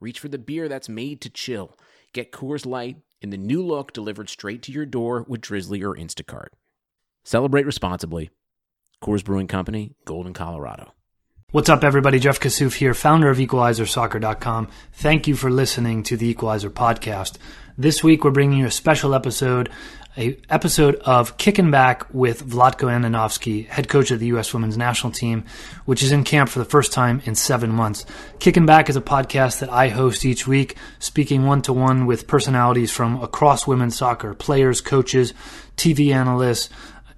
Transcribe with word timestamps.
reach 0.00 0.18
for 0.18 0.28
the 0.28 0.38
beer 0.38 0.68
that's 0.68 0.88
made 0.88 1.20
to 1.20 1.30
chill. 1.30 1.78
Get 2.12 2.32
Coors 2.32 2.66
Light 2.66 2.96
in 3.20 3.30
the 3.30 3.36
new 3.36 3.64
look 3.64 3.92
delivered 3.92 4.28
straight 4.28 4.62
to 4.62 4.72
your 4.72 4.86
door 4.86 5.24
with 5.28 5.42
Drizzly 5.42 5.82
or 5.82 5.94
Instacart. 5.94 6.48
Celebrate 7.22 7.66
responsibly. 7.66 8.30
Coors 9.02 9.24
Brewing 9.24 9.46
Company, 9.46 9.94
Golden, 10.04 10.32
Colorado. 10.32 10.92
What's 11.52 11.68
up, 11.68 11.82
everybody? 11.82 12.18
Jeff 12.18 12.38
Kassouf 12.38 12.74
here, 12.74 12.94
founder 12.94 13.28
of 13.28 13.38
EqualizerSoccer.com. 13.38 14.68
Thank 14.92 15.26
you 15.26 15.34
for 15.34 15.50
listening 15.50 16.02
to 16.04 16.16
the 16.16 16.28
Equalizer 16.28 16.70
podcast. 16.70 17.38
This 17.76 18.04
week, 18.04 18.22
we're 18.22 18.30
bringing 18.30 18.60
you 18.60 18.66
a 18.66 18.70
special 18.70 19.14
episode, 19.14 19.68
a 20.16 20.36
episode 20.48 20.96
of 20.96 21.36
Kicking 21.36 21.70
Back 21.70 22.12
with 22.12 22.44
Vlatko 22.44 22.88
Andonovski, 22.88 23.66
head 23.68 23.88
coach 23.88 24.10
of 24.10 24.18
the 24.18 24.26
U.S. 24.26 24.52
Women's 24.52 24.76
National 24.76 25.12
Team, 25.12 25.44
which 25.84 26.02
is 26.02 26.10
in 26.10 26.24
camp 26.24 26.50
for 26.50 26.58
the 26.58 26.64
first 26.64 26.92
time 26.92 27.22
in 27.24 27.36
seven 27.36 27.70
months. 27.70 28.04
Kicking 28.40 28.66
Back 28.66 28.88
is 28.88 28.96
a 28.96 29.00
podcast 29.00 29.60
that 29.60 29.70
I 29.70 29.88
host 29.88 30.24
each 30.24 30.48
week, 30.48 30.76
speaking 30.98 31.46
one 31.46 31.62
to 31.62 31.72
one 31.72 32.06
with 32.06 32.26
personalities 32.26 32.90
from 32.90 33.22
across 33.22 33.68
women's 33.68 33.96
soccer, 33.96 34.34
players, 34.34 34.80
coaches, 34.80 35.32
TV 35.76 36.12
analysts, 36.12 36.70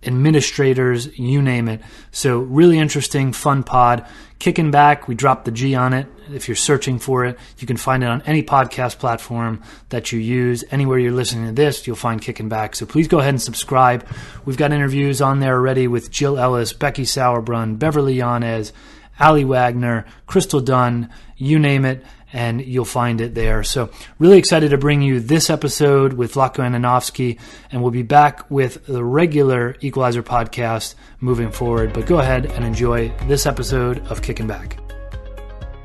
administrators, 0.04 1.18
you 1.18 1.42
name 1.42 1.68
it. 1.68 1.80
So, 2.10 2.38
really 2.38 2.78
interesting, 2.78 3.32
fun 3.32 3.62
pod. 3.62 4.06
Kicking 4.38 4.70
back, 4.72 5.06
we 5.06 5.14
dropped 5.14 5.44
the 5.44 5.52
G 5.52 5.74
on 5.74 5.92
it. 5.92 6.08
If 6.32 6.48
you're 6.48 6.56
searching 6.56 6.98
for 6.98 7.24
it, 7.24 7.38
you 7.58 7.66
can 7.66 7.76
find 7.76 8.02
it 8.02 8.08
on 8.08 8.22
any 8.22 8.42
podcast 8.42 8.98
platform 8.98 9.62
that 9.90 10.10
you 10.10 10.18
use. 10.18 10.64
Anywhere 10.70 10.98
you're 10.98 11.12
listening 11.12 11.46
to 11.46 11.52
this, 11.52 11.86
you'll 11.86 11.94
find 11.94 12.20
Kicking 12.20 12.48
Back. 12.48 12.74
So 12.74 12.84
please 12.84 13.06
go 13.06 13.20
ahead 13.20 13.30
and 13.30 13.42
subscribe. 13.42 14.04
We've 14.44 14.56
got 14.56 14.72
interviews 14.72 15.22
on 15.22 15.38
there 15.38 15.54
already 15.54 15.86
with 15.86 16.10
Jill 16.10 16.38
Ellis, 16.38 16.72
Becky 16.72 17.04
Sauerbrunn, 17.04 17.78
Beverly 17.78 18.14
Yanez, 18.14 18.72
Aly 19.20 19.44
Wagner, 19.44 20.06
Crystal 20.26 20.60
Dunn, 20.60 21.08
you 21.36 21.58
name 21.58 21.84
it 21.84 22.04
and 22.32 22.64
you'll 22.64 22.84
find 22.84 23.20
it 23.20 23.34
there. 23.34 23.62
So, 23.62 23.90
really 24.18 24.38
excited 24.38 24.70
to 24.70 24.78
bring 24.78 25.02
you 25.02 25.20
this 25.20 25.50
episode 25.50 26.14
with 26.14 26.34
Vlatko 26.34 26.60
Andonovski, 26.60 27.38
and 27.70 27.82
we'll 27.82 27.90
be 27.90 28.02
back 28.02 28.50
with 28.50 28.86
the 28.86 29.04
regular 29.04 29.76
Equalizer 29.80 30.22
podcast 30.22 30.94
moving 31.20 31.50
forward. 31.50 31.92
But 31.92 32.06
go 32.06 32.18
ahead 32.18 32.46
and 32.46 32.64
enjoy 32.64 33.08
this 33.26 33.46
episode 33.46 33.98
of 34.08 34.22
Kicking 34.22 34.46
Back. 34.46 34.78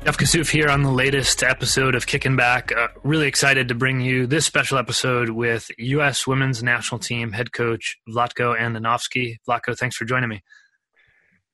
Jeff 0.04 0.16
Kassouf 0.16 0.50
here 0.50 0.70
on 0.70 0.82
the 0.84 0.90
latest 0.90 1.42
episode 1.42 1.94
of 1.94 2.06
Kicking 2.06 2.34
Back. 2.34 2.72
Uh, 2.72 2.88
really 3.02 3.26
excited 3.26 3.68
to 3.68 3.74
bring 3.74 4.00
you 4.00 4.26
this 4.26 4.46
special 4.46 4.78
episode 4.78 5.28
with 5.28 5.70
U.S. 5.76 6.26
Women's 6.26 6.62
National 6.62 6.98
Team 6.98 7.32
head 7.32 7.52
coach 7.52 7.98
Vlatko 8.08 8.58
Andonovski. 8.58 9.36
Vlatko, 9.46 9.76
thanks 9.76 9.96
for 9.96 10.06
joining 10.06 10.30
me. 10.30 10.42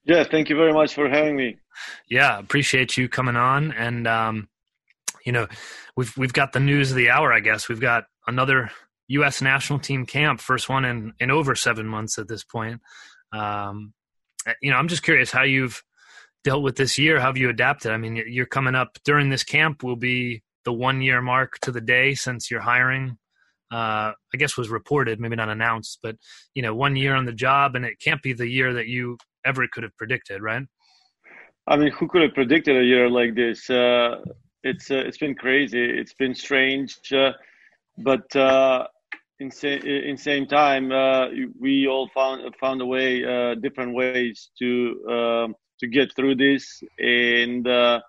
Yeah, 0.04 0.22
thank 0.22 0.50
you 0.50 0.56
very 0.56 0.72
much 0.72 0.94
for 0.94 1.08
having 1.08 1.36
me. 1.36 1.56
Yeah, 2.08 2.38
appreciate 2.38 2.96
you 2.96 3.08
coming 3.08 3.34
on. 3.36 3.72
And 3.72 4.06
um, 4.06 4.48
you 5.24 5.32
know, 5.32 5.48
we've 5.96 6.16
we've 6.16 6.32
got 6.32 6.52
the 6.52 6.60
news 6.60 6.90
of 6.90 6.96
the 6.96 7.10
hour. 7.10 7.32
I 7.32 7.40
guess 7.40 7.68
we've 7.68 7.80
got 7.80 8.04
another 8.26 8.70
U.S. 9.08 9.42
national 9.42 9.78
team 9.78 10.06
camp, 10.06 10.40
first 10.40 10.68
one 10.68 10.84
in 10.84 11.12
in 11.18 11.30
over 11.30 11.54
seven 11.54 11.86
months 11.86 12.18
at 12.18 12.28
this 12.28 12.44
point. 12.44 12.80
Um, 13.32 13.92
you 14.60 14.70
know, 14.70 14.76
I'm 14.76 14.88
just 14.88 15.02
curious 15.02 15.30
how 15.30 15.42
you've 15.42 15.82
dealt 16.44 16.62
with 16.62 16.76
this 16.76 16.98
year. 16.98 17.18
How 17.18 17.26
have 17.26 17.38
you 17.38 17.48
adapted? 17.48 17.90
I 17.90 17.96
mean, 17.96 18.22
you're 18.28 18.46
coming 18.46 18.74
up 18.74 18.98
during 19.04 19.30
this 19.30 19.44
camp 19.44 19.82
will 19.82 19.96
be 19.96 20.42
the 20.64 20.72
one 20.72 21.00
year 21.00 21.20
mark 21.20 21.58
to 21.60 21.72
the 21.72 21.80
day 21.80 22.14
since 22.14 22.50
your 22.50 22.60
hiring. 22.60 23.18
Uh, 23.72 24.12
I 24.32 24.36
guess 24.38 24.56
was 24.56 24.68
reported, 24.68 25.18
maybe 25.18 25.36
not 25.36 25.48
announced, 25.48 25.98
but 26.02 26.16
you 26.54 26.62
know, 26.62 26.74
one 26.74 26.96
year 26.96 27.14
on 27.14 27.24
the 27.24 27.32
job, 27.32 27.74
and 27.74 27.84
it 27.84 27.98
can't 27.98 28.22
be 28.22 28.32
the 28.32 28.46
year 28.46 28.74
that 28.74 28.86
you 28.86 29.16
ever 29.44 29.66
could 29.72 29.82
have 29.82 29.96
predicted, 29.96 30.42
right? 30.42 30.62
I 31.66 31.76
mean, 31.76 31.90
who 31.92 32.06
could 32.08 32.22
have 32.22 32.34
predicted 32.34 32.76
a 32.76 32.84
year 32.84 33.08
like 33.08 33.34
this? 33.34 33.68
Uh, 33.70 34.20
it's 34.64 34.90
uh, 34.90 34.96
it's 34.96 35.18
been 35.18 35.34
crazy. 35.34 35.84
It's 35.84 36.14
been 36.14 36.34
strange, 36.34 36.96
uh, 37.12 37.32
but 37.98 38.34
uh, 38.34 38.86
in 39.38 39.50
sa- 39.50 39.68
in 39.68 40.16
same 40.16 40.46
time, 40.46 40.90
uh, 40.90 41.28
we 41.60 41.86
all 41.86 42.08
found 42.14 42.42
found 42.58 42.80
a 42.80 42.86
way, 42.86 43.24
uh, 43.24 43.54
different 43.56 43.94
ways 43.94 44.50
to 44.58 45.06
um, 45.08 45.54
to 45.80 45.86
get 45.86 46.14
through 46.16 46.36
this 46.36 46.82
and 46.98 47.68
uh, 47.68 48.00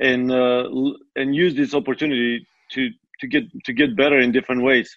and 0.00 0.30
and 0.30 1.34
use 1.34 1.54
this 1.54 1.72
opportunity 1.72 2.46
to 2.72 2.90
to 3.20 3.26
get 3.28 3.44
to 3.64 3.72
get 3.72 3.96
better 3.96 4.18
in 4.18 4.32
different 4.32 4.62
ways. 4.62 4.90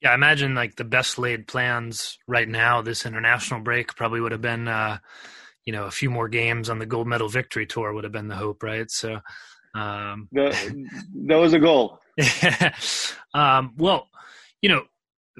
Yeah, 0.00 0.12
I 0.12 0.14
imagine 0.14 0.54
like 0.54 0.76
the 0.76 0.84
best 0.84 1.18
laid 1.18 1.48
plans 1.48 2.18
right 2.28 2.48
now, 2.48 2.82
this 2.82 3.04
international 3.04 3.60
break 3.60 3.96
probably 3.96 4.20
would 4.20 4.32
have 4.32 4.42
been, 4.42 4.68
you 5.64 5.72
know, 5.72 5.84
a 5.86 5.90
few 5.90 6.10
more 6.10 6.28
games 6.28 6.70
on 6.70 6.78
the 6.78 6.86
gold 6.86 7.08
medal 7.08 7.28
victory 7.28 7.66
tour 7.66 7.92
would 7.92 8.04
have 8.04 8.12
been 8.12 8.28
the 8.28 8.36
hope, 8.36 8.62
right? 8.62 8.90
So, 8.90 9.20
um, 9.76 10.28
that, 10.32 10.54
that 11.26 11.36
was 11.36 11.52
a 11.52 11.58
goal. 11.58 12.00
um, 13.34 13.74
well, 13.76 14.08
you 14.62 14.70
know, 14.70 14.82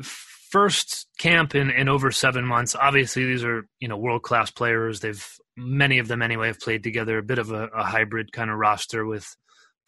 first 0.02 1.06
camp 1.18 1.54
in, 1.54 1.70
in 1.70 1.88
over 1.88 2.10
seven 2.10 2.44
months. 2.44 2.74
Obviously, 2.74 3.24
these 3.24 3.44
are 3.44 3.66
you 3.80 3.88
know 3.88 3.96
world 3.96 4.22
class 4.22 4.50
players. 4.50 5.00
They've 5.00 5.26
many 5.56 5.98
of 5.98 6.08
them 6.08 6.22
anyway 6.22 6.48
have 6.48 6.60
played 6.60 6.82
together. 6.82 7.18
A 7.18 7.22
bit 7.22 7.38
of 7.38 7.50
a, 7.50 7.66
a 7.68 7.84
hybrid 7.84 8.32
kind 8.32 8.50
of 8.50 8.58
roster 8.58 9.06
with 9.06 9.36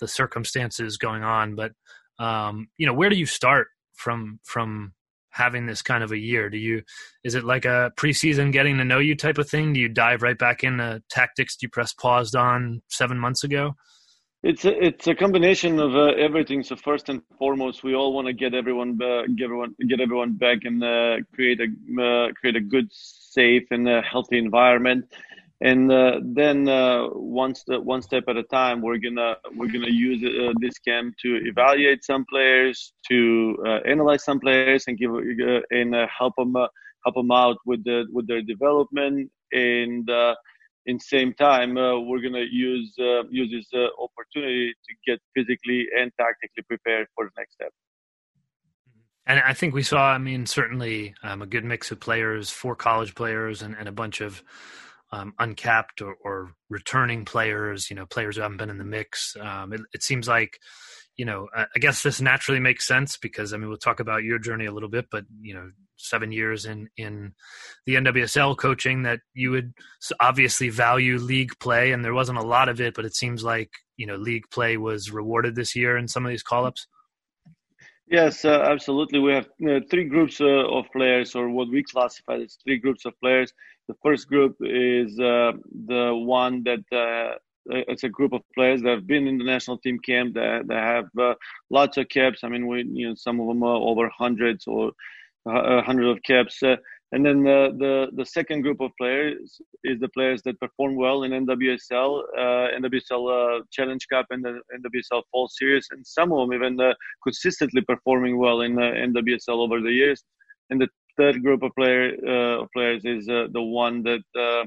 the 0.00 0.09
circumstances 0.09 0.97
going 0.97 1.22
on. 1.22 1.54
But 1.54 1.72
um, 2.19 2.69
you 2.78 2.86
know, 2.86 2.94
where 2.94 3.10
do 3.10 3.16
you 3.16 3.26
start 3.26 3.69
from 3.94 4.41
from 4.44 4.94
having 5.30 5.66
this 5.66 5.82
kind 5.82 6.03
of 6.03 6.10
a 6.10 6.19
year? 6.19 6.48
Do 6.48 6.59
you 6.59 6.82
is 7.22 7.34
it 7.34 7.44
like 7.44 7.66
a 7.66 7.92
preseason 7.97 8.50
getting 8.50 8.78
to 8.78 8.84
know 8.84 8.98
you 8.98 9.15
type 9.15 9.38
of 9.38 9.48
thing? 9.48 9.75
Do 9.75 9.80
you 9.80 9.88
dive 9.88 10.22
right 10.22 10.38
back 10.38 10.65
into 10.65 11.03
tactics 11.10 11.59
you 11.60 11.69
press 11.69 11.92
paused 11.92 12.34
on 12.34 12.82
seven 12.88 13.19
months 13.19 13.44
ago? 13.44 13.75
It's 14.44 14.65
a, 14.65 14.84
it's 14.84 15.06
a 15.09 15.16
combination 15.16 15.81
of 15.81 15.97
uh, 15.97 16.12
everything. 16.16 16.62
So 16.62 16.76
first 16.76 17.09
and 17.09 17.22
foremost, 17.38 17.82
we 17.82 17.94
all 17.97 18.12
want 18.12 18.28
to 18.28 18.32
get 18.32 18.54
everyone 18.54 18.97
uh, 19.03 19.22
get 19.37 19.44
everyone 19.47 19.75
get 19.88 20.00
everyone 20.00 20.34
back 20.34 20.59
and 20.62 20.82
uh, 20.82 21.16
create 21.34 21.60
a 21.60 21.65
uh, 22.00 22.28
create 22.38 22.54
a 22.54 22.60
good, 22.60 22.87
safe, 22.93 23.65
and 23.72 23.88
uh, 23.88 24.00
healthy 24.03 24.38
environment. 24.38 25.06
And 25.60 25.91
uh, 25.91 26.21
then 26.22 26.66
one 26.66 27.56
step 27.56 27.81
one 27.81 28.00
step 28.00 28.25
at 28.28 28.37
a 28.37 28.44
time, 28.44 28.81
we're 28.81 28.98
gonna 28.98 29.34
we're 29.56 29.72
gonna 29.72 29.91
use 29.91 30.22
this 30.60 30.78
camp 30.78 31.16
to 31.22 31.41
evaluate 31.44 32.04
some 32.04 32.25
players, 32.31 32.93
to 33.09 33.56
analyze 33.87 34.25
some 34.25 34.38
players, 34.38 34.84
and 34.87 34.97
give 34.97 35.10
and 35.72 35.97
help 36.16 36.34
them 36.38 36.54
help 37.04 37.16
them 37.16 37.32
out 37.32 37.56
with 37.66 37.82
the 37.82 38.06
with 38.12 38.28
their 38.28 38.43
development 38.43 39.32
and 39.50 40.09
in 40.88 40.99
same 40.99 41.34
time, 41.34 41.76
uh, 41.76 42.00
we're 42.00 42.22
gonna 42.22 42.47
use 42.50 42.94
uh, 42.99 43.22
use 43.31 43.50
this 43.53 43.69
uh, 43.78 43.88
opportunity 44.03 44.72
to 44.72 44.94
get 45.06 45.21
physically 45.37 45.87
and 45.97 46.10
tactically 46.19 46.62
prepared 46.66 47.06
for 47.15 47.26
the 47.26 47.31
next 47.37 47.54
step. 47.54 47.72
And 49.27 49.38
I 49.41 49.53
think 49.53 49.75
we 49.75 49.82
saw, 49.82 50.12
I 50.12 50.16
mean, 50.16 50.47
certainly 50.47 51.15
um, 51.22 51.43
a 51.43 51.47
good 51.47 51.65
mix 51.65 51.91
of 51.91 52.00
players, 52.00 52.50
four 52.50 52.75
college 52.75 53.15
players, 53.15 53.60
and, 53.60 53.77
and 53.78 53.87
a 53.87 53.93
bunch 53.93 54.22
of 54.22 54.43
um, 55.12 55.34
uncapped 55.38 56.00
or, 56.00 56.16
or, 56.25 56.53
returning 56.71 57.27
players. 57.27 57.91
You 57.91 57.97
know, 57.97 58.06
players 58.06 58.37
who 58.37 58.43
haven't 58.43 58.56
been 58.56 58.71
in 58.71 58.78
the 58.78 58.84
mix. 58.84 59.37
Um, 59.38 59.75
it, 59.75 59.82
it, 59.93 60.03
seems 60.03 60.27
like, 60.27 60.59
you 61.19 61.27
know, 61.27 61.48
I 61.54 61.78
guess 61.78 62.03
this 62.03 62.22
naturally 62.22 62.60
makes 62.60 62.86
sense 62.86 63.18
because 63.18 63.53
I 63.53 63.59
mean, 63.59 63.68
we'll 63.68 63.77
talk 63.77 64.01
about 64.01 64.22
your 64.24 64.39
journey 64.39 64.65
a 64.65 64.72
little 64.72 64.89
bit, 64.89 65.07
but 65.10 65.24
you 65.42 65.53
know, 65.53 65.71
seven 65.98 66.33
years 66.33 66.65
in 66.65 66.89
in 66.97 67.33
the 67.86 67.97
NWSL 67.97 68.56
coaching 68.56 69.03
that 69.03 69.21
you 69.34 69.50
would 69.50 69.72
obviously 70.21 70.68
value 70.68 71.18
league 71.18 71.53
play, 71.60 71.92
and 71.92 72.04
there 72.04 72.15
wasn't 72.15 72.39
a 72.39 72.42
lot 72.42 72.68
of 72.68 72.80
it, 72.80 72.95
but 72.95 73.04
it 73.04 73.15
seems 73.15 73.45
like 73.45 73.71
you 73.97 74.06
know 74.06 74.16
league 74.16 74.45
play 74.50 74.77
was 74.77 75.10
rewarded 75.10 75.54
this 75.54 75.77
year 75.77 75.97
in 75.97 76.09
some 76.09 76.24
of 76.24 76.30
these 76.30 76.42
call 76.42 76.65
ups. 76.65 76.86
Yes, 78.10 78.45
uh, 78.45 78.62
absolutely. 78.62 79.18
We 79.18 79.33
have 79.33 79.48
uh, 79.68 79.80
three 79.91 80.04
groups 80.04 80.41
uh, 80.41 80.47
of 80.47 80.86
players, 80.92 81.34
or 81.34 81.50
what 81.50 81.68
we 81.68 81.83
classify 81.83 82.36
as 82.36 82.56
three 82.65 82.78
groups 82.78 83.04
of 83.04 83.12
players. 83.21 83.53
The 83.86 83.94
first 84.03 84.28
group 84.28 84.56
is 84.60 85.18
uh, 85.21 85.53
the 85.86 86.15
one 86.15 86.65
that 86.65 86.84
uh, 86.91 87.36
it's 87.66 88.04
a 88.04 88.09
group 88.09 88.33
of 88.33 88.42
players 88.54 88.83
that 88.83 88.91
have 88.91 89.06
been 89.06 89.28
in 89.28 89.36
the 89.36 89.44
national 89.44 89.78
team 89.78 89.98
camp 89.98 90.34
that, 90.34 90.66
that 90.68 90.83
have 90.83 91.06
uh, 91.18 91.34
lots 91.71 91.98
of 91.98 92.09
caps. 92.09 92.41
I 92.42 92.48
mean, 92.48 92.66
we 92.66 92.84
you 92.91 93.09
know 93.09 93.15
some 93.15 93.41
of 93.41 93.48
them 93.48 93.62
are 93.62 93.77
over 93.77 94.10
hundreds 94.16 94.66
or 94.66 94.92
uh, 95.47 95.83
hundred 95.83 96.09
of 96.09 96.23
caps. 96.23 96.63
Uh, 96.63 96.77
And 97.13 97.25
then 97.25 97.43
the, 97.43 97.61
the, 97.79 97.95
the 98.15 98.27
second 98.27 98.63
group 98.63 98.81
of 98.81 98.91
players 98.99 99.61
is 99.83 99.99
the 99.99 100.11
players 100.11 100.43
that 100.43 100.61
perform 100.61 100.95
well 100.97 101.23
in 101.23 101.31
NWSL, 101.33 102.23
uh, 102.37 102.67
NWSL 102.81 103.25
uh, 103.37 103.65
Challenge 103.71 104.07
Cup, 104.13 104.27
and 104.31 104.45
the 104.45 104.61
NWSL 104.79 105.23
Fall 105.31 105.49
Series, 105.49 105.87
and 105.91 106.07
some 106.07 106.33
of 106.33 106.39
them 106.41 106.53
even 106.53 106.79
uh, 106.79 106.93
consistently 107.23 107.81
performing 107.81 108.37
well 108.37 108.61
in 108.61 108.75
NWSL 108.75 109.59
over 109.65 109.81
the 109.81 109.91
years. 109.91 110.23
And 110.69 110.79
the 110.81 110.89
third 111.17 111.43
group 111.43 111.63
of 111.63 111.73
player 111.79 112.13
uh, 112.29 112.67
players 112.75 113.03
is 113.07 113.27
uh, 113.29 113.47
the 113.53 113.63
one 113.63 114.03
that 114.03 114.27
uh, 114.39 114.67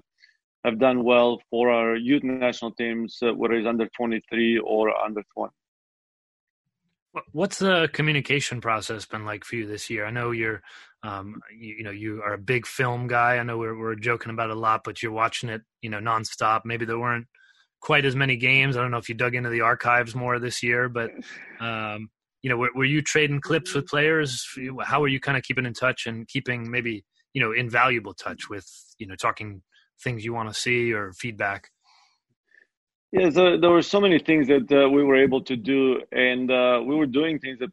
have 0.65 0.79
done 0.79 1.03
well 1.03 1.39
for 1.49 1.69
our 1.69 1.95
youth 1.95 2.23
national 2.23 2.71
teams, 2.71 3.19
whether 3.21 3.53
it's 3.53 3.67
under 3.67 3.87
23 3.95 4.57
or 4.59 4.83
under 4.99 5.21
20. 5.35 5.53
What's 7.33 7.59
the 7.59 7.89
communication 7.91 8.61
process 8.61 9.05
been 9.05 9.25
like 9.25 9.43
for 9.43 9.57
you 9.57 9.67
this 9.67 9.89
year? 9.89 10.05
I 10.05 10.11
know 10.11 10.31
you're, 10.31 10.61
um, 11.03 11.41
you, 11.57 11.75
you, 11.79 11.83
know, 11.83 11.91
you 11.91 12.21
are 12.23 12.33
a 12.33 12.37
big 12.37 12.65
film 12.65 13.07
guy. 13.07 13.37
I 13.37 13.43
know 13.43 13.57
we're 13.57 13.77
we're 13.77 13.95
joking 13.95 14.31
about 14.31 14.49
a 14.49 14.55
lot, 14.55 14.83
but 14.85 15.03
you're 15.03 15.11
watching 15.11 15.49
it, 15.49 15.61
you 15.81 15.89
know, 15.89 15.99
nonstop. 15.99 16.61
Maybe 16.63 16.85
there 16.85 16.99
weren't 16.99 17.27
quite 17.81 18.05
as 18.05 18.15
many 18.15 18.37
games. 18.37 18.77
I 18.77 18.81
don't 18.81 18.91
know 18.91 18.97
if 18.97 19.09
you 19.09 19.15
dug 19.15 19.35
into 19.35 19.49
the 19.49 19.61
archives 19.61 20.15
more 20.15 20.39
this 20.39 20.63
year, 20.63 20.87
but 20.87 21.11
um, 21.59 22.09
you 22.43 22.49
know, 22.49 22.55
were, 22.55 22.71
were 22.73 22.85
you 22.85 23.01
trading 23.01 23.41
clips 23.41 23.73
with 23.73 23.87
players? 23.87 24.47
How 24.81 25.03
are 25.03 25.09
you 25.09 25.19
kind 25.19 25.37
of 25.37 25.43
keeping 25.43 25.65
in 25.65 25.73
touch 25.73 26.05
and 26.07 26.25
keeping 26.27 26.71
maybe 26.71 27.03
you 27.33 27.41
know 27.41 27.51
invaluable 27.51 28.13
touch 28.13 28.49
with 28.49 28.67
you 28.99 29.07
know 29.07 29.15
talking 29.15 29.63
things 30.01 30.23
you 30.23 30.33
want 30.33 30.47
to 30.47 30.57
see 30.57 30.93
or 30.93 31.11
feedback? 31.11 31.70
Yeah, 33.11 33.29
so 33.29 33.57
there 33.57 33.69
were 33.69 33.81
so 33.81 33.99
many 33.99 34.19
things 34.19 34.47
that 34.47 34.71
uh, 34.71 34.89
we 34.89 35.03
were 35.03 35.17
able 35.17 35.41
to 35.43 35.57
do, 35.57 36.01
and 36.13 36.49
uh, 36.49 36.81
we 36.85 36.95
were 36.95 37.05
doing 37.05 37.39
things 37.39 37.59
that 37.59 37.69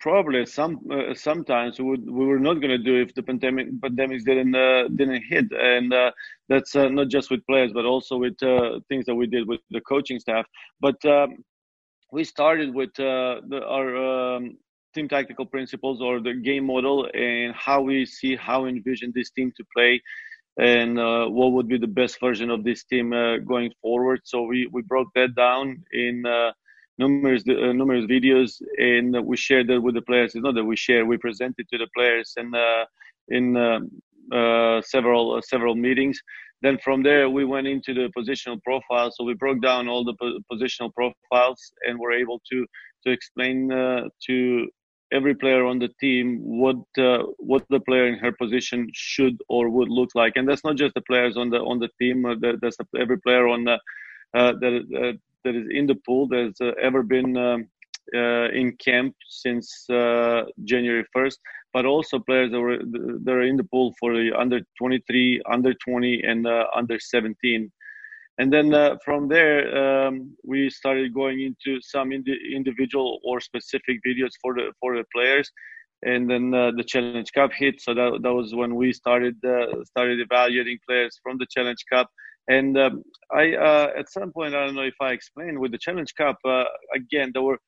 probably 0.00 0.44
some 0.44 0.80
uh, 0.92 1.14
sometimes 1.14 1.78
we, 1.78 1.86
would, 1.86 2.04
we 2.10 2.26
were 2.26 2.38
not 2.38 2.54
going 2.54 2.68
to 2.68 2.78
do 2.78 3.00
if 3.00 3.14
the 3.14 3.22
pandemic 3.22 3.68
pandemics 3.80 4.24
didn't 4.24 4.54
uh, 4.54 4.88
didn't 4.88 5.22
hit, 5.30 5.46
and 5.52 5.94
uh, 5.94 6.10
that's 6.50 6.76
uh, 6.76 6.88
not 6.88 7.08
just 7.08 7.30
with 7.30 7.46
players, 7.46 7.72
but 7.72 7.86
also 7.86 8.18
with 8.18 8.36
things 8.88 9.06
that 9.06 9.14
we 9.14 9.26
did 9.26 9.48
with 9.48 9.60
the 9.70 9.80
coaching 9.80 10.18
staff. 10.20 10.44
But 10.80 11.02
um, 11.06 11.42
we 12.12 12.22
started 12.24 12.74
with 12.74 12.90
the, 12.96 13.62
our 13.66 14.36
um, 14.36 14.58
team 14.94 15.08
tactical 15.08 15.46
principles 15.46 16.02
or 16.02 16.20
the 16.20 16.34
game 16.34 16.66
model 16.66 17.08
and 17.14 17.54
how 17.54 17.80
we 17.80 18.04
see 18.04 18.36
how 18.36 18.66
envision 18.66 19.10
this 19.14 19.30
team 19.30 19.52
to 19.56 19.64
play 19.74 20.02
and 20.58 20.98
uh, 20.98 21.26
what 21.26 21.52
would 21.52 21.68
be 21.68 21.78
the 21.78 21.86
best 21.86 22.18
version 22.20 22.50
of 22.50 22.64
this 22.64 22.84
team 22.84 23.12
uh, 23.12 23.38
going 23.38 23.70
forward. 23.82 24.20
So 24.24 24.42
we, 24.42 24.68
we 24.72 24.82
broke 24.82 25.08
that 25.14 25.34
down 25.34 25.82
in 25.92 26.24
uh, 26.26 26.52
numerous 26.98 27.42
uh, 27.48 27.72
numerous 27.72 28.06
videos, 28.06 28.60
and 28.78 29.14
we 29.26 29.36
shared 29.36 29.68
that 29.68 29.80
with 29.80 29.94
the 29.94 30.02
players. 30.02 30.34
It's 30.34 30.44
not 30.44 30.54
that 30.54 30.64
we 30.64 30.76
share; 30.76 31.04
we 31.04 31.18
presented 31.18 31.68
to 31.70 31.78
the 31.78 31.88
players 31.94 32.32
and 32.36 32.54
uh, 32.54 32.84
in 33.28 33.56
uh, 33.56 34.80
several 34.82 35.40
several 35.42 35.74
meetings. 35.74 36.18
Then 36.62 36.78
from 36.82 37.02
there, 37.02 37.28
we 37.28 37.44
went 37.44 37.66
into 37.66 37.92
the 37.92 38.10
positional 38.16 38.62
profile. 38.62 39.10
So 39.12 39.24
we 39.24 39.34
broke 39.34 39.60
down 39.60 39.88
all 39.88 40.04
the 40.04 40.14
po- 40.18 40.38
positional 40.50 40.90
profiles 40.94 41.60
and 41.86 41.98
were 41.98 42.12
able 42.12 42.40
to 42.50 42.66
to 43.04 43.12
explain 43.12 43.68
to 43.68 44.68
every 45.12 45.34
player 45.34 45.64
on 45.64 45.78
the 45.78 45.88
team 46.00 46.40
what 46.42 46.76
uh, 46.98 47.22
what 47.38 47.64
the 47.70 47.80
player 47.80 48.06
in 48.06 48.18
her 48.18 48.32
position 48.32 48.88
should 48.92 49.36
or 49.48 49.68
would 49.68 49.88
look 49.88 50.10
like. 50.14 50.32
And 50.36 50.48
that's 50.48 50.64
not 50.64 50.76
just 50.76 50.94
the 50.94 51.02
players 51.02 51.36
on 51.36 51.50
the 51.50 51.58
on 51.58 51.78
the 51.78 51.90
team 52.00 52.24
uh, 52.26 52.34
that's 52.60 52.76
every 52.98 53.18
player 53.20 53.46
on 53.48 53.64
the 53.64 53.78
uh, 54.34 54.52
that 54.60 54.74
uh, 54.96 55.12
that 55.44 55.54
is 55.54 55.66
in 55.70 55.86
the 55.86 55.94
pool 56.06 56.26
that's 56.28 56.60
uh, 56.60 56.72
ever 56.82 57.02
been 57.02 57.36
um, 57.36 57.68
uh, 58.14 58.48
in 58.50 58.76
camp 58.84 59.14
since 59.28 59.86
January 60.64 61.04
1st 61.16 61.38
but 61.72 61.84
also 61.84 62.18
players 62.18 62.50
that 62.52 62.60
were 62.60 62.78
that 62.78 63.32
are 63.32 63.42
in 63.42 63.56
the 63.56 63.64
pool 63.64 63.94
for 63.98 64.14
the 64.14 64.32
under 64.36 64.60
23 64.78 65.42
under 65.50 65.74
20 65.74 66.22
and 66.22 66.46
under 66.74 66.98
17 66.98 67.70
and 68.38 68.52
then 68.52 68.74
uh, 68.74 68.96
from 69.04 69.28
there 69.28 69.58
um, 69.76 70.36
we 70.44 70.68
started 70.70 71.14
going 71.14 71.40
into 71.40 71.80
some 71.80 72.12
indi- 72.12 72.52
individual 72.54 73.18
or 73.24 73.40
specific 73.40 73.98
videos 74.06 74.32
for 74.42 74.54
the 74.54 74.72
for 74.80 74.96
the 74.96 75.04
players. 75.14 75.50
And 76.02 76.30
then 76.30 76.52
uh, 76.52 76.72
the 76.76 76.84
challenge 76.84 77.32
cup 77.32 77.52
hit. 77.54 77.80
So 77.80 77.94
that, 77.94 78.20
that 78.22 78.32
was 78.32 78.54
when 78.54 78.74
we 78.74 78.92
started 78.92 79.34
uh, 79.44 79.82
started 79.84 80.20
evaluating 80.20 80.78
players 80.86 81.18
from 81.22 81.38
the 81.38 81.46
challenge 81.50 81.82
cup. 81.90 82.10
And 82.48 82.78
um, 82.78 83.02
i 83.32 83.54
uh, 83.54 83.88
at 83.98 84.10
some 84.10 84.30
point 84.32 84.54
i 84.54 84.64
don't 84.64 84.76
know 84.76 84.82
if 84.82 85.00
i 85.00 85.10
explained 85.10 85.58
with 85.58 85.72
the 85.72 85.78
challenge 85.78 86.12
cup 86.14 86.36
uh, 86.44 86.64
again 86.94 87.30
there 87.32 87.42
were 87.42 87.58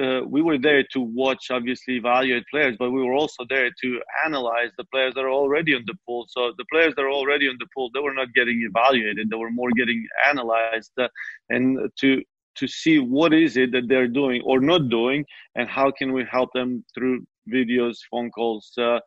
uh, 0.00 0.20
we 0.26 0.40
were 0.40 0.58
there 0.58 0.82
to 0.92 1.00
watch, 1.00 1.50
obviously, 1.50 1.96
evaluate 1.96 2.44
players, 2.50 2.76
but 2.78 2.90
we 2.90 3.02
were 3.02 3.12
also 3.12 3.44
there 3.48 3.70
to 3.82 4.00
analyze 4.24 4.70
the 4.78 4.84
players 4.84 5.14
that 5.14 5.24
are 5.24 5.30
already 5.30 5.74
on 5.74 5.82
the 5.86 5.94
pool. 6.06 6.24
So 6.28 6.52
the 6.56 6.64
players 6.72 6.94
that 6.96 7.02
are 7.02 7.10
already 7.10 7.48
on 7.48 7.56
the 7.58 7.66
pool, 7.74 7.90
they 7.92 8.00
were 8.00 8.14
not 8.14 8.32
getting 8.34 8.62
evaluated; 8.62 9.28
they 9.28 9.36
were 9.36 9.50
more 9.50 9.70
getting 9.76 10.06
analyzed, 10.28 10.92
uh, 10.98 11.08
and 11.50 11.90
to 12.00 12.22
to 12.56 12.66
see 12.66 12.98
what 12.98 13.34
is 13.34 13.58
it 13.58 13.70
that 13.72 13.86
they're 13.86 14.08
doing 14.08 14.40
or 14.42 14.60
not 14.60 14.88
doing, 14.88 15.24
and 15.56 15.68
how 15.68 15.90
can 15.90 16.12
we 16.12 16.24
help 16.30 16.50
them 16.54 16.82
through 16.94 17.26
videos, 17.52 17.98
phone 18.10 18.30
calls, 18.30 18.72
uh, 18.78 18.98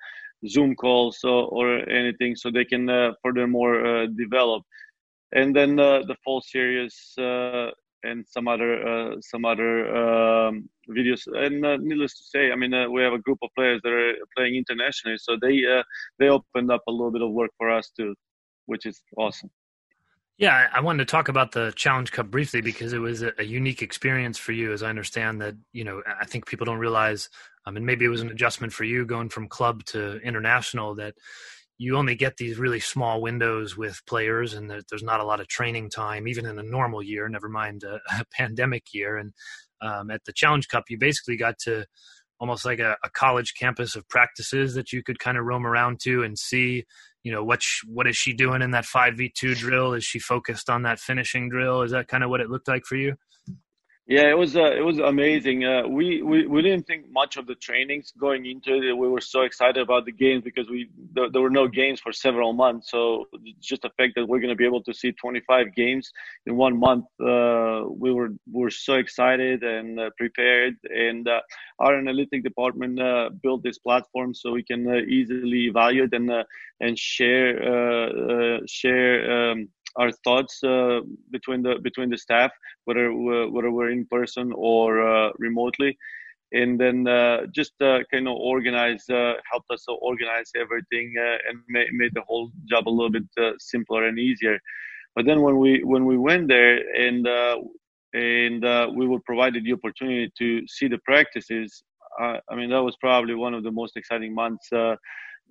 Zoom 0.48 0.76
calls, 0.76 1.20
or, 1.24 1.46
or, 1.48 1.90
anything, 1.90 2.36
so 2.36 2.52
they 2.52 2.64
can 2.64 2.88
uh, 2.90 3.12
furthermore 3.24 3.86
uh, 3.86 4.06
develop. 4.16 4.64
And 5.32 5.56
then 5.56 5.80
uh, 5.80 6.04
the 6.08 6.16
fall 6.24 6.42
series 6.42 6.96
and 8.04 8.26
some 8.28 8.48
other 8.48 8.88
uh, 8.88 9.16
some 9.22 9.46
other 9.46 9.96
um, 9.96 10.70
videos. 10.90 11.22
And 11.28 11.66
uh, 11.66 11.78
needless 11.78 12.18
to 12.18 12.24
say, 12.24 12.52
I 12.52 12.56
mean, 12.56 12.74
uh, 12.74 12.90
we 12.90 13.02
have 13.02 13.14
a 13.14 13.20
group 13.20 13.40
of 13.42 13.50
players 13.56 13.82
that 13.84 13.92
are 13.92 14.14
playing 14.36 14.56
internationally, 14.56 15.18
so 15.18 15.38
they 15.42 15.64
they 16.20 16.30
opened 16.30 16.72
up 16.72 16.84
a 16.88 16.92
little 16.92 17.12
bit 17.12 17.22
of 17.22 17.32
work 17.32 17.52
for 17.58 17.70
us 17.70 17.92
too, 17.96 18.16
which 18.66 18.86
is 18.86 19.02
awesome. 19.18 19.50
Yeah, 20.40 20.70
I 20.74 20.80
wanted 20.80 21.06
to 21.06 21.12
talk 21.12 21.28
about 21.28 21.52
the 21.52 21.74
Challenge 21.76 22.14
Cup 22.14 22.32
briefly 22.32 22.62
because 22.62 22.94
it 22.94 23.00
was 23.00 23.24
a, 23.24 23.44
unique 23.44 23.82
experience 23.82 24.38
for 24.38 24.54
you. 24.54 24.72
As 24.72 24.82
I 24.82 24.90
understand 24.90 25.42
that, 25.42 25.56
you 25.74 25.84
know, 25.84 26.02
I 26.08 26.24
think 26.24 26.46
people 26.46 26.64
don't 26.64 26.78
realize, 26.78 27.30
um, 27.66 27.76
and 27.76 27.86
maybe 27.86 28.06
it 28.06 28.08
was 28.10 28.22
an 28.22 28.30
adjustment 28.30 28.72
for 28.72 28.86
you 28.86 29.06
going 29.06 29.28
from 29.28 29.50
club 29.50 29.84
to 29.88 30.22
international 30.22 30.96
that 30.96 31.16
you 31.80 31.96
only 31.96 32.14
get 32.14 32.36
these 32.38 32.60
really 32.60 32.82
small 32.82 33.22
windows 33.22 33.76
with 33.76 34.02
players 34.06 34.54
and 34.54 34.70
there's 34.70 35.02
not 35.02 35.22
a 35.22 35.26
lot 35.26 35.40
of 35.40 35.48
training 35.48 35.90
time 35.90 36.28
even 36.28 36.46
in 36.46 36.60
a 36.60 36.64
normal 36.64 37.02
year 37.02 37.28
never 37.28 37.50
mind 37.50 37.84
a, 37.84 37.96
a 38.20 38.26
pandemic 38.32 38.94
year. 38.94 39.18
And 39.18 39.34
um, 39.82 40.12
at 40.12 40.24
the 40.26 40.34
challenge 40.34 40.68
cup 40.68 40.84
you 40.90 40.98
basically 41.00 41.38
got 41.38 41.58
to 41.60 41.86
almost 42.40 42.66
like 42.66 42.80
a, 42.80 42.96
a, 43.04 43.10
college 43.10 43.54
campus 43.58 43.96
of 43.96 44.08
practices 44.08 44.74
that 44.76 44.94
you 44.94 45.04
could 45.04 45.20
kind 45.20 45.38
of 45.38 45.46
roam 45.46 45.66
around 45.66 46.00
to 46.02 46.24
and 46.24 46.38
see 46.38 46.86
you 47.24 47.32
know 47.32 47.44
what 47.44 47.62
what 47.88 48.08
is 48.08 48.16
she 48.16 48.34
doing 48.34 48.62
in 48.62 48.72
that 48.72 48.86
5v2 48.86 49.58
drill? 49.58 49.94
Is 49.94 50.06
she 50.06 50.20
focused 50.20 50.70
on 50.70 50.84
that 50.84 51.00
finishing 51.00 51.50
drill? 51.50 51.82
Is 51.82 51.92
that 51.92 52.08
kind 52.08 52.24
of 52.24 52.30
what 52.30 52.42
it 52.42 52.50
looked 52.50 52.68
like 52.68 52.84
for 52.86 52.96
you 52.96 53.16
yeah, 54.10 54.28
it 54.28 54.36
was 54.36 54.58
uh, 54.58 54.72
it 54.72 54.84
was 54.84 54.98
amazing. 54.98 55.66
Uh, 55.66 55.88
we, 55.88 56.24
we 56.24 56.48
we 56.48 56.64
didn't 56.64 56.88
think 56.88 57.06
much 57.12 57.38
of 57.38 57.46
the 57.46 57.54
trainings 57.54 58.12
going 58.20 58.48
into 58.48 58.74
it. 58.82 58.98
We 58.98 59.08
were 59.08 59.22
so 59.22 59.42
excited 59.42 59.78
about 59.78 60.06
the 60.06 60.12
games 60.12 60.44
because 60.44 60.68
we 60.68 60.90
there, 61.14 61.30
there 61.30 61.44
were 61.44 61.52
no 61.52 61.68
games 61.68 62.00
for 62.00 62.12
several 62.12 62.52
months. 62.52 62.90
So 62.90 63.28
just 63.60 63.84
the 63.84 63.92
fact 63.98 64.14
that 64.16 64.26
we're 64.28 64.40
going 64.40 64.50
to 64.50 64.56
be 64.56 64.66
able 64.66 64.82
to 64.82 64.96
see 64.96 65.12
25 65.12 65.76
games 65.76 66.12
in 66.48 66.58
one 66.58 66.80
month, 66.80 67.06
uh, 67.22 67.84
we 67.88 68.12
were 68.12 68.30
we 68.52 68.64
were 68.64 68.72
so 68.72 68.96
excited 68.96 69.62
and 69.62 70.00
uh, 70.00 70.10
prepared. 70.18 70.74
And 70.86 71.28
uh, 71.28 71.42
our 71.78 71.96
analytic 71.96 72.44
department 72.44 73.00
uh, 73.00 73.30
built 73.44 73.62
this 73.62 73.78
platform 73.78 74.34
so 74.34 74.52
we 74.52 74.64
can 74.64 74.88
easily 75.08 75.68
evaluate 75.68 76.14
and 76.14 76.32
and 76.82 76.98
share 76.98 78.60
share. 78.66 79.52
Um, 79.52 79.70
our 79.96 80.12
thoughts 80.24 80.64
uh, 80.64 81.00
between 81.32 81.62
the 81.64 81.80
between 81.82 82.10
the 82.10 82.18
staff, 82.18 82.52
whether 82.86 83.14
we're, 83.14 83.50
whether 83.50 83.72
we're 83.72 83.92
in 83.92 84.06
person 84.06 84.52
or 84.56 85.02
uh, 85.02 85.32
remotely, 85.38 85.98
and 86.52 86.80
then 86.80 87.08
uh, 87.08 87.46
just 87.54 87.74
uh, 87.82 88.00
kind 88.12 88.28
of 88.28 88.36
organize, 88.36 89.08
uh, 89.10 89.34
helped 89.52 89.70
us 89.72 89.86
organize 89.88 90.52
everything 90.56 91.14
uh, 91.20 91.38
and 91.48 91.60
made, 91.68 91.88
made 91.94 92.12
the 92.14 92.22
whole 92.28 92.52
job 92.66 92.88
a 92.88 92.90
little 92.90 93.12
bit 93.12 93.56
simpler 93.60 94.08
and 94.08 94.20
easier. 94.20 94.60
But 95.16 95.26
then 95.26 95.42
when 95.42 95.58
we 95.58 95.84
when 95.84 96.06
we 96.06 96.18
went 96.18 96.48
there 96.48 96.78
and 96.96 97.28
and 98.14 98.96
we 98.96 99.08
were 99.08 99.20
provided 99.26 99.64
the 99.64 99.74
opportunity 99.74 100.32
to 100.38 100.68
see 100.68 100.88
the 100.88 101.00
practices, 101.00 101.84
I 102.20 102.56
mean 102.56 102.70
that 102.70 102.84
was 102.84 102.96
probably 102.98 103.36
one 103.36 103.54
of 103.54 103.64
the 103.64 103.72
most 103.72 103.98
exciting 103.98 104.34
months 104.34 104.70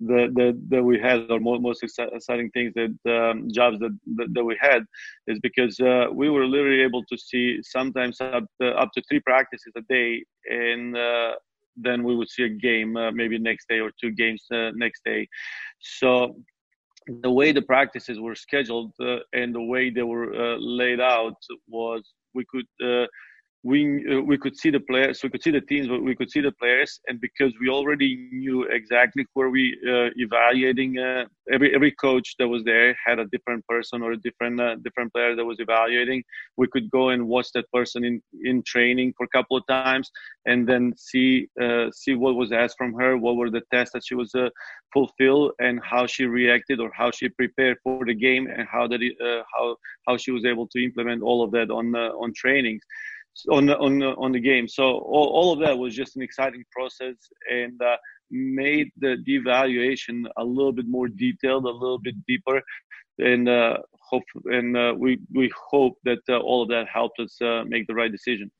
that, 0.01 0.31
that, 0.35 0.61
that 0.69 0.83
we 0.83 0.99
had 0.99 1.29
or 1.29 1.39
most 1.39 1.83
exciting 1.83 2.49
things 2.51 2.73
that 2.75 2.95
um, 3.11 3.49
jobs 3.51 3.79
that, 3.79 3.97
that, 4.15 4.33
that 4.33 4.43
we 4.43 4.57
had 4.59 4.83
is 5.27 5.39
because 5.39 5.79
uh, 5.79 6.07
we 6.11 6.29
were 6.29 6.45
literally 6.45 6.81
able 6.81 7.03
to 7.05 7.17
see 7.17 7.59
sometimes 7.63 8.21
up 8.21 8.45
to, 8.61 8.69
up 8.71 8.89
to 8.93 9.01
three 9.09 9.19
practices 9.19 9.73
a 9.77 9.81
day 9.89 10.23
and 10.49 10.97
uh, 10.97 11.33
then 11.75 12.03
we 12.03 12.15
would 12.15 12.29
see 12.29 12.43
a 12.43 12.49
game 12.49 12.95
uh, 12.97 13.11
maybe 13.11 13.37
next 13.37 13.67
day 13.67 13.79
or 13.79 13.91
two 14.01 14.11
games 14.11 14.45
uh, 14.53 14.71
next 14.75 15.01
day. 15.05 15.27
So 15.79 16.35
the 17.21 17.31
way 17.31 17.51
the 17.51 17.61
practices 17.61 18.19
were 18.19 18.35
scheduled 18.35 18.93
uh, 19.01 19.17
and 19.33 19.53
the 19.53 19.61
way 19.61 19.89
they 19.89 20.03
were 20.03 20.57
laid 20.59 20.99
out 21.01 21.35
was 21.67 22.03
we 22.33 22.45
could 22.49 22.65
we 23.63 24.05
uh, 24.09 24.21
we 24.21 24.37
could 24.37 24.57
see 24.57 24.69
the 24.69 24.79
players, 24.79 25.21
we 25.21 25.29
could 25.29 25.43
see 25.43 25.51
the 25.51 25.59
teams, 25.59 25.87
but 25.89 26.01
we 26.01 26.15
could 26.15 26.31
see 26.31 26.39
the 26.39 26.51
players, 26.53 27.01
and 27.07 27.19
because 27.19 27.53
we 27.59 27.67
already 27.67 28.29
knew 28.31 28.63
exactly 28.63 29.25
where 29.33 29.49
we 29.49 29.77
uh, 29.85 30.09
evaluating 30.15 30.97
uh, 30.97 31.25
every 31.51 31.75
every 31.75 31.91
coach 31.91 32.35
that 32.39 32.47
was 32.47 32.63
there 32.63 32.95
had 33.05 33.19
a 33.19 33.25
different 33.25 33.65
person 33.67 34.01
or 34.01 34.13
a 34.13 34.17
different 34.17 34.61
uh, 34.61 34.75
different 34.77 35.11
player 35.11 35.35
that 35.35 35.43
was 35.43 35.59
evaluating. 35.59 36.23
We 36.55 36.67
could 36.67 36.89
go 36.89 37.09
and 37.09 37.27
watch 37.27 37.47
that 37.53 37.69
person 37.73 38.05
in 38.05 38.21
in 38.45 38.63
training 38.63 39.13
for 39.17 39.25
a 39.25 39.29
couple 39.37 39.57
of 39.57 39.67
times, 39.67 40.09
and 40.45 40.65
then 40.65 40.93
see 40.97 41.49
uh, 41.61 41.91
see 41.91 42.15
what 42.15 42.35
was 42.35 42.53
asked 42.53 42.77
from 42.77 42.93
her, 42.93 43.17
what 43.17 43.35
were 43.35 43.49
the 43.49 43.63
tests 43.73 43.91
that 43.91 44.03
she 44.05 44.15
was 44.15 44.33
uh, 44.35 44.49
fulfill, 44.93 45.51
and 45.59 45.81
how 45.83 46.05
she 46.07 46.25
reacted 46.25 46.79
or 46.79 46.91
how 46.93 47.11
she 47.11 47.27
prepared 47.27 47.77
for 47.83 48.05
the 48.05 48.15
game, 48.15 48.47
and 48.47 48.69
how 48.71 48.87
that 48.87 49.01
how 49.53 49.75
how 50.07 50.15
she 50.15 50.31
was 50.31 50.45
able 50.45 50.67
to 50.67 50.81
implement 50.81 51.21
all 51.23 51.43
of 51.43 51.51
that 51.51 51.69
on 51.69 51.93
on 51.93 52.31
trainings 52.33 52.83
on 53.51 53.67
the, 53.67 53.77
on 53.77 54.01
on 54.03 54.31
the 54.31 54.39
game. 54.39 54.67
So 54.67 54.83
all, 54.83 55.27
all 55.27 55.53
of 55.53 55.59
that 55.59 55.77
was 55.77 55.95
just 55.95 56.15
an 56.15 56.21
exciting 56.21 56.63
process 56.71 57.15
and 57.51 57.81
uh, 57.81 57.97
made 58.31 58.89
the 58.97 59.17
devaluation 59.27 60.25
a 60.37 60.43
little 60.43 60.73
bit 60.73 60.87
more 60.87 61.07
detailed, 61.07 61.65
a 61.65 61.69
little 61.69 61.99
bit 61.99 62.15
deeper, 62.27 62.61
and 63.17 63.49
uh, 63.49 63.77
hope 64.09 64.23
and 64.45 64.77
uh, 64.77 64.93
we 64.97 65.19
we 65.33 65.51
hope 65.69 65.93
that 66.03 66.19
uh, 66.29 66.37
all 66.37 66.61
of 66.61 66.69
that 66.69 66.87
helped 66.91 67.19
us 67.19 67.39
uh, 67.41 67.63
make 67.67 67.87
the 67.87 67.93
right 67.93 68.11
decision. 68.11 68.51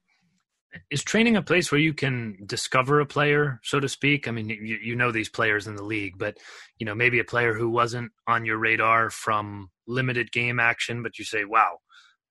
Is 0.91 1.03
training 1.03 1.35
a 1.35 1.41
place 1.41 1.71
where 1.71 1.81
you 1.81 1.95
can 1.95 2.37
discover 2.45 2.99
a 2.99 3.05
player, 3.05 3.59
so 3.63 3.79
to 3.79 3.89
speak? 3.89 4.27
I 4.27 4.31
mean, 4.31 4.49
you, 4.49 4.77
you 4.79 4.95
know 4.95 5.11
these 5.11 5.29
players 5.29 5.65
in 5.65 5.75
the 5.75 5.83
league, 5.83 6.19
but 6.19 6.37
you 6.77 6.85
know 6.85 6.93
maybe 6.93 7.19
a 7.19 7.23
player 7.23 7.53
who 7.53 7.69
wasn't 7.69 8.11
on 8.27 8.45
your 8.45 8.57
radar 8.57 9.09
from 9.09 9.71
limited 9.87 10.31
game 10.31 10.59
action, 10.59 11.01
but 11.01 11.17
you 11.17 11.25
say, 11.25 11.43
"Wow, 11.43 11.79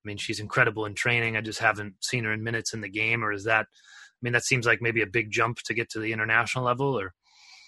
I 0.05 0.09
mean, 0.09 0.17
she's 0.17 0.41
incredible 0.41 0.87
in 0.87 0.95
training. 0.95 1.37
I 1.37 1.41
just 1.41 1.59
haven't 1.59 1.95
seen 2.01 2.25
her 2.25 2.33
in 2.33 2.43
minutes 2.43 2.73
in 2.73 2.81
the 2.81 2.89
game. 2.89 3.25
Or 3.25 3.33
is 3.33 3.45
that? 3.45 3.67
I 3.67 4.21
mean, 4.23 4.33
that 4.33 4.45
seems 4.45 4.67
like 4.67 4.81
maybe 4.81 5.03
a 5.03 5.07
big 5.07 5.31
jump 5.31 5.59
to 5.65 5.75
get 5.75 5.91
to 5.91 6.01
the 6.01 6.13
international 6.13 6.65
level. 6.65 6.99
Or 6.99 7.15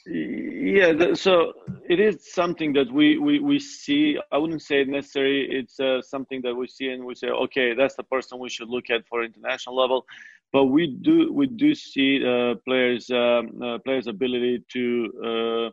yeah, 0.06 1.14
so 1.14 1.52
it 1.88 2.00
is 2.00 2.32
something 2.32 2.72
that 2.72 2.90
we 2.90 3.18
we 3.18 3.38
we 3.38 3.58
see. 3.58 4.18
I 4.32 4.38
wouldn't 4.38 4.62
say 4.62 4.84
necessary. 4.84 5.46
It's 5.50 5.78
uh, 5.78 6.00
something 6.00 6.40
that 6.42 6.54
we 6.54 6.68
see 6.68 6.88
and 6.88 7.04
we 7.04 7.14
say, 7.14 7.28
okay, 7.28 7.74
that's 7.74 7.96
the 7.96 8.04
person 8.04 8.38
we 8.38 8.48
should 8.48 8.68
look 8.68 8.88
at 8.88 9.06
for 9.08 9.22
international 9.22 9.76
level. 9.76 10.06
But 10.52 10.66
we 10.66 10.98
do 11.02 11.32
we 11.32 11.46
do 11.46 11.74
see 11.74 12.24
uh, 12.24 12.54
players 12.64 13.10
um, 13.10 13.60
uh, 13.62 13.78
players' 13.84 14.06
ability 14.06 14.64
to 14.72 15.12
uh, 15.24 15.70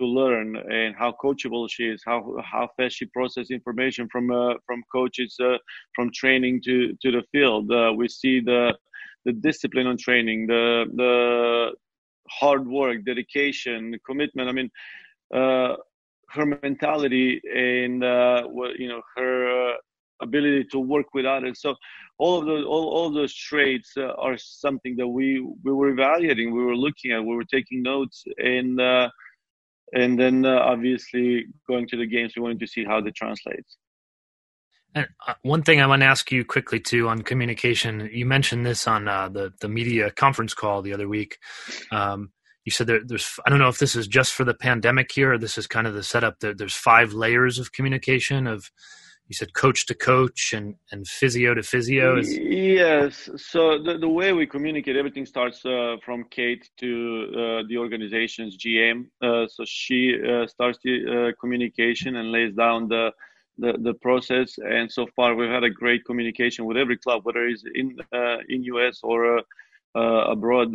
to 0.00 0.06
learn 0.06 0.56
and 0.56 0.94
how 0.96 1.10
coachable 1.22 1.68
she 1.70 1.84
is, 1.84 2.02
how 2.04 2.20
how 2.44 2.68
fast 2.76 2.96
she 2.96 3.06
processes 3.06 3.50
information 3.50 4.08
from 4.12 4.30
uh, 4.30 4.54
from 4.66 4.82
coaches, 4.92 5.36
uh, 5.40 5.58
from 5.94 6.10
training 6.12 6.60
to 6.66 6.94
to 7.02 7.10
the 7.10 7.22
field. 7.32 7.70
Uh, 7.70 7.92
we 7.96 8.08
see 8.08 8.40
the 8.40 8.62
the 9.24 9.32
discipline 9.32 9.86
on 9.86 9.96
training, 9.96 10.46
the 10.46 10.86
the 10.94 11.72
hard 12.40 12.66
work, 12.66 13.04
dedication, 13.04 13.98
commitment. 14.06 14.48
I 14.48 14.52
mean, 14.52 14.70
uh, 15.34 15.76
her 16.30 16.46
mentality 16.46 17.40
and 17.54 18.04
uh, 18.04 18.42
you 18.78 18.88
know 18.88 19.02
her 19.16 19.70
uh, 19.72 19.74
ability 20.20 20.64
to 20.72 20.78
work 20.78 21.06
with 21.14 21.26
others. 21.26 21.60
So 21.60 21.74
all 22.18 22.38
of 22.38 22.46
those 22.46 22.64
all, 22.64 22.88
all 22.88 23.10
those 23.10 23.34
traits 23.34 23.92
uh, 23.96 24.12
are 24.18 24.36
something 24.36 24.96
that 24.96 25.08
we 25.08 25.40
we 25.64 25.72
were 25.72 25.88
evaluating, 25.88 26.54
we 26.54 26.64
were 26.64 26.76
looking 26.76 27.12
at, 27.12 27.24
we 27.24 27.34
were 27.34 27.44
taking 27.44 27.82
notes, 27.82 28.24
and 28.38 28.80
uh, 28.80 29.08
and 29.92 30.18
then 30.18 30.44
uh, 30.44 30.58
obviously 30.58 31.46
going 31.66 31.86
to 31.88 31.96
the 31.96 32.06
games, 32.06 32.34
we 32.36 32.42
wanted 32.42 32.60
to 32.60 32.66
see 32.66 32.84
how 32.84 33.00
they 33.00 33.10
translate. 33.10 33.64
And 34.94 35.06
uh, 35.26 35.34
one 35.42 35.62
thing 35.62 35.80
I 35.80 35.86
want 35.86 36.02
to 36.02 36.06
ask 36.06 36.32
you 36.32 36.44
quickly 36.44 36.80
too 36.80 37.08
on 37.08 37.22
communication, 37.22 38.08
you 38.12 38.24
mentioned 38.26 38.64
this 38.64 38.86
on 38.86 39.06
uh, 39.08 39.28
the 39.28 39.52
the 39.60 39.68
media 39.68 40.10
conference 40.10 40.54
call 40.54 40.82
the 40.82 40.94
other 40.94 41.08
week. 41.08 41.38
Um, 41.90 42.30
you 42.64 42.72
said 42.72 42.86
there, 42.86 43.00
there's 43.04 43.38
I 43.46 43.50
don't 43.50 43.58
know 43.58 43.68
if 43.68 43.78
this 43.78 43.96
is 43.96 44.06
just 44.06 44.32
for 44.32 44.44
the 44.44 44.54
pandemic 44.54 45.10
here, 45.12 45.32
or 45.32 45.38
this 45.38 45.58
is 45.58 45.66
kind 45.66 45.86
of 45.86 45.94
the 45.94 46.02
setup. 46.02 46.40
There, 46.40 46.54
there's 46.54 46.74
five 46.74 47.12
layers 47.12 47.58
of 47.58 47.72
communication 47.72 48.46
of 48.46 48.70
you 49.28 49.34
said 49.34 49.52
coach 49.52 49.84
to 49.86 49.94
coach 49.94 50.52
and, 50.54 50.74
and 50.90 51.06
physio 51.06 51.54
to 51.54 51.62
physio 51.62 52.18
is... 52.18 52.36
yes. 52.38 53.28
So 53.36 53.82
the, 53.82 53.98
the 53.98 54.08
way 54.08 54.32
we 54.32 54.46
communicate 54.46 54.96
everything 54.96 55.26
starts 55.26 55.64
uh, 55.64 55.96
from 56.04 56.24
kate 56.30 56.68
to 56.78 57.26
uh, 57.30 57.62
the 57.68 57.76
organization's 57.76 58.56
gm 58.56 59.06
uh, 59.22 59.46
so 59.46 59.64
she 59.66 60.16
uh, 60.18 60.46
starts 60.46 60.78
the 60.82 60.94
uh, 61.06 61.40
communication 61.40 62.16
and 62.16 62.32
lays 62.32 62.54
down 62.54 62.88
the, 62.88 63.10
the, 63.58 63.74
the 63.80 63.94
process. 63.94 64.56
And 64.58 64.90
so 64.90 65.06
far 65.14 65.34
we've 65.34 65.50
had 65.50 65.64
a 65.64 65.70
great 65.70 66.04
communication 66.04 66.64
with 66.64 66.76
every 66.76 66.96
club 66.96 67.20
whether 67.24 67.46
it's 67.46 67.64
in 67.74 67.96
uh, 68.12 68.38
in 68.48 68.62
us 68.64 69.00
or 69.02 69.42
abroad 69.94 70.72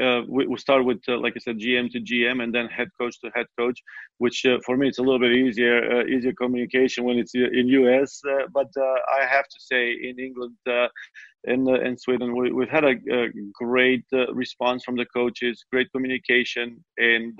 uh, 0.00 0.22
we, 0.28 0.46
we, 0.46 0.56
start 0.58 0.84
with, 0.84 1.00
uh, 1.08 1.18
like 1.18 1.34
I 1.36 1.40
said, 1.40 1.58
GM 1.58 1.90
to 1.92 2.00
GM, 2.00 2.42
and 2.42 2.54
then 2.54 2.66
head 2.66 2.88
coach 2.98 3.20
to 3.20 3.30
head 3.34 3.46
coach. 3.58 3.80
Which 4.18 4.44
uh, 4.46 4.58
for 4.64 4.76
me, 4.76 4.88
it's 4.88 4.98
a 4.98 5.02
little 5.02 5.18
bit 5.18 5.32
easier, 5.32 6.00
uh, 6.00 6.04
easier 6.06 6.32
communication 6.32 7.04
when 7.04 7.18
it's 7.18 7.34
in 7.34 7.68
US. 7.68 8.20
Uh, 8.26 8.46
but 8.52 8.68
uh, 8.76 9.20
I 9.20 9.26
have 9.26 9.44
to 9.44 9.60
say, 9.60 9.92
in 9.92 10.18
England 10.18 10.56
and 11.44 11.68
in 11.68 11.98
Sweden, 11.98 12.34
we, 12.36 12.64
have 12.64 12.70
had 12.70 12.84
a, 12.84 12.94
a 13.12 13.28
great 13.52 14.04
response 14.32 14.84
from 14.84 14.96
the 14.96 15.06
coaches, 15.06 15.64
great 15.72 15.90
communication, 15.92 16.82
and 16.98 17.38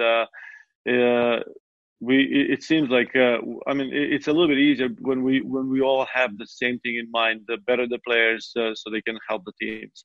we. 2.01 2.17
It, 2.51 2.63
seems 2.65 2.91
like 2.91 3.15
I 3.15 3.75
mean, 3.75 3.91
it's 3.93 4.27
a 4.27 4.33
little 4.33 4.49
bit 4.49 4.59
easier 4.59 4.89
when 5.01 5.23
we 5.23 5.41
when 5.41 5.71
we 5.71 5.81
all 5.81 6.07
have 6.13 6.37
the 6.37 6.47
same 6.47 6.81
thing 6.81 6.97
in 6.97 7.09
mind. 7.13 7.43
The 7.47 7.59
better 7.59 7.87
the 7.87 8.01
players, 8.07 8.51
so 8.53 8.91
they 8.91 9.03
can 9.03 9.19
help 9.29 9.45
the 9.45 9.53
teams 9.61 10.05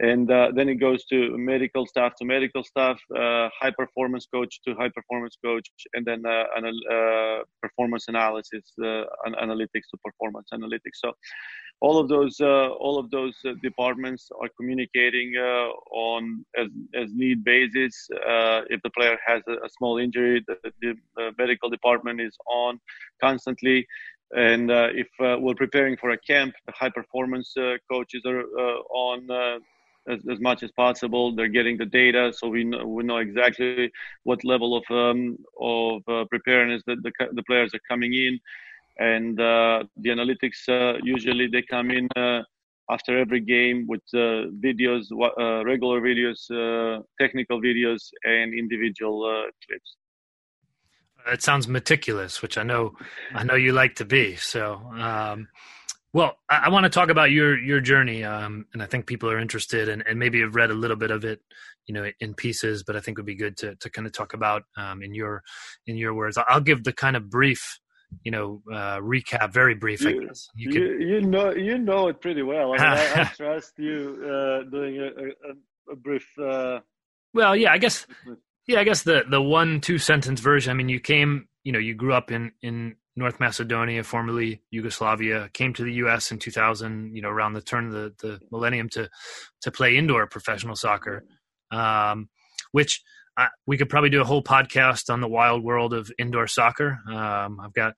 and 0.00 0.30
uh, 0.30 0.52
then 0.54 0.68
it 0.68 0.76
goes 0.76 1.04
to 1.06 1.36
medical 1.36 1.84
staff 1.84 2.14
to 2.16 2.24
medical 2.24 2.62
staff, 2.62 2.98
uh, 3.16 3.48
high 3.60 3.72
performance 3.76 4.26
coach 4.32 4.60
to 4.66 4.74
high 4.74 4.90
performance 4.90 5.36
coach, 5.44 5.68
and 5.94 6.06
then 6.06 6.22
uh, 6.24 6.44
uh 6.92 7.42
performance 7.60 8.06
analysis, 8.06 8.72
uh, 8.80 9.04
analytics 9.42 9.88
to 9.90 9.98
performance 10.04 10.48
analytics. 10.54 10.96
So 11.04 11.12
all 11.80 11.98
of 11.98 12.08
those 12.08 12.40
uh, 12.40 12.68
all 12.68 12.98
of 12.98 13.10
those 13.10 13.34
departments 13.62 14.28
are 14.40 14.48
communicating 14.56 15.34
on 15.92 16.44
as, 16.56 16.68
as 16.94 17.12
need 17.12 17.42
basis. 17.42 18.08
if 18.70 18.80
the 18.82 18.90
player 18.90 19.18
has 19.26 19.42
a, 19.48 19.54
a 19.54 19.68
small 19.78 19.98
injury, 19.98 20.44
the, 20.46 20.56
the, 20.80 20.94
the, 21.16 21.32
medical 21.38 21.68
department 21.70 22.20
is 22.20 22.36
on 22.48 22.78
constantly. 23.20 23.86
And 24.32 24.70
if 24.70 25.08
we're 25.18 25.54
preparing 25.54 25.96
for 25.96 26.10
a 26.10 26.18
camp, 26.18 26.54
the 26.66 26.72
high 26.72 26.90
performance 26.90 27.52
coaches 27.90 28.22
are 28.26 28.42
on 28.92 29.60
as, 30.08 30.20
as 30.30 30.40
much 30.40 30.62
as 30.62 30.70
possible. 30.72 31.34
They're 31.34 31.48
getting 31.48 31.76
the 31.76 31.86
data, 31.86 32.32
so 32.36 32.48
we 32.48 32.64
know, 32.64 32.86
we 32.86 33.02
know 33.04 33.18
exactly 33.18 33.90
what 34.24 34.44
level 34.44 34.76
of 34.76 34.84
um, 34.90 35.36
of 35.60 36.02
uh, 36.08 36.24
preparedness 36.30 36.82
that 36.86 37.02
the, 37.02 37.12
the 37.32 37.42
players 37.44 37.72
are 37.74 37.80
coming 37.88 38.14
in, 38.14 38.38
and 38.98 39.40
uh, 39.40 39.84
the 39.96 40.10
analytics 40.10 40.68
uh, 40.68 40.98
usually 41.02 41.46
they 41.46 41.62
come 41.62 41.90
in 41.90 42.08
uh, 42.16 42.42
after 42.90 43.18
every 43.18 43.40
game 43.40 43.86
with 43.86 44.02
uh, 44.14 44.48
videos, 44.66 45.04
regular 45.64 46.00
videos, 46.00 46.40
technical 47.20 47.60
videos, 47.60 48.10
and 48.24 48.54
individual 48.54 49.46
clips. 49.66 49.96
It 51.26 51.42
sounds 51.42 51.68
meticulous, 51.68 52.40
which 52.40 52.56
I 52.56 52.62
know 52.62 52.94
I 53.34 53.44
know 53.44 53.54
you 53.54 53.72
like 53.72 53.96
to 53.96 54.04
be. 54.04 54.36
So. 54.36 54.76
Um, 54.94 55.48
well, 56.12 56.36
I, 56.48 56.62
I 56.64 56.68
want 56.70 56.84
to 56.84 56.90
talk 56.90 57.10
about 57.10 57.30
your 57.30 57.58
your 57.58 57.80
journey, 57.80 58.24
um, 58.24 58.66
and 58.72 58.82
I 58.82 58.86
think 58.86 59.06
people 59.06 59.30
are 59.30 59.38
interested, 59.38 59.88
and, 59.88 60.02
and 60.06 60.18
maybe 60.18 60.40
have 60.40 60.54
read 60.54 60.70
a 60.70 60.74
little 60.74 60.96
bit 60.96 61.10
of 61.10 61.24
it, 61.24 61.40
you 61.86 61.94
know, 61.94 62.10
in 62.20 62.34
pieces. 62.34 62.82
But 62.82 62.96
I 62.96 63.00
think 63.00 63.18
it 63.18 63.20
would 63.20 63.26
be 63.26 63.34
good 63.34 63.56
to 63.58 63.74
to 63.76 63.90
kind 63.90 64.06
of 64.06 64.12
talk 64.12 64.32
about 64.32 64.62
um, 64.76 65.02
in 65.02 65.14
your 65.14 65.42
in 65.86 65.96
your 65.96 66.14
words. 66.14 66.38
I'll 66.48 66.60
give 66.60 66.84
the 66.84 66.92
kind 66.92 67.16
of 67.16 67.28
brief, 67.28 67.78
you 68.24 68.30
know, 68.30 68.62
uh, 68.72 68.98
recap, 68.98 69.52
very 69.52 69.74
brief. 69.74 70.02
You, 70.02 70.22
I 70.22 70.26
guess 70.26 70.48
you, 70.54 70.70
can... 70.70 70.82
you, 70.82 70.98
you, 70.98 71.20
know 71.20 71.52
you 71.52 71.78
know 71.78 72.08
it 72.08 72.20
pretty 72.20 72.42
well. 72.42 72.72
I, 72.72 72.76
mean, 72.76 72.86
I, 72.86 73.20
I 73.20 73.24
trust 73.36 73.72
you 73.76 74.18
uh, 74.24 74.70
doing 74.70 74.98
a, 74.98 75.06
a, 75.06 75.92
a 75.92 75.96
brief. 75.96 76.26
Uh... 76.42 76.80
Well, 77.34 77.54
yeah, 77.54 77.72
I 77.72 77.78
guess. 77.78 78.06
Yeah, 78.66 78.80
I 78.80 78.84
guess 78.84 79.02
the 79.02 79.24
the 79.28 79.40
one 79.40 79.80
two 79.80 79.98
sentence 79.98 80.40
version. 80.40 80.70
I 80.70 80.74
mean, 80.74 80.90
you 80.90 81.00
came, 81.00 81.48
you 81.64 81.72
know, 81.72 81.78
you 81.78 81.94
grew 81.94 82.12
up 82.12 82.30
in 82.30 82.52
in 82.62 82.96
North 83.18 83.40
Macedonia, 83.40 84.04
formerly 84.04 84.62
Yugoslavia, 84.70 85.50
came 85.52 85.74
to 85.74 85.82
the 85.82 85.94
U.S. 85.94 86.30
in 86.30 86.38
2000. 86.38 87.14
You 87.14 87.22
know, 87.22 87.28
around 87.28 87.54
the 87.54 87.60
turn 87.60 87.86
of 87.88 87.92
the, 87.92 88.14
the 88.20 88.40
millennium 88.50 88.88
to 88.90 89.10
to 89.62 89.70
play 89.70 89.96
indoor 89.96 90.26
professional 90.26 90.76
soccer, 90.76 91.24
um, 91.72 92.28
which 92.72 93.02
I, 93.36 93.48
we 93.66 93.76
could 93.76 93.88
probably 93.88 94.10
do 94.10 94.20
a 94.20 94.24
whole 94.24 94.42
podcast 94.42 95.12
on 95.12 95.20
the 95.20 95.28
wild 95.28 95.64
world 95.64 95.94
of 95.94 96.10
indoor 96.18 96.46
soccer. 96.46 96.98
Um, 97.08 97.60
I've 97.60 97.72
got, 97.72 97.94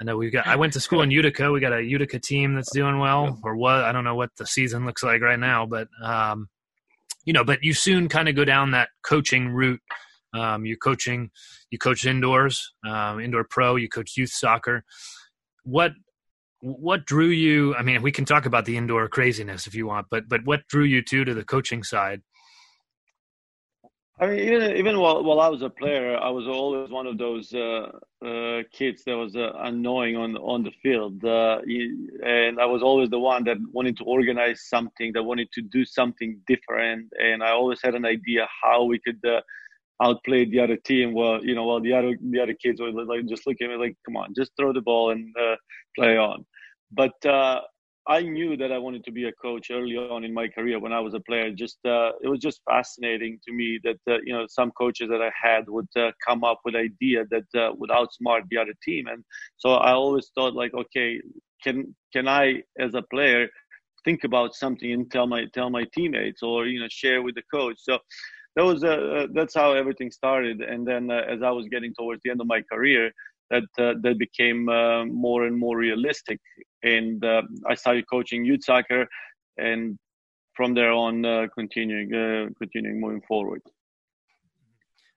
I 0.00 0.04
know 0.04 0.16
we've 0.16 0.32
got. 0.32 0.46
I 0.46 0.56
went 0.56 0.72
to 0.74 0.80
school 0.80 1.02
in 1.02 1.10
Utica. 1.10 1.50
We 1.50 1.60
got 1.60 1.72
a 1.72 1.82
Utica 1.82 2.20
team 2.20 2.54
that's 2.54 2.72
doing 2.72 2.98
well, 2.98 3.38
or 3.42 3.56
what? 3.56 3.84
I 3.84 3.90
don't 3.92 4.04
know 4.04 4.14
what 4.14 4.30
the 4.36 4.46
season 4.46 4.86
looks 4.86 5.02
like 5.02 5.20
right 5.20 5.38
now, 5.38 5.66
but 5.66 5.88
um, 6.02 6.48
you 7.24 7.32
know, 7.32 7.44
but 7.44 7.62
you 7.62 7.74
soon 7.74 8.08
kind 8.08 8.28
of 8.28 8.36
go 8.36 8.44
down 8.44 8.70
that 8.70 8.88
coaching 9.02 9.48
route 9.48 9.80
um, 10.32 10.64
you're 10.64 10.76
coaching, 10.76 11.30
you 11.70 11.78
coach 11.78 12.06
indoors, 12.06 12.72
um, 12.86 13.20
indoor 13.20 13.44
pro, 13.44 13.76
you 13.76 13.88
coach 13.88 14.16
youth 14.16 14.30
soccer. 14.30 14.84
What 15.64 15.92
what 16.62 17.06
drew 17.06 17.28
you? 17.28 17.74
I 17.74 17.82
mean, 17.82 18.02
we 18.02 18.12
can 18.12 18.24
talk 18.24 18.44
about 18.44 18.66
the 18.66 18.76
indoor 18.76 19.08
craziness 19.08 19.66
if 19.66 19.74
you 19.74 19.86
want, 19.86 20.08
but 20.10 20.28
but 20.28 20.44
what 20.44 20.66
drew 20.68 20.84
you 20.84 21.02
to 21.02 21.24
to 21.24 21.34
the 21.34 21.44
coaching 21.44 21.82
side? 21.82 22.22
I 24.20 24.26
mean, 24.26 24.38
even 24.40 24.76
even 24.76 24.98
while 24.98 25.24
while 25.24 25.40
I 25.40 25.48
was 25.48 25.62
a 25.62 25.70
player, 25.70 26.18
I 26.18 26.28
was 26.28 26.46
always 26.46 26.90
one 26.90 27.06
of 27.06 27.16
those 27.16 27.54
uh, 27.54 27.90
uh, 28.22 28.62
kids 28.70 29.02
that 29.04 29.16
was 29.16 29.34
uh, 29.34 29.52
annoying 29.60 30.16
on 30.16 30.36
on 30.36 30.62
the 30.62 30.72
field, 30.82 31.24
uh, 31.24 31.60
and 32.26 32.60
I 32.60 32.66
was 32.66 32.82
always 32.82 33.08
the 33.08 33.18
one 33.18 33.44
that 33.44 33.56
wanted 33.72 33.96
to 33.96 34.04
organize 34.04 34.68
something, 34.68 35.14
that 35.14 35.22
wanted 35.22 35.50
to 35.52 35.62
do 35.62 35.86
something 35.86 36.38
different, 36.46 37.10
and 37.18 37.42
I 37.42 37.52
always 37.52 37.80
had 37.82 37.94
an 37.94 38.04
idea 38.04 38.46
how 38.62 38.84
we 38.84 38.98
could 38.98 39.22
uh, 40.00 40.04
outplay 40.04 40.44
the 40.44 40.60
other 40.60 40.76
team. 40.76 41.14
Well, 41.14 41.44
you 41.44 41.54
know, 41.54 41.64
while 41.64 41.80
the 41.80 41.92
other 41.92 42.16
the 42.30 42.40
other 42.40 42.54
kids 42.54 42.80
were 42.80 42.90
like 42.90 43.26
just 43.26 43.46
looking 43.46 43.66
at 43.66 43.70
me 43.70 43.86
like, 43.86 43.96
"Come 44.06 44.16
on, 44.16 44.34
just 44.34 44.52
throw 44.58 44.72
the 44.72 44.80
ball 44.80 45.10
and 45.10 45.34
uh, 45.38 45.56
play 45.96 46.16
on." 46.16 46.44
But 46.92 47.14
I 48.10 48.22
knew 48.22 48.56
that 48.56 48.72
I 48.72 48.78
wanted 48.78 49.04
to 49.04 49.12
be 49.12 49.26
a 49.26 49.32
coach 49.32 49.70
early 49.70 49.96
on 49.96 50.24
in 50.24 50.32
my 50.32 50.48
career 50.48 50.80
when 50.80 50.92
I 50.92 51.00
was 51.00 51.14
a 51.14 51.20
player. 51.20 51.52
Just 51.52 51.78
uh, 51.84 52.12
it 52.22 52.28
was 52.28 52.40
just 52.40 52.60
fascinating 52.68 53.38
to 53.46 53.52
me 53.52 53.78
that 53.84 53.98
uh, 54.10 54.18
you 54.24 54.32
know 54.32 54.46
some 54.48 54.72
coaches 54.72 55.08
that 55.10 55.22
I 55.22 55.30
had 55.40 55.68
would 55.68 55.88
uh, 55.96 56.10
come 56.26 56.42
up 56.42 56.60
with 56.64 56.74
idea 56.74 57.24
that 57.30 57.60
uh, 57.60 57.72
would 57.76 57.90
outsmart 57.90 58.42
the 58.50 58.58
other 58.58 58.74
team, 58.82 59.06
and 59.06 59.22
so 59.58 59.74
I 59.74 59.92
always 59.92 60.30
thought 60.34 60.54
like, 60.54 60.72
okay, 60.74 61.20
can 61.62 61.94
can 62.12 62.26
I 62.26 62.62
as 62.78 62.94
a 62.94 63.02
player 63.02 63.48
think 64.04 64.24
about 64.24 64.54
something 64.54 64.90
and 64.90 65.10
tell 65.10 65.26
my 65.26 65.44
tell 65.52 65.70
my 65.70 65.84
teammates 65.94 66.42
or 66.42 66.66
you 66.66 66.80
know 66.80 66.88
share 66.90 67.22
with 67.22 67.34
the 67.34 67.44
coach. 67.52 67.76
So 67.78 67.98
that 68.56 68.64
was 68.64 68.82
uh, 68.84 68.88
uh, 68.88 69.26
that's 69.32 69.54
how 69.54 69.72
everything 69.72 70.10
started. 70.10 70.60
And 70.60 70.86
then 70.86 71.10
as 71.10 71.42
I 71.42 71.50
was 71.50 71.66
getting 71.68 71.94
towards 71.98 72.20
the 72.24 72.30
end 72.30 72.40
of 72.40 72.46
my 72.46 72.62
career, 72.62 73.12
that 73.50 73.64
uh, 73.78 73.94
that 74.02 74.16
became 74.18 74.68
uh, 74.68 75.04
more 75.04 75.44
and 75.44 75.56
more 75.58 75.76
realistic. 75.76 76.40
And 76.82 77.24
uh, 77.24 77.42
I 77.68 77.74
started 77.74 78.04
coaching 78.08 78.44
youth 78.44 78.64
soccer, 78.64 79.06
and 79.58 79.98
from 80.54 80.74
there 80.74 80.92
on, 80.92 81.24
uh, 81.24 81.46
continuing 81.54 82.14
uh, 82.14 82.48
continuing 82.58 83.00
moving 83.00 83.22
forward. 83.22 83.62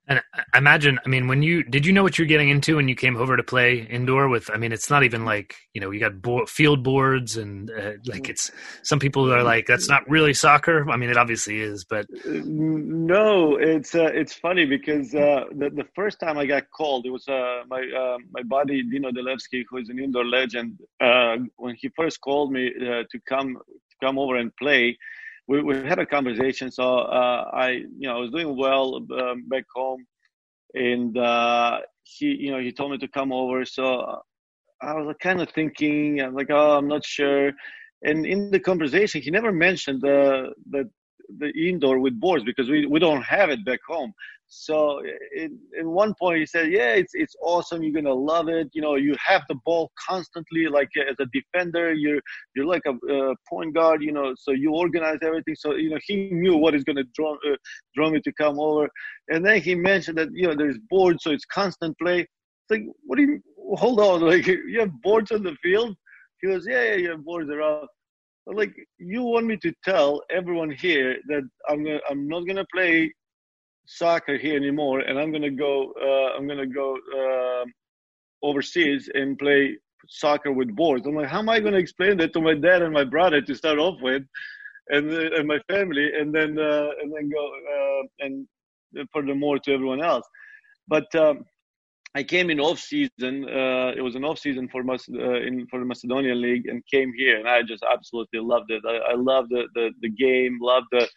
And 0.05 0.21
I 0.53 0.57
imagine, 0.57 0.99
I 1.05 1.09
mean, 1.09 1.29
when 1.29 1.43
you 1.43 1.63
did 1.63 1.85
you 1.85 1.93
know 1.93 2.03
what 2.03 2.17
you're 2.17 2.27
getting 2.27 2.49
into 2.49 2.75
when 2.75 2.89
you 2.89 2.95
came 2.95 3.15
over 3.15 3.37
to 3.37 3.43
play 3.43 3.79
indoor 3.79 4.27
with? 4.27 4.49
I 4.53 4.57
mean, 4.57 4.73
it's 4.73 4.89
not 4.89 5.03
even 5.03 5.23
like 5.23 5.55
you 5.73 5.79
know 5.79 5.91
you 5.91 5.99
got 6.01 6.21
bo- 6.21 6.45
field 6.45 6.83
boards 6.83 7.37
and 7.37 7.71
uh, 7.71 7.93
like 8.05 8.27
it's 8.27 8.51
some 8.81 8.99
people 8.99 9.31
are 9.33 9.43
like 9.43 9.65
that's 9.65 9.87
not 9.87 10.07
really 10.09 10.33
soccer. 10.33 10.89
I 10.89 10.97
mean, 10.97 11.09
it 11.09 11.15
obviously 11.15 11.61
is, 11.61 11.85
but 11.85 12.05
no, 12.25 13.55
it's 13.55 13.95
uh, 13.95 14.11
it's 14.13 14.33
funny 14.33 14.65
because 14.65 15.15
uh, 15.15 15.45
the 15.51 15.69
the 15.69 15.85
first 15.95 16.19
time 16.19 16.37
I 16.37 16.47
got 16.47 16.69
called, 16.75 17.05
it 17.05 17.09
was 17.09 17.25
uh, 17.29 17.63
my 17.69 17.81
uh, 17.81 18.17
my 18.31 18.43
buddy 18.43 18.83
Dino 18.83 19.09
Delevski, 19.09 19.63
who 19.69 19.77
is 19.77 19.87
an 19.87 19.99
indoor 19.99 20.25
legend. 20.25 20.79
Uh, 20.99 21.37
when 21.55 21.75
he 21.79 21.89
first 21.95 22.19
called 22.19 22.51
me 22.51 22.71
to 22.73 23.19
come 23.25 23.53
to 23.55 23.95
come 24.05 24.19
over 24.19 24.35
and 24.35 24.53
play, 24.57 24.97
we, 25.47 25.61
we 25.61 25.75
had 25.75 25.99
a 25.99 26.05
conversation. 26.05 26.71
So 26.71 26.99
uh, 26.99 27.49
I, 27.53 27.69
you 27.69 28.07
know, 28.07 28.17
I 28.17 28.19
was 28.19 28.31
doing 28.31 28.57
well 28.57 29.05
um, 29.19 29.47
back 29.47 29.65
home, 29.75 30.05
and 30.73 31.17
uh, 31.17 31.79
he, 32.03 32.27
you 32.27 32.51
know, 32.51 32.59
he 32.59 32.71
told 32.71 32.91
me 32.91 32.97
to 32.99 33.07
come 33.07 33.31
over. 33.31 33.65
So 33.65 34.21
I 34.81 34.93
was 34.93 35.15
kind 35.21 35.41
of 35.41 35.49
thinking, 35.49 36.21
I'm 36.21 36.35
like, 36.35 36.49
oh, 36.49 36.77
I'm 36.77 36.87
not 36.87 37.05
sure. 37.05 37.51
And 38.03 38.25
in 38.25 38.51
the 38.51 38.59
conversation, 38.59 39.21
he 39.21 39.31
never 39.31 39.51
mentioned 39.51 40.03
uh, 40.05 40.49
that 40.71 40.89
the 41.39 41.51
indoor 41.69 41.99
with 41.99 42.19
boards 42.19 42.43
because 42.43 42.69
we, 42.69 42.85
we 42.85 42.99
don't 42.99 43.21
have 43.23 43.49
it 43.49 43.63
back 43.65 43.79
home. 43.87 44.13
So 44.47 45.01
in, 45.35 45.57
in 45.79 45.89
one 45.89 46.13
point 46.19 46.39
he 46.39 46.45
said, 46.45 46.71
yeah, 46.71 46.93
it's, 46.93 47.13
it's 47.15 47.35
awesome. 47.41 47.81
You're 47.81 48.01
to 48.03 48.13
love 48.13 48.49
it. 48.49 48.69
You 48.73 48.81
know, 48.81 48.95
you 48.95 49.15
have 49.25 49.41
the 49.49 49.55
ball 49.65 49.91
constantly, 50.07 50.67
like 50.67 50.89
as 51.09 51.15
a 51.19 51.25
defender, 51.33 51.93
you're, 51.93 52.19
you're 52.55 52.65
like 52.65 52.83
a, 52.85 52.93
a 53.11 53.35
point 53.49 53.73
guard, 53.73 54.03
you 54.03 54.11
know, 54.11 54.33
so 54.37 54.51
you 54.51 54.71
organize 54.73 55.17
everything. 55.23 55.55
So, 55.55 55.73
you 55.73 55.89
know, 55.89 55.99
he 56.05 56.29
knew 56.29 56.55
what 56.55 56.75
is 56.75 56.83
to 56.83 57.03
draw, 57.15 57.33
uh, 57.33 57.55
draw 57.95 58.11
me 58.11 58.21
to 58.21 58.33
come 58.33 58.59
over. 58.59 58.87
And 59.29 59.43
then 59.43 59.59
he 59.59 59.73
mentioned 59.73 60.19
that, 60.19 60.29
you 60.33 60.47
know, 60.47 60.55
there's 60.55 60.77
boards, 60.89 61.23
so 61.23 61.31
it's 61.31 61.45
constant 61.45 61.97
play. 61.97 62.19
It's 62.21 62.69
like, 62.69 62.83
what 63.05 63.17
do 63.17 63.23
you, 63.23 63.41
hold 63.75 63.99
on, 63.99 64.21
like 64.29 64.45
you 64.45 64.79
have 64.79 64.91
boards 65.01 65.31
on 65.31 65.41
the 65.41 65.55
field? 65.63 65.95
He 66.41 66.49
goes, 66.49 66.67
yeah, 66.67 66.83
yeah, 66.83 66.95
you 66.95 67.09
have 67.11 67.23
boards 67.23 67.49
around 67.49 67.87
like 68.45 68.73
you 68.97 69.23
want 69.23 69.45
me 69.45 69.57
to 69.57 69.73
tell 69.83 70.21
everyone 70.29 70.71
here 70.71 71.17
that 71.27 71.43
I'm 71.69 71.83
gonna, 71.83 71.99
I'm 72.09 72.27
not 72.27 72.45
gonna 72.45 72.65
play 72.73 73.13
soccer 73.85 74.37
here 74.37 74.55
anymore, 74.55 74.99
and 74.99 75.19
I'm 75.19 75.31
gonna 75.31 75.51
go 75.51 75.93
uh, 76.01 76.37
I'm 76.37 76.47
gonna 76.47 76.67
go 76.67 76.97
uh, 77.17 77.65
overseas 78.45 79.09
and 79.13 79.37
play 79.37 79.77
soccer 80.07 80.51
with 80.51 80.75
boards. 80.75 81.05
I'm 81.07 81.15
like, 81.15 81.27
how 81.27 81.39
am 81.39 81.49
I 81.49 81.59
gonna 81.59 81.77
explain 81.77 82.17
that 82.17 82.33
to 82.33 82.41
my 82.41 82.55
dad 82.55 82.81
and 82.81 82.93
my 82.93 83.05
brother 83.05 83.41
to 83.41 83.55
start 83.55 83.79
off 83.79 83.95
with, 84.01 84.23
and 84.89 85.11
uh, 85.11 85.37
and 85.37 85.47
my 85.47 85.59
family, 85.69 86.11
and 86.19 86.33
then 86.33 86.59
uh, 86.59 86.89
and 87.01 87.13
then 87.13 87.29
go 87.29 87.45
uh, 87.47 88.25
and 88.25 88.47
furthermore 89.13 89.59
to 89.59 89.73
everyone 89.73 90.03
else. 90.03 90.27
But 90.87 91.13
um, 91.15 91.45
I 92.15 92.23
came 92.23 92.49
in 92.49 92.59
off 92.59 92.79
season. 92.79 93.45
Uh, 93.49 93.91
it 93.97 94.01
was 94.01 94.15
an 94.15 94.23
off 94.23 94.37
season 94.39 94.69
for 94.69 94.83
Mas- 94.83 95.09
uh, 95.11 95.41
in 95.41 95.65
for 95.67 95.79
the 95.79 95.85
Macedonian 95.85 96.41
League, 96.41 96.67
and 96.67 96.85
came 96.85 97.11
here, 97.15 97.39
and 97.39 97.47
I 97.49 97.63
just 97.63 97.83
absolutely 97.91 98.39
loved 98.39 98.69
it. 98.69 98.83
I, 98.87 99.13
I 99.13 99.15
loved 99.15 99.49
the, 99.49 99.63
the 99.73 99.91
the 100.01 100.09
game, 100.09 100.59
loved 100.61 100.87
the 100.91 101.07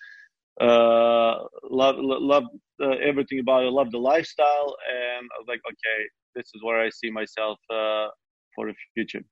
uh, 0.64 1.44
love 1.70 1.96
love 1.98 2.44
uh, 2.82 2.96
everything 3.02 3.40
about 3.40 3.64
it. 3.64 3.70
Love 3.72 3.90
the 3.90 3.98
lifestyle, 3.98 4.76
and 4.90 5.28
I 5.34 5.38
was 5.38 5.46
like, 5.48 5.60
okay, 5.68 6.00
this 6.34 6.46
is 6.54 6.62
where 6.62 6.80
I 6.80 6.88
see 6.90 7.10
myself 7.10 7.58
uh, 7.70 8.08
for 8.54 8.66
the 8.68 8.74
future. 8.94 9.22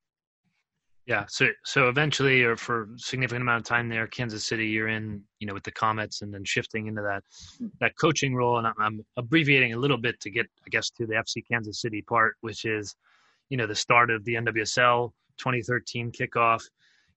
Yeah. 1.07 1.27
So 1.29 1.49
so 1.65 1.89
eventually, 1.89 2.43
or 2.45 2.57
for 2.57 2.89
significant 2.97 3.43
amount 3.43 3.61
of 3.61 3.67
time 3.67 3.89
there, 3.89 4.07
Kansas 4.07 4.47
City, 4.47 4.67
you're 4.67 4.89
in, 4.89 5.23
you 5.39 5.47
know, 5.47 5.53
with 5.53 5.65
the 5.65 5.71
Comets, 5.71 6.23
and 6.23 6.33
then 6.33 6.45
shifting 6.45 6.87
into 6.87 7.03
that 7.03 7.23
that 7.81 7.93
coaching 8.01 8.35
role. 8.35 8.57
And 8.57 8.67
I'm, 8.67 8.75
I'm 8.79 9.05
abbreviating 9.19 9.75
a 9.75 9.79
little 9.79 9.99
bit 9.99 10.19
to 10.21 10.31
get, 10.31 10.47
I 10.65 10.71
guess, 10.71 10.89
to 10.91 11.07
the 11.07 11.15
FC 11.15 11.43
Kansas 11.47 11.81
City 11.83 12.01
part, 12.01 12.37
which 12.41 12.65
is, 12.65 12.97
you 13.51 13.59
know, 13.59 13.67
the 13.67 13.75
start 13.75 14.11
of 14.11 14.25
the 14.25 14.35
NWSL 14.35 15.13
2013 15.37 16.11
kickoff. 16.11 16.63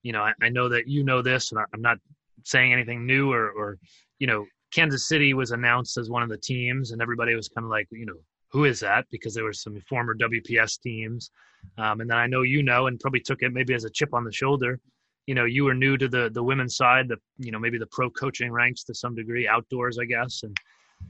You 0.03 0.11
know, 0.11 0.21
I, 0.21 0.33
I 0.41 0.49
know 0.49 0.67
that 0.69 0.87
you 0.87 1.03
know 1.05 1.21
this, 1.21 1.51
and 1.51 1.59
I, 1.59 1.63
I'm 1.73 1.81
not 1.81 1.97
saying 2.43 2.73
anything 2.73 3.05
new 3.05 3.31
or, 3.31 3.49
or, 3.49 3.77
you 4.19 4.27
know, 4.27 4.45
Kansas 4.71 5.07
City 5.07 5.33
was 5.33 5.51
announced 5.51 5.97
as 5.97 6.09
one 6.09 6.23
of 6.23 6.29
the 6.29 6.37
teams, 6.37 6.91
and 6.91 7.01
everybody 7.01 7.35
was 7.35 7.47
kind 7.47 7.63
of 7.63 7.71
like, 7.71 7.87
you 7.91 8.05
know, 8.05 8.17
who 8.51 8.65
is 8.65 8.79
that? 8.79 9.05
Because 9.11 9.33
there 9.33 9.43
were 9.43 9.53
some 9.53 9.79
former 9.81 10.15
WPS 10.15 10.79
teams. 10.81 11.31
Um, 11.77 12.01
and 12.01 12.09
then 12.09 12.17
I 12.17 12.27
know 12.27 12.41
you 12.41 12.63
know, 12.63 12.87
and 12.87 12.99
probably 12.99 13.19
took 13.19 13.41
it 13.41 13.51
maybe 13.53 13.73
as 13.73 13.83
a 13.83 13.89
chip 13.89 14.13
on 14.13 14.23
the 14.23 14.31
shoulder. 14.31 14.79
You 15.25 15.35
know, 15.35 15.45
you 15.45 15.65
were 15.65 15.73
new 15.73 15.97
to 15.97 16.07
the 16.07 16.29
the 16.33 16.43
women's 16.43 16.77
side, 16.77 17.09
the 17.09 17.17
you 17.37 17.51
know 17.51 17.59
maybe 17.59 17.77
the 17.77 17.87
pro 17.87 18.09
coaching 18.09 18.51
ranks 18.51 18.83
to 18.85 18.93
some 18.93 19.15
degree, 19.15 19.47
outdoors, 19.47 19.99
I 19.99 20.05
guess, 20.05 20.43
and 20.43 20.55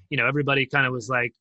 you 0.10 0.18
know 0.18 0.26
everybody 0.26 0.66
kind 0.66 0.88
of 0.88 0.94
was 0.94 1.08
like, 1.08 1.34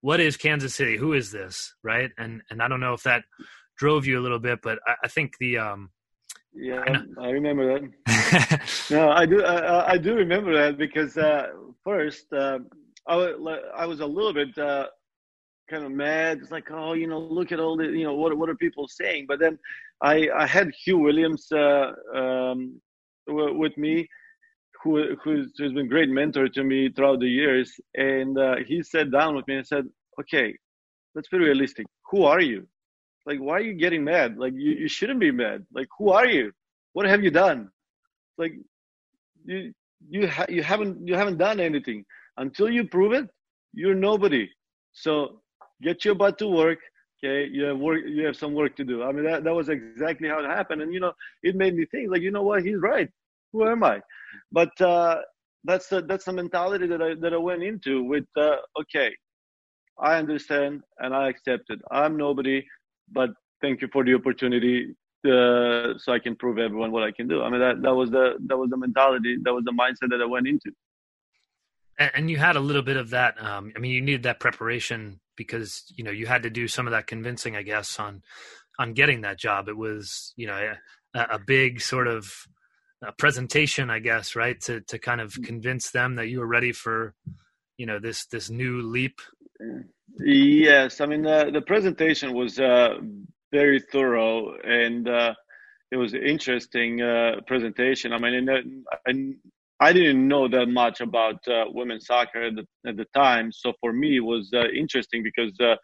"What 0.00 0.18
is 0.18 0.36
Kansas 0.36 0.74
City? 0.74 0.96
Who 0.96 1.12
is 1.12 1.30
this?" 1.30 1.74
Right? 1.84 2.10
And 2.18 2.42
and 2.50 2.60
I 2.60 2.66
don't 2.66 2.80
know 2.80 2.94
if 2.94 3.04
that 3.04 3.22
drove 3.76 4.06
you 4.06 4.18
a 4.18 4.22
little 4.22 4.40
bit, 4.40 4.58
but 4.60 4.80
I, 4.84 4.94
I 5.04 5.08
think 5.08 5.34
the 5.38 5.58
um, 5.58 5.90
yeah, 6.52 6.82
I, 7.18 7.26
I 7.26 7.30
remember 7.30 7.80
that. 8.06 8.86
no, 8.90 9.10
I 9.10 9.26
do. 9.26 9.44
I, 9.44 9.92
I, 9.92 9.98
do 9.98 10.14
remember 10.14 10.52
that 10.54 10.76
because 10.76 11.16
uh, 11.16 11.48
first 11.84 12.32
uh, 12.32 12.58
I, 13.08 13.14
I 13.82 13.86
was 13.86 14.00
a 14.00 14.06
little 14.06 14.32
bit 14.32 14.56
uh, 14.58 14.86
kind 15.70 15.84
of 15.84 15.92
mad. 15.92 16.38
It's 16.42 16.50
like, 16.50 16.70
oh, 16.70 16.92
you 16.92 17.06
know, 17.06 17.18
look 17.18 17.52
at 17.52 17.60
all 17.60 17.76
the, 17.76 17.84
you 17.84 18.04
know, 18.04 18.14
what 18.14 18.36
what 18.36 18.48
are 18.48 18.54
people 18.54 18.86
saying? 18.88 19.26
But 19.28 19.38
then 19.40 19.58
I 20.02 20.28
I 20.42 20.46
had 20.46 20.68
Huw 20.80 21.00
Williams 21.06 21.50
uh, 21.52 21.92
um, 22.14 22.80
with 23.26 23.76
me, 23.76 24.08
who 24.82 25.16
who's, 25.22 25.52
who's 25.56 25.72
been 25.72 25.88
great 25.88 26.10
mentor 26.10 26.48
to 26.48 26.62
me 26.64 26.90
throughout 26.90 27.20
the 27.20 27.28
years, 27.28 27.72
and 27.94 28.38
uh, 28.38 28.56
he 28.66 28.82
sat 28.82 29.10
down 29.10 29.36
with 29.36 29.46
me 29.48 29.56
and 29.56 29.66
said, 29.66 29.84
okay, 30.20 30.54
let's 31.14 31.28
be 31.28 31.38
realistic. 31.38 31.86
Who 32.10 32.24
are 32.24 32.40
you? 32.40 32.66
Like, 33.26 33.38
why 33.38 33.54
are 33.58 33.60
you 33.70 33.74
getting 33.74 34.04
mad? 34.04 34.38
Like, 34.38 34.54
you, 34.54 34.72
you 34.72 34.88
shouldn't 34.88 35.20
be 35.20 35.30
mad. 35.30 35.66
Like, 35.74 35.88
who 35.98 36.10
are 36.10 36.26
you? 36.26 36.52
What 36.94 37.06
have 37.06 37.22
you 37.22 37.30
done? 37.30 37.70
Like, 38.38 38.54
you 39.44 39.72
you 40.08 40.28
ha- 40.28 40.46
you 40.48 40.62
haven't 40.62 41.06
you 41.06 41.14
haven't 41.14 41.38
done 41.38 41.60
anything 41.60 42.04
until 42.38 42.70
you 42.70 42.84
prove 42.86 43.12
it. 43.12 43.28
You're 43.72 43.94
nobody. 43.94 44.48
So 44.92 45.40
get 45.82 46.04
your 46.04 46.14
butt 46.14 46.38
to 46.38 46.48
work. 46.48 46.78
Okay, 47.22 47.48
you 47.50 47.64
have 47.64 47.78
work. 47.78 48.00
You 48.06 48.24
have 48.26 48.36
some 48.36 48.54
work 48.54 48.76
to 48.76 48.84
do. 48.84 49.02
I 49.02 49.12
mean, 49.12 49.24
that, 49.24 49.44
that 49.44 49.54
was 49.54 49.68
exactly 49.68 50.28
how 50.28 50.38
it 50.38 50.46
happened, 50.46 50.82
and 50.82 50.94
you 50.94 51.00
know, 51.00 51.12
it 51.42 51.56
made 51.56 51.74
me 51.74 51.84
think. 51.86 52.10
Like, 52.10 52.22
you 52.22 52.30
know 52.30 52.42
what? 52.42 52.64
He's 52.64 52.78
right. 52.78 53.08
Who 53.52 53.68
am 53.68 53.82
I? 53.82 54.00
But 54.52 54.80
uh, 54.80 55.16
that's 55.64 55.88
the 55.88 56.02
that's 56.02 56.26
the 56.26 56.32
mentality 56.32 56.86
that 56.86 57.02
I 57.02 57.14
that 57.20 57.32
I 57.32 57.36
went 57.36 57.62
into 57.64 58.04
with. 58.04 58.24
Uh, 58.36 58.56
okay, 58.80 59.12
I 59.98 60.16
understand 60.16 60.82
and 61.00 61.14
I 61.14 61.28
accept 61.28 61.70
it. 61.70 61.80
I'm 61.90 62.16
nobody, 62.16 62.64
but 63.12 63.30
thank 63.60 63.82
you 63.82 63.88
for 63.92 64.04
the 64.04 64.14
opportunity 64.14 64.94
uh, 65.26 65.98
so 65.98 66.12
I 66.12 66.20
can 66.22 66.36
prove 66.36 66.58
everyone 66.58 66.92
what 66.92 67.02
I 67.02 67.10
can 67.10 67.26
do. 67.26 67.42
I 67.42 67.50
mean, 67.50 67.60
that 67.60 67.82
that 67.82 67.94
was 67.94 68.10
the 68.10 68.34
that 68.46 68.56
was 68.56 68.70
the 68.70 68.76
mentality, 68.76 69.38
that 69.42 69.52
was 69.52 69.64
the 69.64 69.72
mindset 69.72 70.10
that 70.10 70.22
I 70.22 70.26
went 70.26 70.46
into. 70.46 70.70
And, 71.98 72.30
you 72.30 72.36
had 72.36 72.56
a 72.56 72.60
little 72.60 72.82
bit 72.82 72.96
of 72.96 73.10
that. 73.10 73.42
Um, 73.42 73.72
I 73.76 73.80
mean, 73.80 73.90
you 73.90 74.00
needed 74.00 74.22
that 74.22 74.38
preparation 74.38 75.20
because 75.36 75.84
you 75.96 76.04
know 76.04 76.10
you 76.10 76.26
had 76.26 76.44
to 76.44 76.50
do 76.50 76.68
some 76.68 76.86
of 76.86 76.92
that 76.92 77.06
convincing, 77.06 77.56
I 77.56 77.62
guess, 77.62 77.98
on 77.98 78.22
on 78.78 78.92
getting 78.92 79.22
that 79.22 79.38
job. 79.38 79.68
It 79.68 79.76
was 79.76 80.32
you 80.36 80.46
know 80.46 80.74
a, 81.14 81.20
a 81.20 81.38
big 81.38 81.80
sort 81.80 82.06
of 82.06 82.32
presentation, 83.16 83.90
I 83.90 83.98
guess, 83.98 84.36
right? 84.36 84.60
To 84.62 84.80
to 84.82 84.98
kind 84.98 85.20
of 85.20 85.36
convince 85.42 85.90
them 85.90 86.16
that 86.16 86.28
you 86.28 86.40
were 86.40 86.46
ready 86.46 86.72
for 86.72 87.14
you 87.78 87.86
know 87.86 87.98
this 87.98 88.26
this 88.26 88.50
new 88.50 88.82
leap. 88.82 89.20
Yes, 90.20 91.00
I 91.00 91.06
mean 91.06 91.26
uh, 91.26 91.50
the 91.50 91.62
presentation 91.62 92.34
was 92.34 92.58
uh, 92.58 92.98
very 93.52 93.80
thorough 93.80 94.56
and 94.62 95.08
uh, 95.08 95.34
it 95.90 95.96
was 95.96 96.12
an 96.12 96.22
interesting 96.22 97.00
uh, 97.00 97.40
presentation. 97.46 98.12
I 98.12 98.18
mean, 98.18 98.48
and, 99.06 99.36
I 99.80 99.92
didn't 99.92 100.26
know 100.26 100.48
that 100.48 100.66
much 100.66 101.00
about 101.00 101.46
uh, 101.46 101.66
women's 101.68 102.06
soccer 102.06 102.44
at 102.44 102.56
the, 102.56 102.66
at 102.86 102.96
the, 102.96 103.06
time, 103.14 103.52
so 103.52 103.72
for 103.80 103.92
me 103.92 104.16
it 104.16 104.24
was 104.24 104.50
uh, 104.52 104.68
interesting 104.68 105.22
because 105.22 105.52
uh, 105.60 105.76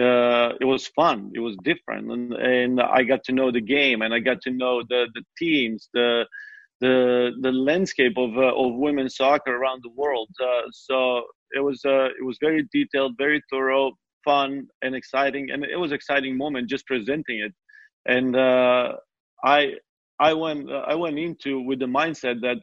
uh, 0.00 0.54
it 0.60 0.64
was 0.64 0.86
fun, 0.88 1.32
it 1.34 1.40
was 1.40 1.56
different, 1.64 2.12
and, 2.12 2.32
and, 2.34 2.80
I 2.80 3.02
got 3.02 3.24
to 3.24 3.32
know 3.32 3.50
the 3.50 3.60
game, 3.60 4.02
and 4.02 4.14
I 4.14 4.20
got 4.20 4.40
to 4.42 4.50
know 4.50 4.82
the 4.88 5.06
the 5.14 5.22
teams, 5.36 5.88
the 5.92 6.26
the 6.80 7.32
the 7.40 7.52
landscape 7.52 8.16
of 8.16 8.36
uh, 8.36 8.54
of 8.54 8.74
women's 8.74 9.16
soccer 9.16 9.56
around 9.56 9.82
the 9.82 9.94
world. 9.96 10.28
Uh, 10.40 10.62
so 10.72 11.24
it 11.52 11.60
was 11.60 11.80
it 11.84 12.24
was 12.24 12.38
very 12.40 12.68
detailed, 12.72 13.14
very 13.18 13.42
thorough, 13.50 13.92
fun, 14.24 14.66
and 14.82 14.94
exciting, 14.94 15.50
and 15.50 15.64
it 15.64 15.76
was 15.76 15.90
an 15.90 15.96
exciting 15.96 16.36
moment 16.36 16.70
just 16.70 16.86
presenting 16.86 17.40
it, 17.40 17.52
and 18.06 18.36
I 18.36 19.74
I 20.20 20.34
went 20.34 20.70
I 20.70 20.94
went 20.94 21.18
into 21.18 21.60
with 21.60 21.80
the 21.80 21.86
mindset 21.86 22.40
that 22.42 22.58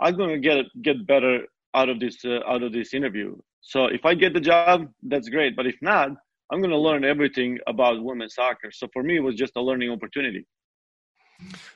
I'm 0.00 0.16
to 0.16 0.38
get 0.38 0.66
get 0.82 1.06
better 1.06 1.40
out 1.74 1.88
of 1.88 2.00
this 2.00 2.24
uh, 2.24 2.40
out 2.46 2.62
of 2.62 2.72
this 2.72 2.94
interview. 2.94 3.36
So 3.60 3.86
if 3.86 4.04
I 4.04 4.14
get 4.14 4.34
the 4.34 4.40
job, 4.40 4.88
that's 5.02 5.28
great. 5.28 5.56
But 5.56 5.66
if 5.66 5.76
not, 5.80 6.10
I'm 6.50 6.60
to 6.70 6.78
learn 6.78 7.04
everything 7.04 7.58
about 7.66 8.02
women's 8.02 8.34
soccer. 8.34 8.70
So 8.70 8.88
for 8.92 9.02
me, 9.02 9.16
it 9.16 9.20
was 9.20 9.34
just 9.34 9.56
a 9.56 9.62
learning 9.62 9.90
opportunity. 9.90 10.46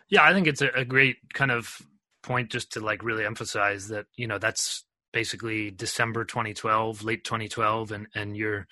Yeah, 0.08 0.22
I 0.24 0.32
think 0.32 0.46
it's 0.46 0.62
a, 0.62 0.68
a 0.68 0.84
great 0.84 1.16
kind 1.32 1.50
of 1.50 1.80
point 2.22 2.50
just 2.50 2.72
to 2.72 2.80
like 2.80 3.02
really 3.02 3.24
emphasize 3.24 3.88
that 3.88 4.06
you 4.16 4.26
know 4.26 4.38
that's 4.38 4.84
basically 5.12 5.70
December 5.70 6.24
2012, 6.24 7.02
late 7.02 7.24
2012, 7.24 7.92
and 7.92 8.06
and 8.14 8.36
you're 8.36 8.66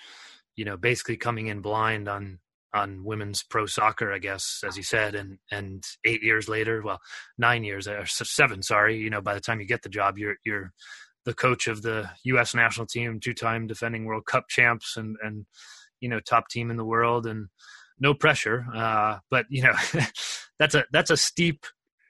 you 0.55 0.65
know 0.65 0.77
basically 0.77 1.17
coming 1.17 1.47
in 1.47 1.61
blind 1.61 2.09
on 2.09 2.39
on 2.77 3.05
women's 3.05 3.43
pro 3.43 3.67
soccer, 3.67 4.12
I 4.12 4.19
guess, 4.19 4.62
as 4.67 4.77
you 4.77 4.83
said, 4.83 5.15
and 5.15 5.39
and 5.51 5.83
eight 6.05 6.23
years 6.23 6.49
later, 6.49 6.83
well, 6.83 7.01
nine 7.39 7.65
years 7.65 7.89
uh, 7.89 7.95
or 7.95 8.07
seven, 8.07 8.62
sorry, 8.62 8.99
you 8.99 9.11
know, 9.11 9.21
by 9.21 9.35
the 9.35 9.41
time 9.41 9.61
you 9.61 9.67
get 9.67 9.83
the 9.83 9.89
job, 9.89 10.19
you're 10.19 10.37
you're 10.45 10.73
the 11.25 11.35
coach 11.35 11.67
of 11.67 11.83
the 11.83 12.09
U.S. 12.25 12.55
national 12.55 12.87
team, 12.87 13.19
two-time 13.19 13.67
defending 13.67 14.05
World 14.05 14.27
Cup 14.27 14.49
champs, 14.49 14.97
and 14.97 15.17
and 15.23 15.47
you 16.01 16.09
know, 16.09 16.21
top 16.21 16.49
team 16.49 16.71
in 16.71 16.77
the 16.77 16.85
world, 16.85 17.27
and 17.27 17.49
no 17.99 18.15
pressure, 18.15 18.67
uh, 18.75 19.19
but 19.31 19.47
you 19.49 19.62
know, 19.62 19.75
that's 20.59 20.75
a 20.75 20.85
that's 20.93 21.11
a 21.11 21.17
steep 21.17 21.67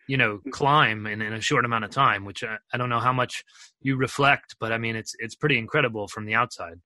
you 0.09 0.17
know 0.17 0.37
mm-hmm. 0.37 0.51
climb 0.51 1.07
in, 1.07 1.21
in 1.21 1.33
a 1.33 1.41
short 1.41 1.65
amount 1.65 1.85
of 1.85 1.91
time 1.91 2.25
which 2.25 2.45
I, 2.45 2.57
I 2.73 2.77
don't 2.77 2.89
know 2.89 3.01
how 3.01 3.13
much 3.13 3.43
you 3.81 3.97
reflect 3.97 4.55
but 4.61 4.73
i 4.73 4.79
mean 4.79 4.95
it's 4.97 5.15
it's 5.19 5.35
pretty 5.35 5.59
incredible 5.59 6.07
from 6.07 6.27
the 6.27 6.35
outside 6.35 6.81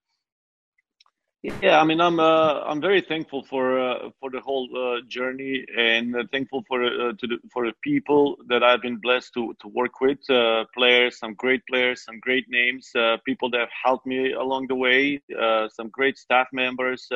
yeah, 1.42 1.81
I 1.81 1.85
mean, 1.85 2.03
I'm 2.03 2.20
uh, 2.20 2.61
I'm 2.66 2.83
very 2.83 3.00
thankful 3.00 3.42
for 3.44 3.81
uh, 3.81 4.11
for 4.20 4.31
the 4.31 4.40
whole 4.40 4.68
uh, 4.76 5.00
journey, 5.09 5.64
and 5.74 6.14
uh, 6.14 6.24
thankful 6.31 6.62
for 6.68 6.85
uh, 6.85 7.12
to 7.18 7.26
the, 7.26 7.38
for 7.50 7.64
the 7.64 7.72
people 7.83 8.37
that 8.48 8.62
I've 8.62 8.83
been 8.83 8.98
blessed 8.98 9.33
to 9.35 9.55
to 9.61 9.68
work 9.68 10.03
with. 10.03 10.18
Uh, 10.29 10.64
players, 10.74 11.18
some 11.18 11.33
great 11.35 11.62
players, 11.66 12.05
some 12.05 12.20
great 12.20 12.44
names, 12.50 12.90
people 13.24 13.48
that 13.53 13.61
have 13.61 13.70
helped 13.85 14.07
me 14.07 14.33
along 14.33 14.66
the 14.66 14.74
way. 14.74 15.22
some 15.70 15.88
great 15.88 16.18
staff 16.18 16.48
members, 16.53 17.09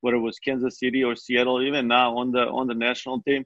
whether 0.00 0.16
it 0.16 0.20
was 0.20 0.38
Kansas 0.38 0.78
City 0.78 1.04
or 1.04 1.14
Seattle, 1.14 1.60
even 1.62 1.86
now 1.86 2.16
on 2.16 2.32
the 2.32 2.46
on 2.48 2.66
the 2.68 2.74
national 2.74 3.20
team. 3.22 3.44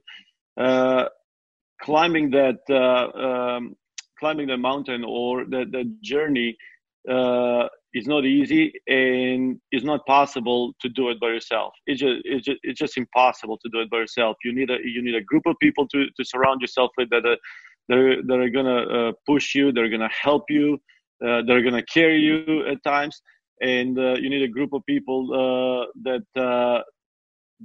climbing 1.81 2.29
that 2.29 2.61
um, 2.71 3.75
climbing 4.17 4.47
the 4.47 4.57
mountain 4.57 5.03
or 5.03 5.43
the 5.43 5.65
the 5.65 5.83
journey 6.01 6.55
it's 7.05 8.07
not 8.07 8.25
easy 8.25 8.71
and 8.87 9.59
it's 9.71 9.83
not 9.83 10.05
possible 10.05 10.73
to 10.81 10.89
do 10.89 11.09
it 11.09 11.19
by 11.19 11.27
yourself. 11.27 11.73
It's 11.85 11.99
just, 11.99 12.21
it's 12.23 12.45
just, 12.45 12.59
it's 12.63 12.79
just 12.79 12.97
impossible 12.97 13.57
to 13.57 13.69
do 13.69 13.81
it 13.81 13.89
by 13.89 13.97
yourself. 13.97 14.37
You 14.43 14.53
need 14.53 14.69
a, 14.69 14.77
you 14.83 15.01
need 15.03 15.15
a 15.15 15.21
group 15.21 15.43
of 15.45 15.55
people 15.61 15.87
to, 15.89 16.05
to 16.05 16.25
surround 16.25 16.61
yourself 16.61 16.91
with 16.97 17.09
that, 17.09 17.25
uh, 17.25 17.35
that 17.89 17.97
are, 17.97 18.23
that 18.23 18.39
are 18.39 18.49
gonna 18.49 18.81
uh, 18.83 19.11
push 19.27 19.53
you, 19.55 19.71
they're 19.71 19.89
gonna 19.89 20.09
help 20.09 20.45
you, 20.49 20.79
uh, 21.25 21.41
they're 21.45 21.61
gonna 21.61 21.83
carry 21.83 22.19
you 22.19 22.65
at 22.67 22.81
times. 22.83 23.21
And 23.61 23.99
uh, 23.99 24.15
you 24.19 24.29
need 24.29 24.41
a 24.41 24.47
group 24.47 24.73
of 24.73 24.81
people 24.87 25.19
uh, 25.33 25.85
that, 26.03 26.41
uh, 26.41 26.81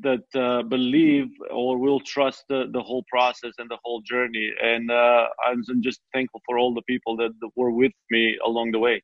that 0.01 0.66
believe 0.68 1.29
or 1.51 1.79
will 1.79 2.01
trust 2.01 2.44
the, 2.49 2.66
the 2.72 2.83
whole 2.83 3.05
process 3.11 3.53
and 3.59 3.70
the 3.70 3.79
whole 3.83 4.03
journey. 4.03 4.53
And 4.62 4.90
I'm 4.92 5.62
just 5.81 6.01
thankful 6.12 6.42
for 6.44 6.59
all 6.59 6.75
the 6.75 6.83
people 6.83 7.16
that, 7.16 7.31
that 7.40 7.51
were 7.57 7.70
with 7.70 7.92
me 8.11 8.37
along 8.44 8.72
the 8.72 8.79
way. 8.79 9.03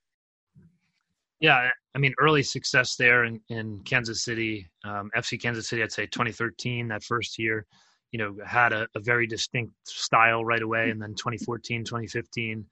Yeah, 1.43 1.71
I 1.97 1.99
mean, 1.99 2.15
early 2.21 2.45
success 2.45 2.95
there 2.95 3.25
in, 3.25 3.41
in 3.49 3.81
Kansas 3.81 4.23
City, 4.23 4.71
um, 4.85 5.11
FC 5.17 5.43
Kansas 5.43 5.69
City, 5.69 5.83
I'd 5.83 5.91
say 5.91 6.07
2013, 6.07 6.87
that 6.87 7.03
first 7.03 7.37
year, 7.37 7.67
you 8.13 8.21
know, 8.21 8.37
had 8.47 8.73
a, 8.73 8.87
a 8.95 9.01
very 9.01 9.27
distinct 9.27 9.75
style 9.83 10.45
right 10.45 10.63
away. 10.63 10.91
And 10.91 11.03
then 11.03 11.15
2014, 11.15 11.83
2015, 11.83 12.65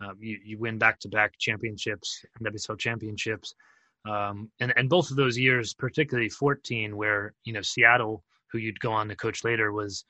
um, 0.00 0.16
you, 0.18 0.40
you 0.44 0.58
win 0.58 0.76
back 0.76 0.98
to 1.00 1.08
back 1.08 1.38
championships, 1.38 2.24
NWSL 2.42 2.76
championships. 2.80 3.54
Um, 4.10 4.50
and, 4.58 4.72
and 4.76 4.90
both 4.90 5.12
of 5.12 5.16
those 5.16 5.38
years, 5.38 5.72
particularly 5.72 6.28
14, 6.28 6.96
where, 6.96 7.32
you 7.44 7.52
know, 7.52 7.62
Seattle, 7.62 8.24
who 8.50 8.58
you'd 8.58 8.80
go 8.80 8.90
on 8.90 9.06
to 9.06 9.14
coach 9.14 9.44
later, 9.44 9.70
was, 9.70 10.04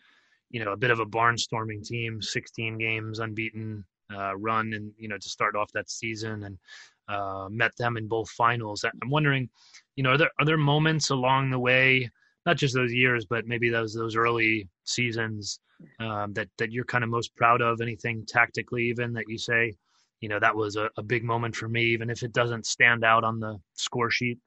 you 0.51 0.65
know, 0.65 0.73
a 0.73 0.77
bit 0.77 0.91
of 0.91 1.01
a 1.01 1.07
barnstorming 1.07 1.87
team, 1.87 2.23
16 2.23 2.79
games 2.79 3.19
unbeaten 3.19 3.85
uh, 4.17 4.35
run, 4.39 4.73
and, 4.73 4.93
you 4.97 5.09
know, 5.09 5.19
to 5.19 5.29
start 5.29 5.55
off 5.55 5.71
that 5.73 5.91
season. 5.91 6.45
And, 6.45 6.57
uh, 7.09 7.49
met 7.51 7.77
them 7.77 7.97
in 7.97 8.09
both 8.09 8.31
finals. 8.31 8.85
I'm 8.85 9.11
wondering, 9.11 9.49
you 9.95 10.03
know, 10.03 10.11
are 10.11 10.19
there 10.19 10.31
are 10.39 10.47
there 10.47 10.57
moments 10.57 11.11
along 11.11 11.51
the 11.51 11.59
way, 11.59 12.11
not 12.45 12.57
just 12.57 12.75
those 12.75 12.93
years, 12.93 13.25
but 13.25 13.47
maybe 13.47 13.69
those 13.71 13.95
those 13.95 14.17
early 14.17 14.69
seasons 14.85 15.61
um, 16.01 16.33
that 16.35 16.49
that 16.59 16.73
you're 16.73 16.85
kind 16.85 17.05
of 17.05 17.11
most 17.11 17.35
proud 17.37 17.61
of? 17.61 17.81
Anything 17.81 18.25
tactically, 18.27 18.85
even 18.85 19.13
that 19.15 19.25
you 19.29 19.39
say, 19.39 19.73
you 20.21 20.29
know, 20.29 20.41
that 20.41 20.57
was 20.57 20.77
a, 20.77 20.91
a 20.97 21.03
big 21.03 21.25
moment 21.25 21.55
for 21.55 21.69
me, 21.69 21.85
even 21.87 22.11
if 22.11 22.23
it 22.23 22.33
doesn't 22.33 22.67
stand 22.67 23.05
out 23.05 23.25
on 23.25 23.41
the 23.41 23.59
score 23.75 24.11
sheet. 24.11 24.39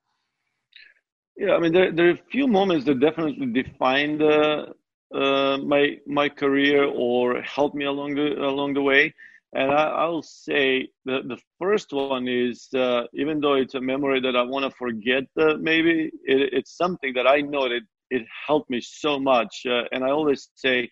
Yeah, 1.38 1.56
I 1.56 1.60
mean, 1.60 1.72
there 1.72 1.92
there 1.92 2.08
are 2.08 2.12
a 2.12 2.30
few 2.32 2.48
moments 2.48 2.86
that 2.86 3.00
definitely 3.00 3.48
defined 3.48 4.22
uh, 4.22 4.66
uh, 5.14 5.58
my 5.60 5.98
my 6.06 6.28
career 6.28 6.84
or 6.84 7.42
helped 7.42 7.76
me 7.76 7.86
along 7.86 8.16
the 8.16 8.34
along 8.44 8.74
the 8.74 8.82
way. 8.82 9.14
And 9.54 9.72
I, 9.72 10.06
will 10.06 10.22
say 10.22 10.90
the, 11.06 11.22
the 11.28 11.38
first 11.60 11.92
one 11.92 12.28
is, 12.28 12.68
uh, 12.76 13.04
even 13.14 13.40
though 13.40 13.56
it's 13.56 13.74
a 13.74 13.82
memory 13.82 14.22
that 14.22 14.36
I 14.36 14.44
want 14.44 14.66
to 14.66 14.78
forget, 14.78 15.24
uh, 15.40 15.56
maybe 15.60 16.12
it, 16.24 16.54
it's 16.54 16.78
something 16.78 17.14
that 17.16 17.26
I 17.26 17.42
know 17.42 17.68
that 17.68 17.82
it 18.12 18.24
helped 18.48 18.70
me 18.70 18.80
so 18.80 19.20
much. 19.20 19.64
Uh, 19.68 19.84
and 19.92 20.04
I 20.04 20.12
always 20.12 20.50
say, 20.54 20.90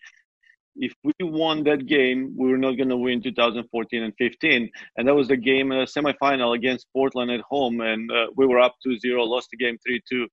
if 0.74 0.92
we 1.04 1.12
won 1.20 1.62
that 1.64 1.86
game, 1.86 2.34
we 2.36 2.50
were 2.50 2.58
not 2.58 2.76
going 2.76 2.88
to 2.88 2.96
win 2.96 3.22
2014 3.22 4.02
and 4.02 4.12
15. 4.18 4.70
And 4.96 5.08
that 5.08 5.14
was 5.14 5.28
the 5.28 5.36
game, 5.36 5.70
uh, 5.70 5.86
semifinal 5.86 6.56
against 6.56 6.86
Portland 6.92 7.30
at 7.30 7.40
home. 7.48 7.80
And 7.80 8.10
uh, 8.10 8.26
we 8.36 8.46
were 8.46 8.60
up 8.60 8.74
2 8.84 8.98
0, 8.98 9.22
lost 9.22 9.48
the 9.52 9.56
game 9.56 9.76
3 9.86 10.00
2 10.08 10.26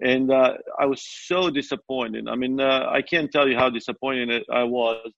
and 0.00 0.30
uh, 0.30 0.54
I 0.78 0.86
was 0.86 1.04
so 1.26 1.50
disappointed. 1.50 2.28
I 2.28 2.36
mean, 2.36 2.60
uh, 2.60 2.86
I 2.88 3.02
can't 3.02 3.30
tell 3.30 3.48
you 3.48 3.56
how 3.56 3.68
disappointed 3.68 4.44
I 4.52 4.62
was 4.62 5.10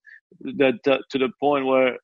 that 0.56 0.78
uh, 0.86 0.98
to 1.10 1.18
the 1.18 1.30
point 1.40 1.66
where 1.66 1.96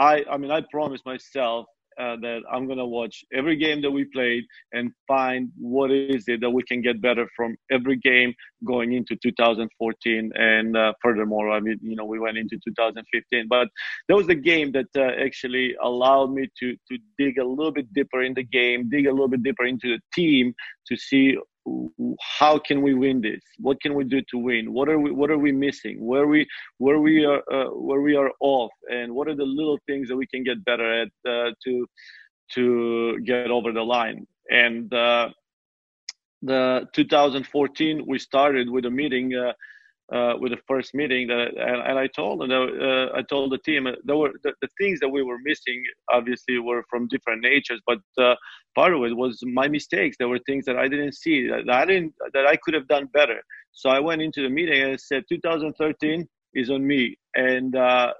I 0.00 0.24
I 0.30 0.36
mean 0.38 0.50
I 0.50 0.62
promised 0.72 1.04
myself 1.04 1.66
uh, 2.00 2.16
that 2.16 2.40
I'm 2.50 2.66
gonna 2.66 2.86
watch 2.86 3.24
every 3.32 3.56
game 3.56 3.82
that 3.82 3.90
we 3.90 4.04
played 4.06 4.44
and 4.72 4.90
find 5.06 5.50
what 5.58 5.90
is 5.90 6.24
it 6.28 6.40
that 6.40 6.50
we 6.50 6.62
can 6.62 6.80
get 6.80 7.02
better 7.02 7.28
from 7.36 7.56
every 7.70 7.96
game 7.96 8.32
going 8.66 8.94
into 8.94 9.16
2014 9.22 10.32
and 10.34 10.76
uh, 10.76 10.92
furthermore 11.02 11.50
I 11.50 11.60
mean 11.60 11.78
you 11.82 11.96
know 11.96 12.06
we 12.06 12.18
went 12.18 12.38
into 12.38 12.58
2015 12.64 13.48
but 13.48 13.68
that 14.08 14.16
was 14.16 14.26
the 14.26 14.34
game 14.34 14.72
that 14.72 14.86
uh, 14.96 15.22
actually 15.22 15.74
allowed 15.82 16.32
me 16.32 16.48
to 16.60 16.76
to 16.88 16.98
dig 17.18 17.36
a 17.38 17.44
little 17.44 17.72
bit 17.72 17.92
deeper 17.92 18.22
in 18.22 18.32
the 18.34 18.44
game 18.44 18.88
dig 18.88 19.06
a 19.06 19.10
little 19.10 19.28
bit 19.28 19.42
deeper 19.42 19.66
into 19.66 19.88
the 19.94 20.00
team 20.14 20.54
to 20.86 20.96
see 20.96 21.36
how 22.38 22.58
can 22.58 22.82
we 22.82 22.94
win 22.94 23.20
this? 23.20 23.42
What 23.58 23.80
can 23.80 23.94
we 23.94 24.04
do 24.04 24.22
to 24.30 24.38
win? 24.38 24.72
What 24.72 24.88
are 24.88 24.98
we 24.98 25.10
what 25.10 25.30
are 25.30 25.38
we 25.38 25.52
missing? 25.52 26.04
Where 26.04 26.26
we 26.26 26.46
where 26.78 26.98
we 27.00 27.24
are 27.24 27.42
uh, 27.52 27.70
where 27.70 28.00
we 28.00 28.16
are 28.16 28.30
off? 28.40 28.72
And 28.90 29.14
what 29.14 29.28
are 29.28 29.36
the 29.36 29.44
little 29.44 29.78
things 29.86 30.08
that 30.08 30.16
we 30.16 30.26
can 30.26 30.42
get 30.42 30.64
better 30.64 31.02
at 31.02 31.08
uh, 31.28 31.50
to 31.64 31.86
to 32.54 33.20
get 33.20 33.50
over 33.50 33.72
the 33.72 33.82
line? 33.82 34.26
And 34.50 34.92
uh, 34.92 35.30
the 36.42 36.88
2014 36.94 38.04
we 38.06 38.18
started 38.18 38.68
with 38.70 38.86
a 38.86 38.90
meeting 38.90 39.34
uh, 40.12 40.34
with 40.40 40.52
the 40.52 40.58
first 40.66 40.94
meeting 40.94 41.28
that 41.28 41.48
and, 41.56 41.80
and 41.88 41.98
I 41.98 42.06
told 42.08 42.40
them 42.40 42.50
uh, 42.50 43.16
I 43.18 43.22
told 43.22 43.52
the 43.52 43.58
team 43.58 43.86
uh, 43.86 43.92
there 44.04 44.16
were 44.16 44.32
the, 44.42 44.52
the, 44.60 44.68
things 44.78 44.98
that 45.00 45.08
we 45.08 45.22
were 45.22 45.38
missing 45.44 45.82
obviously 46.12 46.58
were 46.58 46.82
from 46.90 47.06
different 47.08 47.42
natures 47.42 47.80
but 47.86 48.00
uh, 48.18 48.34
part 48.74 48.94
of 48.94 49.02
it 49.02 49.16
was 49.16 49.40
my 49.44 49.68
mistakes. 49.68 50.16
There 50.18 50.28
were 50.28 50.40
things 50.40 50.64
that 50.66 50.76
I 50.76 50.88
didn't 50.88 51.14
see 51.14 51.48
that 51.48 51.68
I 51.70 51.84
didn't 51.84 52.14
that 52.32 52.46
I 52.46 52.56
could 52.56 52.74
have 52.74 52.88
done 52.88 53.06
better. 53.12 53.40
So 53.72 53.90
I 53.90 54.00
went 54.00 54.22
into 54.22 54.42
the 54.42 54.48
meeting 54.48 54.82
and 54.82 54.92
I 54.92 54.96
said, 54.96 55.24
2013 55.28 56.26
is 56.54 56.70
on 56.70 56.86
me, 56.86 57.16
and 57.34 57.74
uh, 57.76 58.12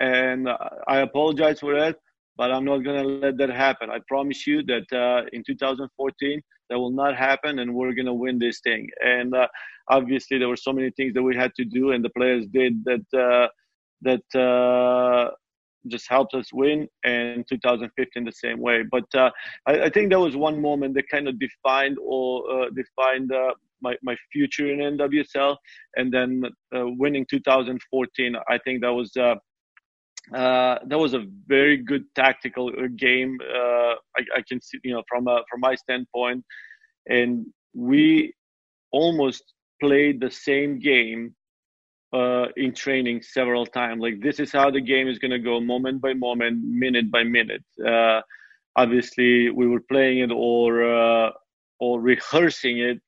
and 0.00 0.48
I 0.86 0.98
apologize 0.98 1.60
for 1.60 1.74
that, 1.78 1.96
but 2.38 2.52
I'm 2.52 2.64
not 2.64 2.78
gonna 2.78 3.02
let 3.02 3.36
that 3.38 3.50
happen. 3.50 3.90
I 3.90 3.98
promise 4.06 4.46
you 4.46 4.62
that 4.62 4.90
uh, 4.92 5.26
in 5.32 5.42
2014 5.44 6.40
that 6.70 6.78
will 6.78 6.92
not 6.92 7.16
happen, 7.16 7.58
and 7.58 7.74
we're 7.74 7.92
gonna 7.92 8.14
win 8.14 8.38
this 8.38 8.60
thing. 8.60 8.88
And 9.04 9.34
uh, 9.34 9.48
obviously, 9.90 10.38
there 10.38 10.48
were 10.48 10.56
so 10.56 10.72
many 10.72 10.90
things 10.92 11.12
that 11.14 11.22
we 11.22 11.34
had 11.34 11.52
to 11.56 11.64
do, 11.64 11.90
and 11.90 12.02
the 12.04 12.10
players 12.10 12.46
did 12.46 12.84
that 12.84 13.06
uh, 13.26 13.48
that 14.02 14.40
uh, 14.40 15.32
just 15.88 16.08
helped 16.08 16.34
us 16.34 16.50
win. 16.52 16.86
And 17.04 17.44
2015 17.48 18.24
the 18.24 18.32
same 18.32 18.60
way. 18.60 18.84
But 18.88 19.12
uh, 19.14 19.30
I, 19.66 19.82
I, 19.86 19.90
think 19.90 20.10
that 20.10 20.20
was 20.20 20.36
one 20.36 20.62
moment 20.62 20.94
that 20.94 21.08
kind 21.08 21.26
of 21.26 21.40
defined 21.40 21.96
or 22.00 22.28
uh, 22.50 22.70
defined 22.70 23.32
my, 23.80 23.96
my 24.02 24.16
future 24.32 24.70
in 24.72 24.96
NWSL. 24.96 25.56
And 25.96 26.12
then 26.12 26.44
winning 26.72 27.26
2014, 27.28 28.36
I 28.48 28.58
think 28.58 28.82
that 28.82 28.92
was 28.92 29.10
uh, 30.34 30.36
uh, 30.36 30.78
that 30.86 30.98
was 30.98 31.14
a 31.14 31.24
very 31.46 31.76
good 31.76 32.04
tactical 32.14 32.68
uh, 32.68 32.88
game. 32.96 33.38
Uh, 33.42 33.94
I, 34.16 34.22
I, 34.36 34.42
can 34.48 34.60
see, 34.60 34.78
you 34.84 34.92
know, 34.92 35.02
from 35.08 35.28
a, 35.28 35.42
from 35.50 35.60
my 35.60 35.74
standpoint, 35.74 36.44
and 37.08 37.46
we 37.74 38.34
almost 38.92 39.42
played 39.80 40.20
the 40.20 40.30
same 40.30 40.78
game 40.78 41.34
uh, 42.12 42.46
in 42.56 42.74
training 42.74 43.22
several 43.22 43.66
times. 43.66 44.00
Like 44.00 44.20
this 44.20 44.40
is 44.40 44.52
how 44.52 44.70
the 44.70 44.80
game 44.80 45.08
is 45.08 45.18
going 45.18 45.30
to 45.30 45.38
go, 45.38 45.60
moment 45.60 46.00
by 46.00 46.14
moment, 46.14 46.62
minute 46.64 47.10
by 47.10 47.24
minute. 47.24 47.64
obviously, 48.76 49.50
we 49.50 49.66
were 49.66 49.82
playing 49.90 50.18
it 50.18 50.30
or 50.32 51.32
or 51.80 52.00
rehearsing 52.00 52.78
it 52.78 53.02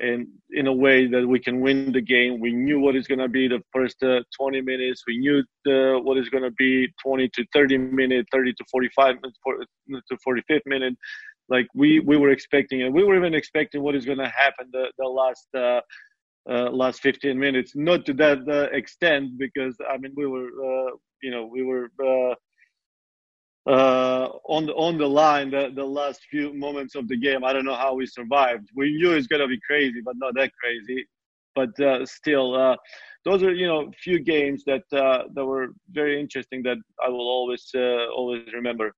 and 0.00 0.26
in 0.52 0.66
a 0.66 0.72
way 0.72 1.06
that 1.06 1.26
we 1.26 1.38
can 1.38 1.60
win 1.60 1.92
the 1.92 2.00
game. 2.00 2.40
We 2.40 2.52
knew 2.52 2.80
what 2.80 2.96
is 2.96 3.06
going 3.06 3.18
to 3.18 3.28
be 3.28 3.48
the 3.48 3.62
first 3.72 4.02
uh, 4.02 4.22
20 4.38 4.60
minutes. 4.62 5.02
We 5.06 5.18
knew 5.18 5.44
the, 5.64 6.00
what 6.02 6.16
is 6.16 6.28
going 6.28 6.44
to 6.44 6.50
be 6.52 6.88
20 7.02 7.28
to 7.28 7.44
30 7.52 7.78
minutes, 7.78 8.28
30 8.32 8.54
to 8.54 8.64
45 8.70 9.16
to 9.22 10.18
45th 10.26 10.60
minute. 10.66 10.96
Like 11.48 11.66
we 11.74 12.00
we 12.00 12.16
were 12.16 12.30
expecting 12.30 12.80
it. 12.80 12.92
We 12.92 13.04
were 13.04 13.16
even 13.16 13.34
expecting 13.34 13.82
what 13.82 13.96
is 13.96 14.06
going 14.06 14.18
to 14.18 14.28
happen 14.28 14.68
the 14.72 14.86
the 14.98 15.06
last. 15.06 15.46
Uh, 15.54 15.80
uh, 16.50 16.70
last 16.70 17.02
15 17.02 17.38
minutes, 17.38 17.72
not 17.76 18.06
to 18.06 18.14
that 18.14 18.38
uh, 18.48 18.74
extent, 18.74 19.38
because 19.38 19.76
I 19.88 19.98
mean 19.98 20.12
we 20.16 20.26
were, 20.26 20.48
uh, 20.48 20.90
you 21.22 21.30
know, 21.30 21.44
we 21.44 21.62
were 21.62 21.90
uh, 23.66 24.00
uh, 24.20 24.28
on 24.44 24.66
the 24.66 24.72
on 24.74 24.98
the 24.98 25.06
line 25.06 25.50
the, 25.50 25.70
the 25.74 25.84
last 25.84 26.20
few 26.30 26.52
moments 26.54 26.94
of 26.94 27.08
the 27.08 27.16
game. 27.16 27.44
I 27.44 27.52
don't 27.52 27.64
know 27.64 27.74
how 27.74 27.94
we 27.94 28.06
survived. 28.06 28.68
We 28.76 28.96
knew 28.96 29.12
it's 29.12 29.26
gonna 29.26 29.48
be 29.48 29.60
crazy, 29.66 30.00
but 30.04 30.14
not 30.16 30.34
that 30.34 30.50
crazy. 30.60 31.06
But 31.54 31.78
uh, 31.80 32.06
still, 32.06 32.54
uh, 32.54 32.76
those 33.24 33.42
are 33.42 33.52
you 33.52 33.66
know 33.66 33.90
few 34.02 34.20
games 34.20 34.64
that 34.64 34.82
uh, 34.92 35.24
that 35.34 35.44
were 35.44 35.68
very 35.90 36.20
interesting 36.20 36.62
that 36.64 36.78
I 37.04 37.08
will 37.08 37.28
always 37.28 37.70
uh, 37.74 38.06
always 38.16 38.42
remember. 38.52 38.92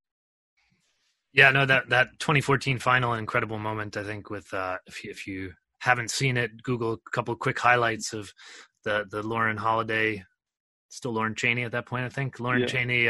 Yeah, 1.33 1.51
no 1.51 1.65
that 1.67 1.89
that 1.89 2.19
2014 2.19 2.79
final, 2.79 3.13
an 3.13 3.19
incredible 3.19 3.59
moment. 3.59 3.97
I 3.97 4.05
think 4.05 4.31
with 4.31 4.53
uh, 4.53 4.79
if 4.87 5.03
you, 5.05 5.11
if 5.11 5.27
you 5.27 5.53
haven't 5.81 6.11
seen 6.11 6.37
it, 6.37 6.63
Google 6.63 6.95
a 6.95 7.11
couple 7.11 7.35
quick 7.37 7.59
highlights 7.59 8.13
of 8.13 8.33
the 8.85 9.07
the 9.11 9.23
Lauren 9.23 9.57
Holiday, 9.57 10.25
still 10.89 11.13
Lauren 11.13 11.35
Cheney 11.35 11.63
at 11.63 11.73
that 11.73 11.87
point. 11.87 12.05
I 12.05 12.11
think 12.11 12.39
Lauren 12.39 12.61
yeah. 12.61 12.67
Cheney 12.67 13.09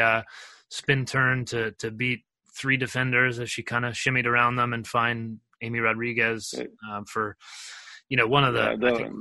spin 0.73 1.05
turn 1.05 1.45
to 1.45 1.71
to 1.73 1.91
beat 1.91 2.25
three 2.57 2.79
defenders 2.79 3.39
as 3.39 3.51
she 3.51 3.63
kind 3.63 3.85
of 3.85 3.93
shimmied 3.93 4.27
around 4.27 4.57
them 4.57 4.73
and 4.73 4.87
find 4.87 5.39
Amy 5.61 5.81
Rodriguez 5.81 6.55
um, 6.91 7.05
for 7.05 7.37
you 8.09 8.17
know 8.17 8.27
one 8.27 8.45
of 8.45 8.55
the 8.55 8.63
yeah, 8.63 8.77
they, 8.81 8.97
think, 8.97 9.13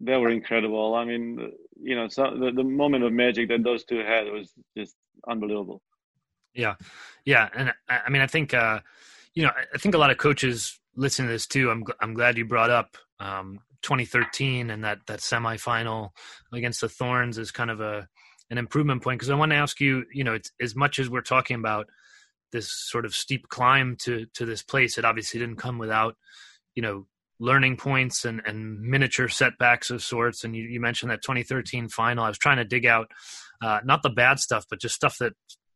they, 0.00 0.16
were 0.16 0.30
incredible. 0.30 0.96
I 0.96 1.04
mean, 1.04 1.52
you 1.80 1.94
know, 1.94 2.08
so 2.08 2.36
the, 2.38 2.50
the 2.50 2.64
moment 2.64 3.04
of 3.04 3.12
magic 3.12 3.48
that 3.48 3.62
those 3.62 3.84
two 3.84 3.98
had 3.98 4.26
was 4.26 4.52
just 4.76 4.96
unbelievable. 5.28 5.80
Yeah, 6.54 6.74
yeah, 7.24 7.48
and 7.54 7.72
I 7.88 8.10
mean, 8.10 8.22
I 8.22 8.26
think 8.26 8.52
uh, 8.52 8.80
you 9.34 9.44
know, 9.44 9.52
I 9.72 9.78
think 9.78 9.94
a 9.94 9.98
lot 9.98 10.10
of 10.10 10.18
coaches 10.18 10.80
listen 10.96 11.26
to 11.26 11.32
this 11.32 11.46
too. 11.46 11.70
I'm 11.70 11.84
I'm 12.00 12.14
glad 12.14 12.36
you 12.36 12.44
brought 12.44 12.70
up 12.70 12.96
um, 13.20 13.60
2013 13.82 14.70
and 14.70 14.82
that 14.82 14.98
that 15.06 15.20
semifinal 15.20 16.10
against 16.52 16.80
the 16.80 16.88
Thorns 16.88 17.38
is 17.38 17.52
kind 17.52 17.70
of 17.70 17.80
a 17.80 18.08
an 18.50 18.58
improvement 18.58 19.02
point 19.02 19.18
because 19.18 19.30
I 19.30 19.36
want 19.36 19.52
to 19.52 19.56
ask 19.56 19.80
you, 19.80 20.04
you 20.12 20.24
know, 20.24 20.34
it's 20.34 20.50
as 20.60 20.74
much 20.74 20.98
as 20.98 21.08
we're 21.08 21.20
talking 21.20 21.56
about 21.56 21.86
this 22.52 22.70
sort 22.72 23.04
of 23.04 23.14
steep 23.14 23.48
climb 23.48 23.96
to 24.00 24.26
to 24.34 24.44
this 24.44 24.62
place, 24.62 24.98
it 24.98 25.04
obviously 25.04 25.40
didn't 25.40 25.56
come 25.56 25.78
without, 25.78 26.16
you 26.74 26.82
know, 26.82 27.06
learning 27.38 27.76
points 27.76 28.24
and 28.24 28.42
and 28.44 28.80
miniature 28.80 29.28
setbacks 29.28 29.90
of 29.90 30.02
sorts. 30.02 30.44
And 30.44 30.54
you, 30.54 30.64
you 30.64 30.80
mentioned 30.80 31.10
that 31.10 31.22
2013 31.22 31.88
final. 31.88 32.24
I 32.24 32.28
was 32.28 32.38
trying 32.38 32.58
to 32.58 32.64
dig 32.64 32.86
out 32.86 33.10
uh, 33.62 33.80
not 33.84 34.02
the 34.02 34.10
bad 34.10 34.40
stuff, 34.40 34.66
but 34.68 34.80
just 34.80 34.94
stuff 34.94 35.16
that 35.20 35.32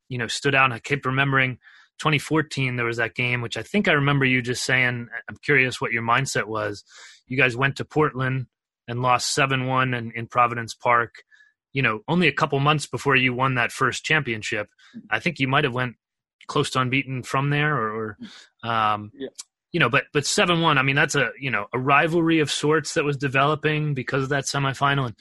you 0.09 0.19
know 0.19 0.27
stood 0.27 0.55
out. 0.55 0.67
And 0.67 0.75
I 0.75 0.81
kept 0.81 1.07
remembering 1.07 1.59
2014 2.01 2.75
there 2.75 2.87
was 2.87 2.97
that 2.97 3.15
game, 3.15 3.41
which 3.41 3.57
I 3.57 3.63
think 3.63 3.87
I 3.87 3.93
remember 3.93 4.25
you 4.25 4.43
just 4.43 4.65
saying. 4.65 5.09
I'm 5.29 5.37
curious 5.45 5.81
what 5.81 5.93
your 5.93 6.03
mindset 6.03 6.47
was. 6.47 6.83
You 7.29 7.37
guys 7.37 7.57
went 7.57 7.77
to 7.77 7.85
Portland 7.85 8.47
and 8.89 9.01
lost 9.01 9.33
seven 9.33 9.67
one 9.67 9.95
in 9.95 10.27
Providence 10.27 10.75
Park 10.75 11.15
you 11.75 11.83
know, 11.83 12.01
only 12.09 12.29
a 12.29 12.33
couple 12.33 12.59
months 12.61 12.87
before 12.87 13.17
you 13.17 13.35
won 13.35 13.57
that 13.57 13.73
first 13.73 14.05
championship. 14.05 14.69
I 15.11 15.19
think 15.19 15.39
you 15.39 15.49
might 15.49 15.65
have 15.65 15.75
went 15.75 15.97
close 16.47 16.71
to 16.71 16.81
unbeaten 16.81 17.23
from 17.23 17.51
there, 17.51 17.77
or, 17.77 18.17
or 18.63 18.69
um, 18.69 19.11
yeah. 19.13 19.29
you 19.73 19.81
know, 19.81 19.91
but 19.91 20.05
but 20.13 20.25
seven 20.25 20.63
one. 20.63 20.79
I 20.79 20.83
mean, 20.83 20.97
that's 20.97 21.17
a 21.17 21.31
you 21.39 21.51
know 21.51 21.67
a 21.75 21.79
rivalry 21.79 22.39
of 22.39 22.51
sorts 22.51 22.95
that 22.95 23.05
was 23.05 23.17
developing 23.17 23.93
because 23.93 24.23
of 24.23 24.29
that 24.31 24.45
semifinal, 24.45 25.07
and 25.07 25.15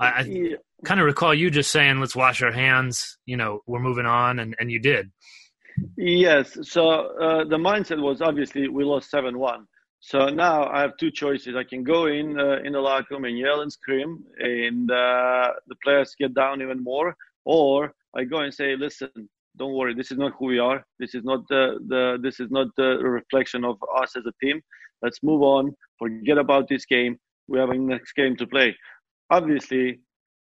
I, 0.00 0.08
I 0.08 0.20
yeah. 0.22 0.56
kind 0.84 0.98
of 0.98 1.06
recall 1.06 1.34
you 1.34 1.50
just 1.50 1.70
saying, 1.70 2.00
"Let's 2.00 2.16
wash 2.16 2.42
our 2.42 2.52
hands." 2.52 3.18
You 3.26 3.36
know, 3.36 3.60
we're 3.66 3.80
moving 3.80 4.06
on, 4.06 4.38
and 4.38 4.56
and 4.58 4.72
you 4.72 4.80
did. 4.80 5.12
Yes. 5.96 6.58
So 6.62 6.88
uh, 6.90 7.44
the 7.44 7.58
mindset 7.58 8.00
was 8.00 8.22
obviously 8.22 8.66
we 8.68 8.82
lost 8.82 9.10
seven 9.10 9.38
one 9.38 9.66
so 10.00 10.28
now 10.28 10.68
I 10.68 10.80
have 10.80 10.96
two 10.96 11.10
choices. 11.10 11.56
I 11.56 11.64
can 11.64 11.82
go 11.82 12.06
in 12.06 12.38
uh, 12.38 12.58
in 12.64 12.72
the 12.72 12.80
locker 12.80 13.14
room 13.14 13.24
and 13.24 13.36
yell 13.36 13.62
and 13.62 13.72
scream, 13.72 14.22
and 14.38 14.90
uh, 14.90 15.50
the 15.66 15.74
players 15.82 16.14
get 16.18 16.34
down 16.34 16.62
even 16.62 16.82
more, 16.82 17.16
or 17.44 17.92
I 18.16 18.24
go 18.24 18.38
and 18.38 18.54
say, 18.54 18.76
"Listen, 18.76 19.10
don't 19.56 19.74
worry. 19.74 19.94
This 19.94 20.12
is 20.12 20.18
not 20.18 20.32
who 20.38 20.46
we 20.46 20.58
are. 20.60 20.84
This 21.00 21.14
is 21.14 21.24
not 21.24 21.40
the, 21.48 21.78
the 21.88 22.18
this 22.22 22.38
is 22.38 22.50
not 22.50 22.68
the 22.76 22.98
reflection 22.98 23.64
of 23.64 23.76
us 23.96 24.14
as 24.16 24.24
a 24.26 24.32
team. 24.44 24.60
Let's 25.02 25.22
move 25.22 25.42
on. 25.42 25.74
Forget 25.98 26.38
about 26.38 26.68
this 26.68 26.86
game. 26.86 27.18
We 27.48 27.58
have 27.58 27.70
a 27.70 27.76
next 27.76 28.12
game 28.12 28.36
to 28.36 28.46
play." 28.46 28.76
Obviously, 29.30 30.00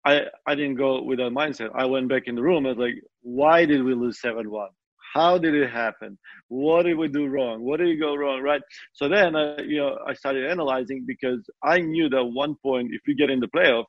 I 0.05 0.23
I 0.45 0.55
didn't 0.55 0.75
go 0.75 1.01
with 1.01 1.19
that 1.19 1.31
mindset. 1.31 1.69
I 1.73 1.85
went 1.85 2.09
back 2.09 2.23
in 2.27 2.35
the 2.35 2.43
room. 2.43 2.65
I 2.65 2.69
was 2.69 2.77
like, 2.77 2.95
"Why 3.21 3.65
did 3.65 3.81
we 3.83 3.93
lose 3.93 4.19
seven 4.19 4.51
one? 4.51 4.71
How 5.17 5.37
did 5.43 5.55
it 5.55 5.69
happen? 5.69 6.11
What 6.47 6.83
did 6.83 6.95
we 7.01 7.07
do 7.07 7.25
wrong? 7.33 7.63
What 7.67 7.77
did 7.79 7.99
go 7.99 8.15
wrong 8.15 8.39
right? 8.41 8.61
So 8.93 9.03
then 9.15 9.29
uh, 9.35 9.57
you 9.71 9.79
know 9.81 9.91
i 10.09 10.13
started 10.21 10.43
analyzing 10.55 10.99
because 11.11 11.41
i 11.73 11.77
knew 11.91 12.07
that 12.15 12.25
one 12.43 12.53
point 12.67 12.87
if 12.97 13.01
we 13.07 13.13
get 13.21 13.29
in 13.33 13.39
the 13.45 13.51
playoff 13.55 13.85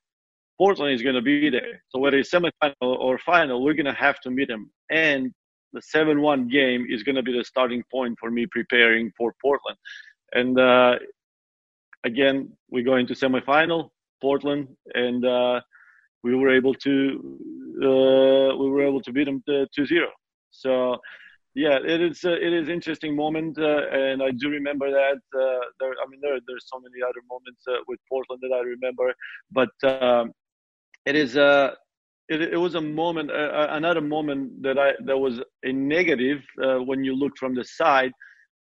portland 0.60 0.92
is 0.96 1.02
going 1.06 1.18
to 1.20 1.26
be 1.32 1.50
there. 1.56 1.74
So 1.90 1.96
whether 2.02 2.18
it's 2.20 2.32
semifinal 2.36 2.90
or 3.06 3.12
final 3.32 3.56
we're 3.62 3.78
going 3.80 3.94
to 3.94 4.00
have 4.06 4.18
to 4.24 4.30
meet 4.38 4.48
them. 4.54 4.64
And 5.08 5.22
the 5.74 5.82
7-1 5.94 6.50
game 6.58 6.82
is 6.94 7.00
going 7.06 7.18
to 7.20 7.26
be 7.28 7.34
the 7.38 7.44
starting 7.52 7.82
point 7.94 8.14
for 8.20 8.30
me 8.36 8.42
preparing 8.58 9.04
for 9.18 9.28
portland. 9.44 9.78
And 10.40 10.54
uh, 10.70 10.94
again 12.10 12.36
we 12.74 12.78
go 12.90 12.94
into 13.00 13.14
semifinal 13.22 13.80
portland 14.24 14.62
and 15.04 15.20
uh, 15.38 15.56
we 16.24 16.30
were 16.40 16.52
able 16.60 16.74
to 16.86 16.94
uh, 17.88 18.48
we 18.60 18.66
were 18.74 18.84
able 18.90 19.02
to 19.06 19.12
beat 19.16 19.26
them 19.30 19.40
2-0 19.48 20.06
so 20.50 20.98
yeah, 21.54 21.78
it 21.84 22.00
is 22.00 22.24
uh, 22.24 22.30
it 22.30 22.52
is 22.52 22.68
interesting 22.68 23.16
moment, 23.16 23.58
uh, 23.58 23.88
and 23.90 24.22
I 24.22 24.30
do 24.30 24.48
remember 24.48 24.90
that. 24.90 25.20
Uh, 25.34 25.64
there, 25.80 25.90
I 25.90 26.08
mean, 26.08 26.20
there 26.20 26.38
there's 26.46 26.66
so 26.68 26.78
many 26.78 27.02
other 27.02 27.22
moments 27.28 27.62
uh, 27.68 27.78
with 27.88 27.98
Portland 28.08 28.40
that 28.42 28.54
I 28.54 28.60
remember, 28.60 29.12
but 29.50 29.74
um, 29.82 30.32
it 31.04 31.16
is 31.16 31.36
a 31.36 31.42
uh, 31.42 31.74
it, 32.28 32.42
it 32.42 32.56
was 32.56 32.74
a 32.74 32.80
moment, 32.80 33.30
uh, 33.30 33.68
another 33.70 34.02
moment 34.02 34.62
that 34.62 34.78
I 34.78 34.92
that 35.06 35.18
was 35.18 35.40
a 35.64 35.72
negative 35.72 36.42
when 36.56 37.02
you 37.02 37.16
look 37.16 37.32
from 37.38 37.54
the 37.54 37.64
side, 37.64 38.12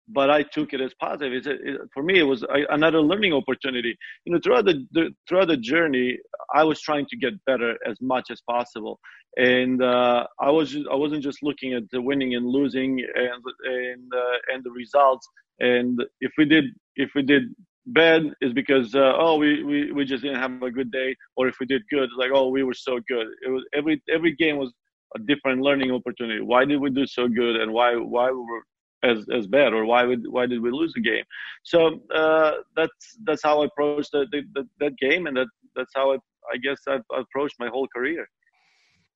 but 0.08 0.30
I 0.30 0.42
took 0.42 0.72
it 0.72 0.80
as 0.80 0.92
positive. 1.00 1.32
It's 1.32 1.46
it, 1.46 1.80
for 1.92 2.02
me, 2.02 2.18
it 2.18 2.24
was 2.24 2.44
another 2.70 3.00
learning 3.00 3.32
opportunity. 3.32 3.96
You 4.24 4.32
know, 4.32 4.40
throughout 4.42 4.64
the, 4.64 4.86
the, 4.92 5.10
throughout 5.28 5.48
the 5.48 5.56
journey, 5.56 6.18
I 6.54 6.64
was 6.64 6.80
trying 6.80 7.06
to 7.10 7.16
get 7.16 7.44
better 7.44 7.76
as 7.86 8.00
much 8.00 8.30
as 8.30 8.40
possible, 8.48 8.98
and 9.36 9.82
uh, 9.82 10.26
I 10.40 10.50
was 10.50 10.76
I 10.90 10.94
wasn't 10.94 11.22
just 11.22 11.42
looking 11.42 11.74
at 11.74 11.84
the 11.90 12.00
winning 12.00 12.34
and 12.34 12.46
losing 12.46 13.00
and 13.14 13.42
and 13.64 14.12
uh, 14.14 14.54
and 14.54 14.64
the 14.64 14.70
results. 14.70 15.28
And 15.60 16.02
if 16.20 16.32
we 16.38 16.44
did 16.44 16.64
if 16.96 17.10
we 17.14 17.22
did 17.22 17.42
bad, 17.86 18.22
is 18.40 18.52
because 18.52 18.94
uh, 18.94 19.12
oh 19.16 19.36
we, 19.36 19.62
we 19.62 19.92
we 19.92 20.04
just 20.04 20.22
didn't 20.22 20.40
have 20.40 20.62
a 20.62 20.70
good 20.70 20.90
day, 20.90 21.14
or 21.36 21.48
if 21.48 21.56
we 21.60 21.66
did 21.66 21.82
good, 21.90 22.08
like 22.16 22.30
oh 22.32 22.48
we 22.48 22.62
were 22.62 22.74
so 22.74 22.98
good. 23.08 23.26
It 23.44 23.50
was 23.50 23.64
every 23.74 24.02
every 24.12 24.34
game 24.36 24.56
was 24.56 24.72
a 25.16 25.18
different 25.20 25.62
learning 25.62 25.90
opportunity. 25.90 26.40
Why 26.40 26.64
did 26.64 26.80
we 26.80 26.90
do 26.90 27.06
so 27.06 27.28
good, 27.28 27.56
and 27.56 27.72
why 27.72 27.94
why 27.94 28.30
we 28.30 28.38
were 28.38 28.62
as 29.02 29.26
as 29.32 29.46
bad 29.46 29.72
or 29.72 29.84
why 29.84 30.04
would 30.04 30.24
why 30.28 30.46
did 30.46 30.60
we 30.60 30.70
lose 30.70 30.92
the 30.94 31.00
game? 31.00 31.24
So 31.62 32.00
uh, 32.14 32.52
that's 32.76 33.18
that's 33.24 33.42
how 33.42 33.62
i 33.62 33.66
approached 33.66 34.10
the, 34.12 34.26
the, 34.32 34.42
the, 34.54 34.68
that 34.80 34.96
game 34.98 35.26
and 35.26 35.36
that 35.36 35.48
that's 35.76 35.92
how 35.94 36.12
I, 36.12 36.16
I 36.52 36.56
guess 36.56 36.78
I've, 36.88 37.02
approached 37.16 37.56
my 37.58 37.68
whole 37.68 37.88
career. 37.94 38.28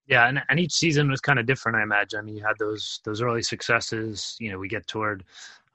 Yeah 0.07 0.29
and, 0.29 0.43
and 0.49 0.61
each 0.61 0.73
season 0.73 1.11
was 1.11 1.21
kind 1.21 1.39
of 1.39 1.47
different 1.47 1.79
i 1.79 1.83
imagine. 1.83 2.19
I 2.19 2.23
mean, 2.23 2.37
you 2.37 2.45
had 2.45 2.59
those 2.59 3.01
those 3.05 3.23
early 3.23 3.43
successes 3.43 4.37
you 4.39 4.51
know 4.51 4.59
we 4.59 4.69
get 4.69 4.87
toward 4.87 5.25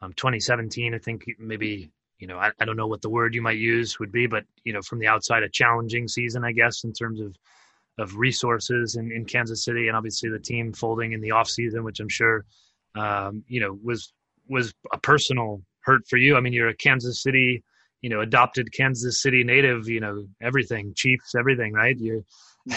um, 0.01 0.13
2017 0.13 0.93
i 0.93 0.97
think 0.97 1.25
maybe 1.39 1.91
you 2.19 2.27
know 2.27 2.37
I, 2.37 2.51
I 2.59 2.65
don't 2.65 2.77
know 2.77 2.87
what 2.87 3.01
the 3.01 3.09
word 3.09 3.35
you 3.35 3.41
might 3.41 3.57
use 3.57 3.99
would 3.99 4.11
be 4.11 4.27
but 4.27 4.45
you 4.63 4.73
know 4.73 4.81
from 4.81 4.99
the 4.99 5.07
outside 5.07 5.43
a 5.43 5.49
challenging 5.49 6.07
season 6.07 6.43
i 6.43 6.51
guess 6.51 6.83
in 6.83 6.93
terms 6.93 7.19
of 7.19 7.35
of 7.99 8.15
resources 8.15 8.95
in, 8.95 9.11
in 9.11 9.25
kansas 9.25 9.63
city 9.63 9.87
and 9.87 9.97
obviously 9.97 10.29
the 10.29 10.39
team 10.39 10.71
folding 10.71 11.13
in 11.13 11.21
the 11.21 11.31
off 11.31 11.49
season 11.49 11.83
which 11.83 11.99
i'm 11.99 12.09
sure 12.09 12.45
um, 12.95 13.43
you 13.47 13.59
know, 13.59 13.77
was 13.83 14.13
was 14.49 14.73
a 14.93 14.97
personal 14.99 15.61
hurt 15.81 16.01
for 16.09 16.17
you. 16.17 16.35
I 16.35 16.41
mean, 16.41 16.53
you're 16.53 16.69
a 16.69 16.75
Kansas 16.75 17.21
City, 17.21 17.63
you 18.01 18.09
know, 18.09 18.21
adopted 18.21 18.71
Kansas 18.73 19.21
City 19.21 19.43
native. 19.43 19.87
You 19.87 19.99
know, 19.99 20.25
everything, 20.41 20.93
Chiefs, 20.95 21.35
everything, 21.35 21.73
right? 21.73 21.97
You. 21.97 22.23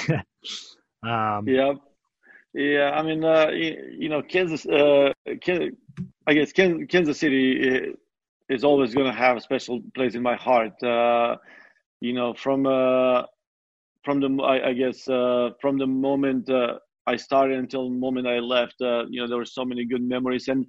um, 1.02 1.46
yeah, 1.46 1.72
yeah. 2.54 2.90
I 2.94 3.02
mean, 3.02 3.24
uh, 3.24 3.48
you, 3.50 4.08
know, 4.08 4.22
Kansas. 4.22 4.66
Uh, 4.66 5.12
Kansas, 5.40 5.70
I 6.26 6.34
guess 6.34 6.52
Kansas 6.52 7.18
City 7.18 7.94
is 8.48 8.64
always 8.64 8.94
going 8.94 9.06
to 9.06 9.16
have 9.16 9.36
a 9.36 9.40
special 9.40 9.80
place 9.94 10.14
in 10.14 10.22
my 10.22 10.36
heart. 10.36 10.82
Uh, 10.82 11.36
you 12.00 12.12
know, 12.12 12.34
from 12.34 12.66
uh, 12.66 13.22
from 14.04 14.20
the 14.20 14.42
I, 14.42 14.70
I 14.70 14.72
guess 14.72 15.08
uh, 15.08 15.50
from 15.60 15.78
the 15.78 15.86
moment 15.86 16.50
uh, 16.50 16.78
I 17.10 17.16
started 17.16 17.58
until 17.58 17.88
the 17.88 17.96
moment 17.96 18.26
I 18.26 18.38
left. 18.38 18.76
Uh, 18.80 19.04
you 19.10 19.20
know, 19.20 19.28
there 19.28 19.38
were 19.38 19.56
so 19.58 19.64
many 19.64 19.84
good 19.84 20.02
memories. 20.02 20.46
And 20.48 20.66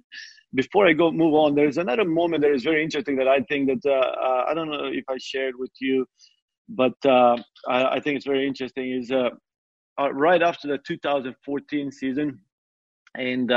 before 0.54 0.88
I 0.88 0.92
go 0.92 1.12
move 1.12 1.34
on, 1.34 1.54
there's 1.54 1.78
another 1.78 2.04
moment 2.04 2.42
that 2.42 2.50
is 2.50 2.64
very 2.64 2.82
interesting 2.82 3.16
that 3.16 3.28
I 3.28 3.40
think 3.48 3.68
that 3.70 3.82
uh, 3.88 4.10
uh, 4.28 4.44
I 4.48 4.54
don't 4.54 4.70
know 4.70 4.86
if 4.86 5.04
I 5.08 5.16
shared 5.18 5.54
with 5.56 5.70
you, 5.80 6.04
but 6.68 6.98
uh, 7.04 7.36
I, 7.68 7.78
I, 7.94 8.00
think 8.00 8.16
it's 8.16 8.26
very 8.26 8.46
interesting. 8.46 8.92
Is 8.92 9.12
uh, 9.12 9.30
right 10.12 10.42
after 10.42 10.66
the 10.68 10.78
2014 10.78 11.92
season, 11.92 12.40
and 13.14 13.52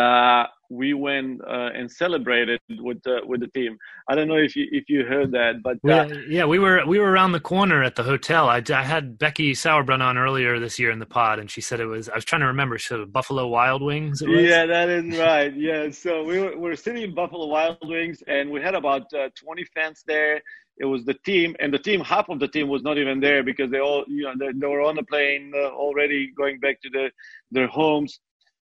we 0.69 0.93
went 0.93 1.41
uh, 1.41 1.69
and 1.73 1.91
celebrated 1.91 2.60
with 2.80 3.01
the 3.04 3.21
with 3.25 3.41
the 3.41 3.47
team. 3.47 3.78
I 4.10 4.15
don't 4.15 4.28
know 4.28 4.38
if 4.38 4.56
you 4.56 4.67
if 4.71 4.89
you 4.89 5.06
heard 5.06 5.32
that, 5.32 5.62
but 5.63 5.78
uh, 5.89 6.08
yeah, 6.28 6.45
we 6.45 6.60
were 6.60 6.86
we 6.86 6.99
were 6.99 7.10
around 7.12 7.32
the 7.32 7.39
corner 7.39 7.84
at 7.84 7.95
the 7.95 8.04
hotel. 8.04 8.49
I, 8.49 8.62
I 8.69 8.84
had 8.84 9.17
Becky 9.17 9.54
Sauerbrunn 9.54 10.01
on 10.01 10.17
earlier 10.17 10.60
this 10.60 10.80
year 10.80 10.91
in 10.91 10.99
the 10.99 11.06
pod, 11.06 11.39
and 11.39 11.49
she 11.49 11.62
said 11.62 11.80
it 11.80 11.86
was. 11.86 12.10
I 12.10 12.15
was 12.15 12.25
trying 12.25 12.41
to 12.41 12.47
remember. 12.47 12.78
She 12.78 12.88
said 12.88 13.12
Buffalo 13.12 13.47
Wild 13.47 13.82
Wings. 13.82 14.21
Yeah, 14.25 14.65
that 14.65 14.89
is 14.89 15.17
right. 15.17 15.54
yeah, 15.58 15.89
so 15.91 16.23
we 16.23 16.39
were, 16.39 16.51
we 16.58 16.69
were 16.69 16.75
sitting 16.75 17.04
in 17.04 17.15
Buffalo 17.15 17.47
Wild 17.47 17.78
Wings, 17.84 18.23
and 18.28 18.49
we 18.49 18.62
had 18.62 18.75
about 18.75 19.13
uh, 19.13 19.30
20 19.36 19.65
fans 19.73 20.04
there. 20.06 20.41
It 20.78 20.86
was 20.86 21.06
the 21.06 21.13
team, 21.25 21.56
and 21.60 21.73
the 21.73 21.80
team 21.80 22.01
half 22.01 22.28
of 22.28 22.39
the 22.39 22.49
team 22.49 22.67
was 22.67 22.84
not 22.84 22.97
even 22.97 23.21
there 23.21 23.43
because 23.43 23.71
they 23.71 23.80
all 23.80 24.04
you 24.08 24.23
know 24.23 24.34
they, 24.38 24.51
they 24.54 24.67
were 24.67 24.82
on 24.82 24.95
the 24.95 25.04
plane 25.04 25.54
uh, 25.56 25.69
already 25.69 26.34
going 26.38 26.60
back 26.60 26.82
to 26.82 26.89
the, 26.89 27.12
their 27.51 27.67
homes 27.67 28.19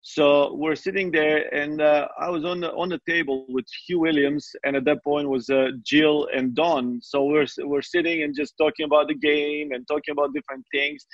so 0.07 0.53
we're 0.53 0.75
sitting 0.75 1.09
there, 1.09 1.51
and 1.51 1.81
uh, 1.81 2.07
I 2.21 2.29
was 2.29 2.45
on 2.45 2.59
the 2.59 2.71
on 2.73 2.89
the 2.89 3.01
table 3.09 3.47
with 3.49 3.65
Huw 3.89 4.01
Williams, 4.01 4.47
and 4.63 4.75
at 4.75 4.85
that 4.85 5.03
point 5.03 5.27
was 5.27 5.49
uh, 5.49 5.69
Jill 5.83 6.27
and 6.31 6.53
Don. 6.53 6.99
So 7.01 7.23
we're 7.23 7.47
we're 7.63 7.81
sitting 7.81 8.21
and 8.21 8.35
just 8.35 8.53
talking 8.59 8.85
about 8.85 9.07
the 9.07 9.15
game 9.15 9.71
and 9.71 9.83
talking 9.87 10.11
about 10.11 10.31
different 10.35 10.63
things. 10.71 11.07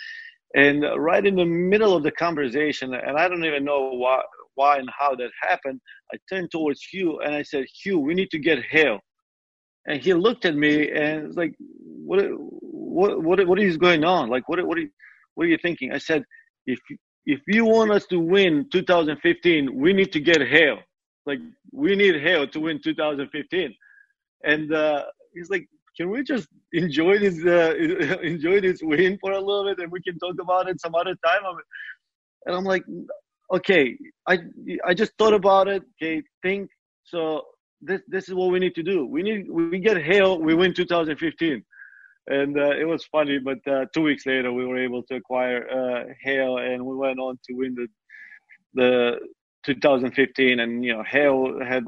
And 0.55 0.83
right 0.97 1.25
in 1.25 1.37
the 1.37 1.45
middle 1.45 1.95
of 1.95 2.03
the 2.03 2.11
conversation, 2.11 2.93
and 2.93 3.17
I 3.17 3.29
don't 3.29 3.45
even 3.45 3.63
know 3.63 3.91
why 3.91 4.23
why 4.55 4.79
and 4.79 4.89
how 4.99 5.15
that 5.15 5.31
happened, 5.41 5.79
I 6.13 6.17
turned 6.29 6.51
towards 6.51 6.81
Huw 6.93 7.25
and 7.25 7.33
I 7.33 7.43
said, 7.43 7.63
Huw, 7.85 7.97
we 8.01 8.13
need 8.13 8.29
to 8.31 8.39
get 8.39 8.59
HAO. 8.73 8.99
And 9.87 10.01
he 10.01 10.13
looked 10.13 10.43
at 10.43 10.57
me 10.57 10.91
and 10.91 11.27
was 11.27 11.37
like, 11.37 11.53
what 11.59 12.25
what 12.27 13.23
what 13.23 13.47
what 13.47 13.59
is 13.59 13.77
going 13.77 14.03
on? 14.03 14.29
Like 14.29 14.49
what 14.49 14.61
what 14.67 14.77
are 14.77 14.81
you, 14.81 14.89
what 15.35 15.45
are 15.45 15.49
you 15.49 15.59
thinking? 15.61 15.93
I 15.93 15.97
said, 15.97 16.25
if 16.65 16.77
if 17.25 17.41
you 17.47 17.65
want 17.65 17.91
us 17.91 18.05
to 18.07 18.19
win 18.19 18.67
2015, 18.71 19.75
we 19.75 19.93
need 19.93 20.11
to 20.11 20.19
get 20.19 20.41
HAO. 20.41 20.79
Like 21.25 21.39
we 21.71 21.95
need 21.95 22.21
HAO 22.21 22.45
to 22.47 22.59
win 22.59 22.81
2015. 22.83 23.75
And 24.43 24.73
uh, 24.73 25.05
he's 25.33 25.49
like, 25.49 25.67
can 25.95 26.09
we 26.09 26.23
just 26.23 26.47
enjoy 26.73 27.19
this 27.19 27.45
uh, 27.45 27.75
enjoy 28.23 28.61
this 28.61 28.79
win 28.81 29.17
for 29.19 29.33
a 29.33 29.39
little 29.39 29.65
bit, 29.65 29.79
and 29.79 29.91
we 29.91 30.01
can 30.01 30.17
talk 30.19 30.35
about 30.41 30.69
it 30.69 30.79
some 30.81 30.95
other 30.95 31.15
time? 31.23 31.41
And 32.45 32.55
I'm 32.55 32.63
like, 32.63 32.83
okay, 33.53 33.97
I 34.27 34.39
I 34.85 34.93
just 34.93 35.11
thought 35.17 35.33
about 35.33 35.67
it. 35.67 35.83
Okay, 36.01 36.23
think. 36.41 36.69
So 37.03 37.43
this 37.81 38.01
this 38.07 38.29
is 38.29 38.33
what 38.33 38.51
we 38.51 38.59
need 38.59 38.73
to 38.75 38.83
do. 38.83 39.05
We 39.05 39.21
need 39.21 39.49
we 39.51 39.79
get 39.79 40.01
HAO, 40.01 40.35
we 40.35 40.55
win 40.55 40.73
2015 40.73 41.63
and 42.31 42.57
uh, 42.57 42.71
it 42.71 42.85
was 42.85 43.03
funny. 43.05 43.39
But 43.39 43.59
uh, 43.67 43.85
two 43.93 44.01
weeks 44.01 44.25
later, 44.25 44.51
we 44.53 44.65
were 44.65 44.77
able 44.77 45.03
to 45.03 45.15
acquire 45.15 45.67
uh, 45.69 46.13
HAO, 46.23 46.57
and 46.57 46.85
we 46.85 46.95
went 46.95 47.19
on 47.19 47.37
to 47.47 47.53
win 47.53 47.75
the 47.75 47.87
the 48.73 49.19
2015. 49.65 50.59
And 50.59 50.83
you 50.83 50.93
know, 50.93 51.03
HAO 51.03 51.59
had 51.63 51.83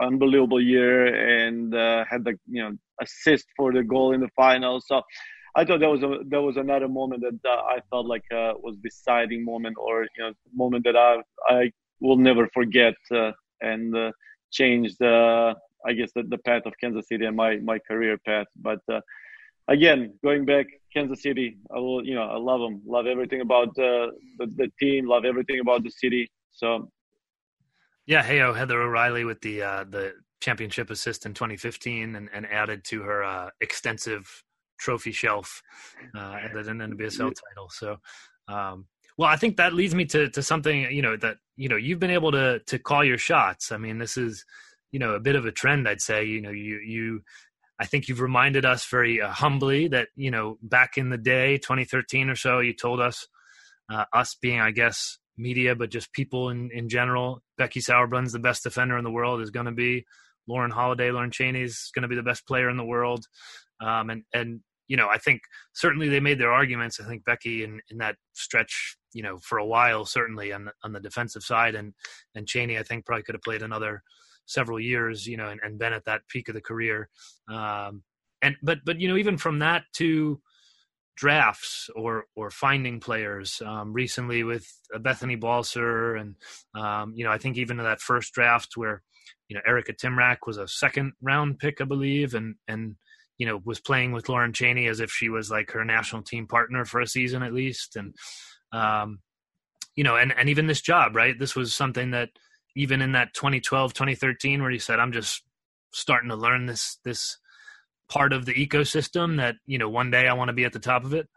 unbelievable 0.00 0.60
year 0.60 1.06
and 1.46 1.74
uh, 1.74 2.04
had 2.10 2.24
the 2.24 2.34
you 2.48 2.62
know 2.62 2.72
assist 3.00 3.46
for 3.56 3.72
the 3.72 3.82
goal 3.82 4.12
in 4.12 4.20
the 4.20 4.30
final. 4.36 4.80
So 4.80 5.02
I 5.54 5.64
thought 5.64 5.80
that 5.80 5.90
was 5.90 6.02
a 6.02 6.18
that 6.28 6.42
was 6.42 6.56
another 6.56 6.88
moment 6.88 7.22
that 7.22 7.48
uh, 7.48 7.62
I 7.74 7.78
felt 7.90 8.06
like 8.06 8.24
uh, 8.32 8.54
was 8.56 8.76
deciding 8.82 9.44
moment, 9.44 9.76
or 9.78 10.02
you 10.02 10.22
know, 10.24 10.32
moment 10.52 10.84
that 10.84 10.96
I 10.96 11.22
I 11.48 11.70
will 12.00 12.16
never 12.16 12.48
forget 12.52 12.94
and 13.60 14.12
changed. 14.50 15.00
I 15.86 15.92
guess 15.92 16.10
the, 16.14 16.22
the 16.22 16.38
path 16.38 16.62
of 16.64 16.72
Kansas 16.80 17.06
City 17.08 17.26
and 17.26 17.36
my, 17.36 17.56
my 17.56 17.78
career 17.78 18.16
path. 18.26 18.46
But 18.56 18.80
again, 19.68 20.14
going 20.22 20.44
back, 20.44 20.66
Kansas 20.92 21.22
City, 21.22 21.58
I 21.74 21.78
will, 21.78 22.04
you 22.04 22.14
know, 22.14 22.22
I 22.22 22.36
love 22.36 22.60
them, 22.60 22.82
love 22.86 23.06
everything 23.06 23.40
about 23.40 23.68
uh, 23.70 24.10
the 24.38 24.46
the 24.56 24.68
team, 24.78 25.06
love 25.08 25.24
everything 25.24 25.60
about 25.60 25.82
the 25.82 25.90
city. 25.90 26.30
So, 26.52 26.90
yeah, 28.06 28.22
HAO 28.22 28.52
Heather 28.52 28.80
O'Reilly 28.80 29.24
with 29.24 29.40
the 29.40 29.62
uh, 29.62 29.84
the 29.84 30.14
championship 30.40 30.90
assist 30.90 31.26
in 31.26 31.34
2015, 31.34 32.16
and, 32.16 32.28
and 32.32 32.46
added 32.46 32.84
to 32.84 33.02
her 33.02 33.24
uh, 33.24 33.50
extensive 33.60 34.44
trophy 34.78 35.12
shelf, 35.12 35.62
uh, 36.16 36.36
and 36.42 36.54
then 36.54 36.80
an 36.80 36.92
NWSL 36.92 37.32
title. 37.32 37.70
So, 37.70 37.96
um, 38.48 38.86
well, 39.16 39.28
I 39.28 39.36
think 39.36 39.56
that 39.56 39.72
leads 39.72 39.94
me 39.94 40.04
to 40.06 40.28
to 40.30 40.42
something 40.42 40.82
you 40.92 41.02
know 41.02 41.16
that 41.16 41.38
you 41.56 41.68
know 41.68 41.76
you've 41.76 42.00
been 42.00 42.10
able 42.10 42.32
to 42.32 42.60
to 42.60 42.78
call 42.78 43.04
your 43.04 43.18
shots. 43.18 43.72
I 43.72 43.78
mean, 43.78 43.98
this 43.98 44.16
is 44.16 44.44
you 44.92 44.98
know 44.98 45.14
a 45.14 45.20
bit 45.20 45.34
of 45.34 45.46
a 45.46 45.52
trend, 45.52 45.88
I'd 45.88 46.00
say. 46.00 46.24
You 46.24 46.40
know, 46.40 46.50
you 46.50 46.78
you 46.78 47.22
I 47.78 47.86
think 47.86 48.08
you've 48.08 48.20
reminded 48.20 48.64
us 48.64 48.86
very 48.86 49.20
uh, 49.20 49.30
humbly 49.30 49.88
that 49.88 50.08
you 50.16 50.30
know 50.30 50.58
back 50.62 50.96
in 50.96 51.10
the 51.10 51.18
day, 51.18 51.58
2013 51.58 52.30
or 52.30 52.36
so, 52.36 52.60
you 52.60 52.72
told 52.72 53.00
us, 53.00 53.26
uh, 53.90 54.04
us 54.12 54.36
being, 54.40 54.60
I 54.60 54.70
guess, 54.70 55.18
media, 55.36 55.74
but 55.74 55.90
just 55.90 56.12
people 56.12 56.50
in 56.50 56.70
in 56.72 56.88
general. 56.88 57.42
Becky 57.58 57.80
Sauerbrunn's 57.80 58.32
the 58.32 58.38
best 58.38 58.62
defender 58.62 58.96
in 58.96 59.04
the 59.04 59.10
world 59.10 59.40
is 59.40 59.50
going 59.50 59.66
to 59.66 59.72
be. 59.72 60.04
Lauren 60.46 60.70
Holiday, 60.70 61.10
Lauren 61.10 61.30
Cheney 61.30 61.62
is 61.62 61.90
going 61.94 62.02
to 62.02 62.08
be 62.08 62.16
the 62.16 62.22
best 62.22 62.46
player 62.46 62.68
in 62.68 62.76
the 62.76 62.84
world, 62.84 63.26
um, 63.80 64.10
and 64.10 64.22
and 64.32 64.60
you 64.86 64.96
know 64.96 65.08
I 65.08 65.18
think 65.18 65.42
certainly 65.72 66.08
they 66.08 66.20
made 66.20 66.38
their 66.38 66.52
arguments. 66.52 67.00
I 67.00 67.04
think 67.08 67.24
Becky 67.24 67.64
in 67.64 67.80
in 67.90 67.98
that 67.98 68.16
stretch, 68.34 68.96
you 69.12 69.22
know, 69.22 69.38
for 69.38 69.58
a 69.58 69.66
while 69.66 70.04
certainly 70.04 70.52
on 70.52 70.70
on 70.82 70.92
the 70.92 71.00
defensive 71.00 71.42
side, 71.42 71.74
and 71.74 71.94
and 72.34 72.46
Cheney 72.46 72.78
I 72.78 72.82
think 72.82 73.06
probably 73.06 73.24
could 73.24 73.34
have 73.34 73.42
played 73.42 73.62
another 73.62 74.02
several 74.46 74.80
years, 74.80 75.26
you 75.26 75.36
know, 75.36 75.48
and, 75.48 75.60
and 75.62 75.78
been 75.78 75.92
at 75.92 76.04
that 76.04 76.26
peak 76.28 76.48
of 76.48 76.54
the 76.54 76.60
career. 76.60 77.08
Um, 77.48 78.02
and 78.42 78.56
but 78.62 78.78
but 78.84 79.00
you 79.00 79.08
know, 79.08 79.16
even 79.16 79.38
from 79.38 79.60
that 79.60 79.84
to 79.94 80.40
drafts 81.16 81.88
or 81.94 82.24
or 82.34 82.50
finding 82.50 83.00
players 83.00 83.62
um, 83.64 83.92
recently 83.92 84.42
with 84.42 84.66
Bethany 85.00 85.36
Balcer 85.36 86.16
and 86.16 86.34
um, 86.74 87.12
you 87.14 87.24
know 87.24 87.30
I 87.30 87.38
think 87.38 87.56
even 87.56 87.78
in 87.78 87.84
that 87.84 88.00
first 88.00 88.32
draft 88.34 88.76
where 88.76 89.02
you 89.48 89.54
know 89.54 89.62
Erika 89.66 89.92
Tymrak 89.92 90.38
was 90.46 90.58
a 90.58 90.68
second 90.68 91.12
round 91.22 91.58
pick 91.58 91.80
I 91.80 91.84
believe 91.84 92.34
and 92.34 92.56
and 92.66 92.96
you 93.38 93.46
know 93.46 93.60
was 93.64 93.80
playing 93.80 94.12
with 94.12 94.28
Lauren 94.28 94.52
Cheney 94.52 94.86
as 94.88 95.00
if 95.00 95.10
she 95.10 95.28
was 95.28 95.50
like 95.50 95.70
her 95.70 95.84
national 95.84 96.22
team 96.22 96.46
partner 96.46 96.84
for 96.84 97.00
a 97.00 97.06
season 97.06 97.42
at 97.42 97.54
least 97.54 97.96
and 97.96 98.14
um, 98.72 99.20
you 99.94 100.02
know 100.02 100.16
and 100.16 100.34
and 100.36 100.48
even 100.48 100.66
this 100.66 100.82
job 100.82 101.14
right 101.14 101.38
this 101.38 101.54
was 101.54 101.74
something 101.74 102.10
that 102.10 102.30
even 102.74 103.00
in 103.00 103.12
that 103.12 103.34
2012 103.34 103.92
2013 103.94 104.62
where 104.62 104.70
you 104.70 104.78
said 104.78 104.98
i'm 104.98 105.12
just 105.12 105.42
starting 105.92 106.28
to 106.28 106.36
learn 106.36 106.66
this 106.66 106.98
this 107.04 107.38
part 108.08 108.32
of 108.32 108.44
the 108.44 108.54
ecosystem 108.54 109.36
that 109.38 109.56
you 109.66 109.78
know 109.78 109.88
one 109.88 110.10
day 110.10 110.26
i 110.26 110.32
want 110.32 110.48
to 110.48 110.52
be 110.52 110.64
at 110.64 110.72
the 110.72 110.78
top 110.78 111.04
of 111.04 111.14
it? 111.14 111.28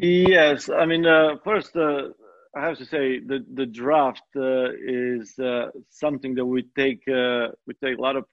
Yes. 0.00 0.68
I 0.68 0.86
mean 0.86 1.06
uh, 1.06 1.36
first 1.44 1.76
uh, 1.76 2.08
i 2.54 2.60
have 2.60 2.78
to 2.78 2.84
say 2.84 3.18
the 3.18 3.44
the 3.54 3.66
draft 3.66 4.22
uh, 4.36 4.70
is 4.86 5.38
uh, 5.38 5.70
something 5.90 6.34
that 6.36 6.46
we 6.46 6.62
take 6.76 7.02
uh, 7.08 7.48
we 7.66 7.74
take 7.82 7.98
a 7.98 8.00
lot 8.00 8.16
of 8.16 8.24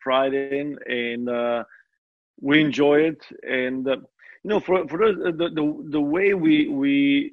pride 0.00 0.34
in 0.34 0.78
and 0.86 1.28
uh, 1.28 1.64
we 2.40 2.60
enjoy 2.60 3.00
it. 3.00 3.24
And 3.42 3.86
you 3.86 4.48
know 4.50 4.60
for 4.60 4.86
for 4.88 4.98
the, 4.98 5.32
the, 5.32 5.88
the 5.90 6.00
way 6.00 6.34
we 6.34 6.68
we 6.68 7.32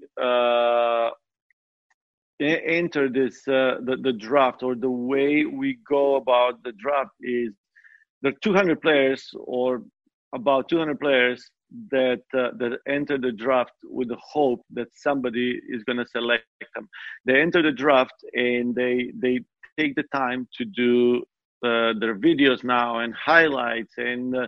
enter 2.39 3.09
this 3.09 3.47
uh, 3.47 3.77
the, 3.83 3.97
the 4.01 4.13
draft 4.13 4.63
or 4.63 4.75
the 4.75 4.89
way 4.89 5.45
we 5.45 5.77
go 5.87 6.15
about 6.15 6.63
the 6.63 6.71
draft 6.73 7.11
is 7.21 7.53
there 8.21 8.31
are 8.31 8.39
200 8.41 8.81
players 8.81 9.29
or 9.45 9.83
about 10.33 10.69
200 10.69 10.99
players 10.99 11.49
that 11.91 12.21
uh, 12.33 12.49
that 12.57 12.79
enter 12.87 13.17
the 13.17 13.31
draft 13.31 13.73
with 13.83 14.07
the 14.09 14.17
hope 14.21 14.61
that 14.71 14.87
somebody 14.93 15.59
is 15.69 15.83
going 15.83 15.97
to 15.97 16.05
select 16.05 16.45
them. 16.75 16.89
They 17.25 17.39
enter 17.41 17.61
the 17.61 17.71
draft 17.71 18.15
and 18.33 18.73
they 18.73 19.11
they 19.21 19.41
take 19.77 19.95
the 19.95 20.03
time 20.13 20.47
to 20.57 20.65
do 20.65 21.23
uh, 21.63 21.93
their 21.99 22.15
videos 22.15 22.63
now 22.63 22.99
and 22.99 23.13
highlights 23.13 23.93
and 23.97 24.35
uh, 24.35 24.47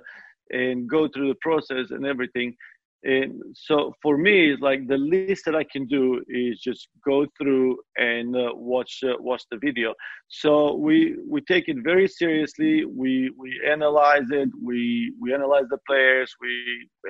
and 0.51 0.89
go 0.89 1.07
through 1.07 1.29
the 1.29 1.39
process 1.41 1.91
and 1.91 2.05
everything 2.05 2.55
and 3.03 3.41
so 3.55 3.93
for 4.01 4.17
me 4.17 4.51
it's 4.51 4.61
like 4.61 4.87
the 4.87 4.97
least 4.97 5.45
that 5.45 5.55
i 5.55 5.63
can 5.63 5.87
do 5.87 6.21
is 6.27 6.59
just 6.59 6.87
go 7.03 7.25
through 7.37 7.77
and 7.97 8.35
uh, 8.35 8.49
watch 8.53 8.99
uh, 9.03 9.13
watch 9.19 9.43
the 9.51 9.57
video. 9.57 9.93
So 10.27 10.75
we 10.75 11.17
we 11.27 11.41
take 11.41 11.67
it 11.67 11.77
very 11.83 12.07
seriously. 12.07 12.85
We 12.85 13.31
we 13.37 13.49
analyze 13.67 14.29
it. 14.31 14.49
We 14.63 15.13
we 15.19 15.33
analyze 15.33 15.65
the 15.69 15.79
players. 15.87 16.33
We 16.41 16.53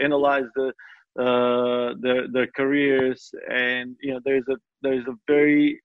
analyze 0.01 0.45
the 0.55 0.67
uh, 1.19 1.95
their 1.99 2.27
their 2.27 2.47
careers. 2.55 3.29
And 3.49 3.95
you 4.01 4.13
know 4.13 4.19
there's 4.25 4.47
a 4.49 4.57
there's 4.81 5.07
a 5.07 5.15
very 5.27 5.81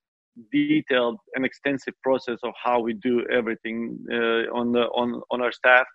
detailed 0.52 1.18
and 1.34 1.44
extensive 1.44 1.94
process 2.02 2.38
of 2.42 2.52
how 2.62 2.78
we 2.80 2.92
do 2.94 3.26
everything 3.32 3.98
uh, 4.12 4.44
on 4.58 4.72
the 4.72 4.84
on 5.00 5.20
on 5.30 5.40
our 5.40 5.52
staff. 5.52 5.86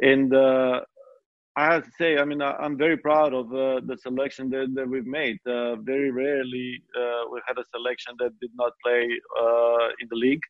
And 0.00 0.34
uh, 0.34 0.80
I 1.54 1.66
have 1.74 1.84
to 1.84 1.90
say, 1.98 2.16
I 2.16 2.24
mean, 2.24 2.40
I, 2.40 2.64
am 2.64 2.78
very 2.78 2.96
proud 2.96 3.34
of 3.34 3.52
uh, 3.52 3.80
the 3.84 3.98
selection 4.00 4.48
that, 4.50 4.72
that 4.74 4.88
we've 4.88 5.06
made. 5.06 5.38
Uh, 5.46 5.76
very 5.76 6.10
rarely 6.10 6.82
uh, 6.96 7.24
we 7.30 7.40
had 7.46 7.58
a 7.58 7.64
selection 7.74 8.14
that 8.20 8.38
did 8.40 8.50
not 8.54 8.72
play 8.82 9.02
uh, 9.38 9.88
in 10.00 10.08
the 10.08 10.16
league, 10.16 10.42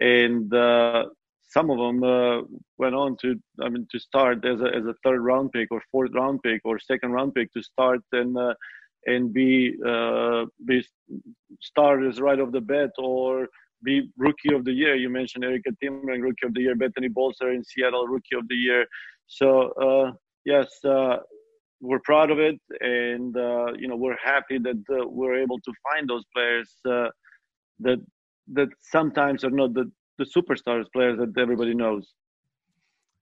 and 0.00 0.52
uh, 0.52 1.04
some 1.48 1.70
of 1.70 1.78
them 1.78 2.02
uh, 2.02 2.42
went 2.78 2.96
on 2.96 3.16
to, 3.18 3.36
I 3.62 3.68
mean, 3.68 3.86
to 3.92 4.00
start 4.00 4.44
as 4.44 4.60
a 4.60 4.74
as 4.74 4.86
a 4.86 4.94
third 5.04 5.20
round 5.20 5.52
pick 5.52 5.68
or 5.70 5.82
fourth 5.92 6.10
round 6.14 6.42
pick 6.42 6.62
or 6.64 6.80
second 6.80 7.12
round 7.12 7.34
pick 7.34 7.52
to 7.52 7.62
start 7.62 8.00
and 8.12 8.36
and 9.06 9.32
be 9.32 9.72
be 10.66 10.84
starters 11.60 12.20
right 12.20 12.40
off 12.40 12.50
the 12.50 12.60
bat 12.60 12.90
or 12.98 13.48
be 13.84 14.10
rookie 14.18 14.52
of 14.52 14.64
the 14.64 14.72
year. 14.72 14.96
You 14.96 15.10
mentioned 15.10 15.44
Erika 15.44 15.70
Tymrak, 15.82 16.22
rookie 16.22 16.46
of 16.46 16.54
the 16.54 16.62
year, 16.62 16.74
Bethany 16.74 17.08
Balcer 17.08 17.52
in 17.52 17.62
Seattle, 17.62 18.08
rookie 18.08 18.36
of 18.36 18.48
the 18.48 18.56
year. 18.56 18.84
So 19.26 20.16
yes, 20.44 20.68
uh, 20.84 21.16
we're 21.80 22.00
proud 22.00 22.30
of 22.30 22.38
it, 22.38 22.60
and 22.80 23.36
uh, 23.36 23.72
you 23.78 23.88
know 23.88 23.96
we're 23.96 24.18
happy 24.22 24.58
that 24.58 24.82
uh, 24.90 25.06
we're 25.06 25.40
able 25.40 25.58
to 25.60 25.72
find 25.82 26.08
those 26.08 26.24
players 26.34 26.70
uh, 26.88 27.08
that 27.80 27.98
that 28.52 28.68
sometimes 28.80 29.44
are 29.44 29.50
not 29.50 29.74
the 29.74 29.90
the 30.18 30.24
superstars 30.24 30.84
players 30.92 31.18
that 31.18 31.32
everybody 31.38 31.74
knows. 31.74 32.12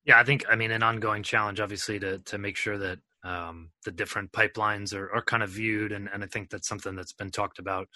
Yeah, 0.05 0.19
I 0.19 0.25
think 0.25 0.45
I 0.51 0.57
mean 0.57 0.71
an 0.71 0.83
ongoing 0.83 1.23
challenge, 1.23 1.61
obviously, 1.61 1.99
to 2.01 2.19
to 2.19 2.39
make 2.39 2.57
sure 2.57 2.79
that 2.79 2.99
um, 3.25 3.71
the 3.85 3.91
different 3.91 4.33
pipelines 4.33 4.95
are, 4.95 5.13
are 5.13 5.23
kind 5.23 5.43
of 5.43 5.51
viewed, 5.51 5.93
and, 5.93 6.09
and 6.13 6.23
I 6.23 6.27
think 6.27 6.51
that's 6.51 6.69
something 6.69 6.95
that's 6.95 7.13
been 7.13 7.31
talked 7.31 7.59
about 7.59 7.89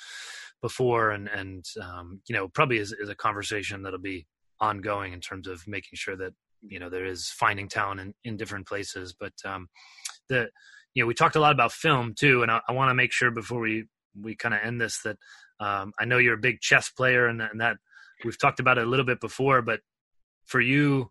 before, 0.60 1.10
and 1.10 1.28
and 1.28 1.64
um, 1.82 2.20
you 2.28 2.34
know 2.34 2.48
probably 2.48 2.78
is, 2.78 2.92
is 2.92 3.08
a 3.08 3.14
conversation 3.14 3.82
that'll 3.82 3.98
be 3.98 4.26
ongoing 4.60 5.12
in 5.12 5.20
terms 5.20 5.48
of 5.48 5.66
making 5.66 5.96
sure 5.96 6.16
that 6.16 6.32
you 6.62 6.78
know 6.78 6.88
there 6.88 7.04
is 7.04 7.28
finding 7.28 7.68
talent 7.68 8.00
in, 8.00 8.14
in 8.24 8.36
different 8.36 8.66
places 8.66 9.14
but 9.18 9.32
um 9.44 9.68
the 10.28 10.48
you 10.94 11.02
know 11.02 11.06
we 11.06 11.14
talked 11.14 11.36
a 11.36 11.40
lot 11.40 11.52
about 11.52 11.72
film 11.72 12.14
too 12.18 12.42
and 12.42 12.50
i, 12.50 12.60
I 12.68 12.72
want 12.72 12.90
to 12.90 12.94
make 12.94 13.12
sure 13.12 13.30
before 13.30 13.60
we 13.60 13.86
we 14.20 14.34
kind 14.34 14.54
of 14.54 14.60
end 14.62 14.80
this 14.80 15.00
that 15.02 15.16
um 15.60 15.92
i 15.98 16.04
know 16.04 16.18
you're 16.18 16.34
a 16.34 16.38
big 16.38 16.60
chess 16.60 16.90
player 16.90 17.26
and, 17.26 17.40
and 17.40 17.60
that 17.60 17.76
we've 18.24 18.38
talked 18.38 18.60
about 18.60 18.78
it 18.78 18.86
a 18.86 18.90
little 18.90 19.06
bit 19.06 19.20
before 19.20 19.62
but 19.62 19.80
for 20.46 20.60
you 20.60 21.10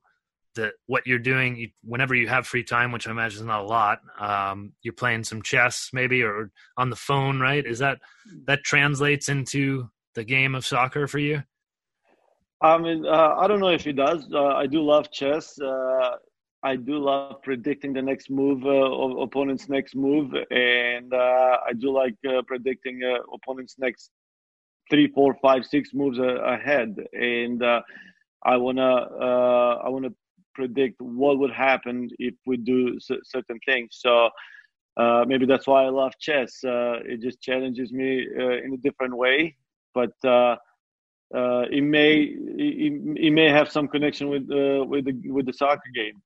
that 0.55 0.73
what 0.85 1.07
you're 1.07 1.19
doing 1.19 1.55
you, 1.55 1.69
whenever 1.83 2.13
you 2.13 2.27
have 2.27 2.45
free 2.45 2.63
time 2.63 2.91
which 2.91 3.07
i 3.07 3.11
imagine 3.11 3.39
is 3.39 3.45
not 3.45 3.61
a 3.61 3.67
lot 3.67 3.99
um, 4.19 4.73
you're 4.81 4.93
playing 4.93 5.23
some 5.23 5.41
chess 5.41 5.89
maybe 5.93 6.23
or 6.23 6.51
on 6.77 6.89
the 6.89 6.95
phone 6.95 7.39
right? 7.39 7.65
Is 7.65 7.79
that 7.79 7.99
that 8.45 8.63
translates 8.63 9.29
into 9.29 9.89
the 10.15 10.23
game 10.23 10.55
of 10.55 10.65
soccer 10.65 11.07
for 11.07 11.19
you 11.19 11.43
I 12.61 12.77
mean, 12.77 13.05
uh, 13.05 13.35
I 13.37 13.47
don't 13.47 13.59
know 13.59 13.69
if 13.69 13.83
he 13.83 13.91
does. 13.91 14.27
Uh, 14.31 14.45
I 14.45 14.67
do 14.67 14.83
love 14.83 15.11
chess. 15.11 15.59
Uh, 15.59 16.17
I 16.63 16.75
do 16.75 16.99
love 16.99 17.41
predicting 17.41 17.91
the 17.91 18.03
next 18.03 18.29
move 18.29 18.63
uh, 18.65 18.69
of 18.69 19.17
opponent's 19.17 19.67
next 19.67 19.95
move, 19.95 20.31
and 20.51 21.11
uh, 21.11 21.57
I 21.67 21.73
do 21.73 21.91
like 21.91 22.15
uh, 22.29 22.43
predicting 22.45 23.01
opponent's 23.33 23.77
next 23.79 24.11
three, 24.91 25.07
four, 25.07 25.35
five, 25.41 25.65
six 25.65 25.89
moves 25.93 26.19
ahead. 26.19 26.95
And 27.13 27.63
I 27.63 28.57
wanna, 28.57 29.07
I 29.83 29.89
wanna 29.89 30.09
predict 30.53 31.01
what 31.01 31.39
would 31.39 31.51
happen 31.51 32.09
if 32.19 32.35
we 32.45 32.57
do 32.57 32.99
certain 32.99 33.59
things. 33.65 33.97
So. 33.99 34.29
maybe 35.31 35.45
that's 35.47 35.67
why 35.71 35.85
I 35.85 35.89
love 35.89 36.13
chess. 36.19 36.59
it 36.63 37.21
just 37.21 37.41
challenges 37.41 37.91
me 37.91 38.09
in 38.65 38.69
a 38.77 38.81
different 38.85 39.15
way, 39.17 39.55
but 39.95 40.13
uh, 41.35 41.65
it 41.71 41.83
may 41.83 42.21
it, 42.21 43.17
it, 43.17 43.31
may 43.31 43.49
have 43.49 43.71
some 43.71 43.87
connection 43.87 44.29
with 44.29 44.49
uh, 44.51 44.83
with 44.85 45.05
the 45.05 45.31
with 45.31 45.45
the 45.45 45.53
soccer 45.53 45.89
game. 45.93 46.21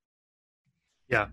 Yeah, 1.08 1.28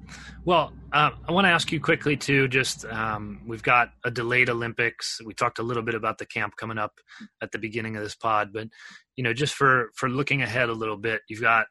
well, 0.45 0.75
uh, 0.93 1.13
I 1.27 1.33
want 1.33 1.47
to 1.47 1.51
ask 1.51 1.73
you 1.73 1.81
quickly 1.81 2.15
too. 2.15 2.47
Just 2.49 2.85
um, 2.85 3.41
we've 3.47 3.63
got 3.63 3.91
a 4.05 4.11
delayed 4.11 4.51
Olympics. 4.51 5.19
We 5.25 5.33
talked 5.33 5.59
a 5.59 5.63
little 5.63 5.83
bit 5.83 5.95
about 5.95 6.19
the 6.19 6.27
camp 6.27 6.57
coming 6.57 6.77
up 6.77 6.93
at 7.41 7.53
the 7.53 7.59
beginning 7.59 7.97
of 7.97 8.03
this 8.03 8.15
pod, 8.15 8.51
but 8.53 8.69
you 9.17 9.25
know, 9.25 9.33
just 9.33 9.55
for 9.55 9.91
for 9.95 10.09
looking 10.11 10.43
ahead 10.43 10.69
a 10.69 10.75
little 10.75 10.99
bit, 10.99 11.23
you've 11.29 11.41
got 11.41 11.67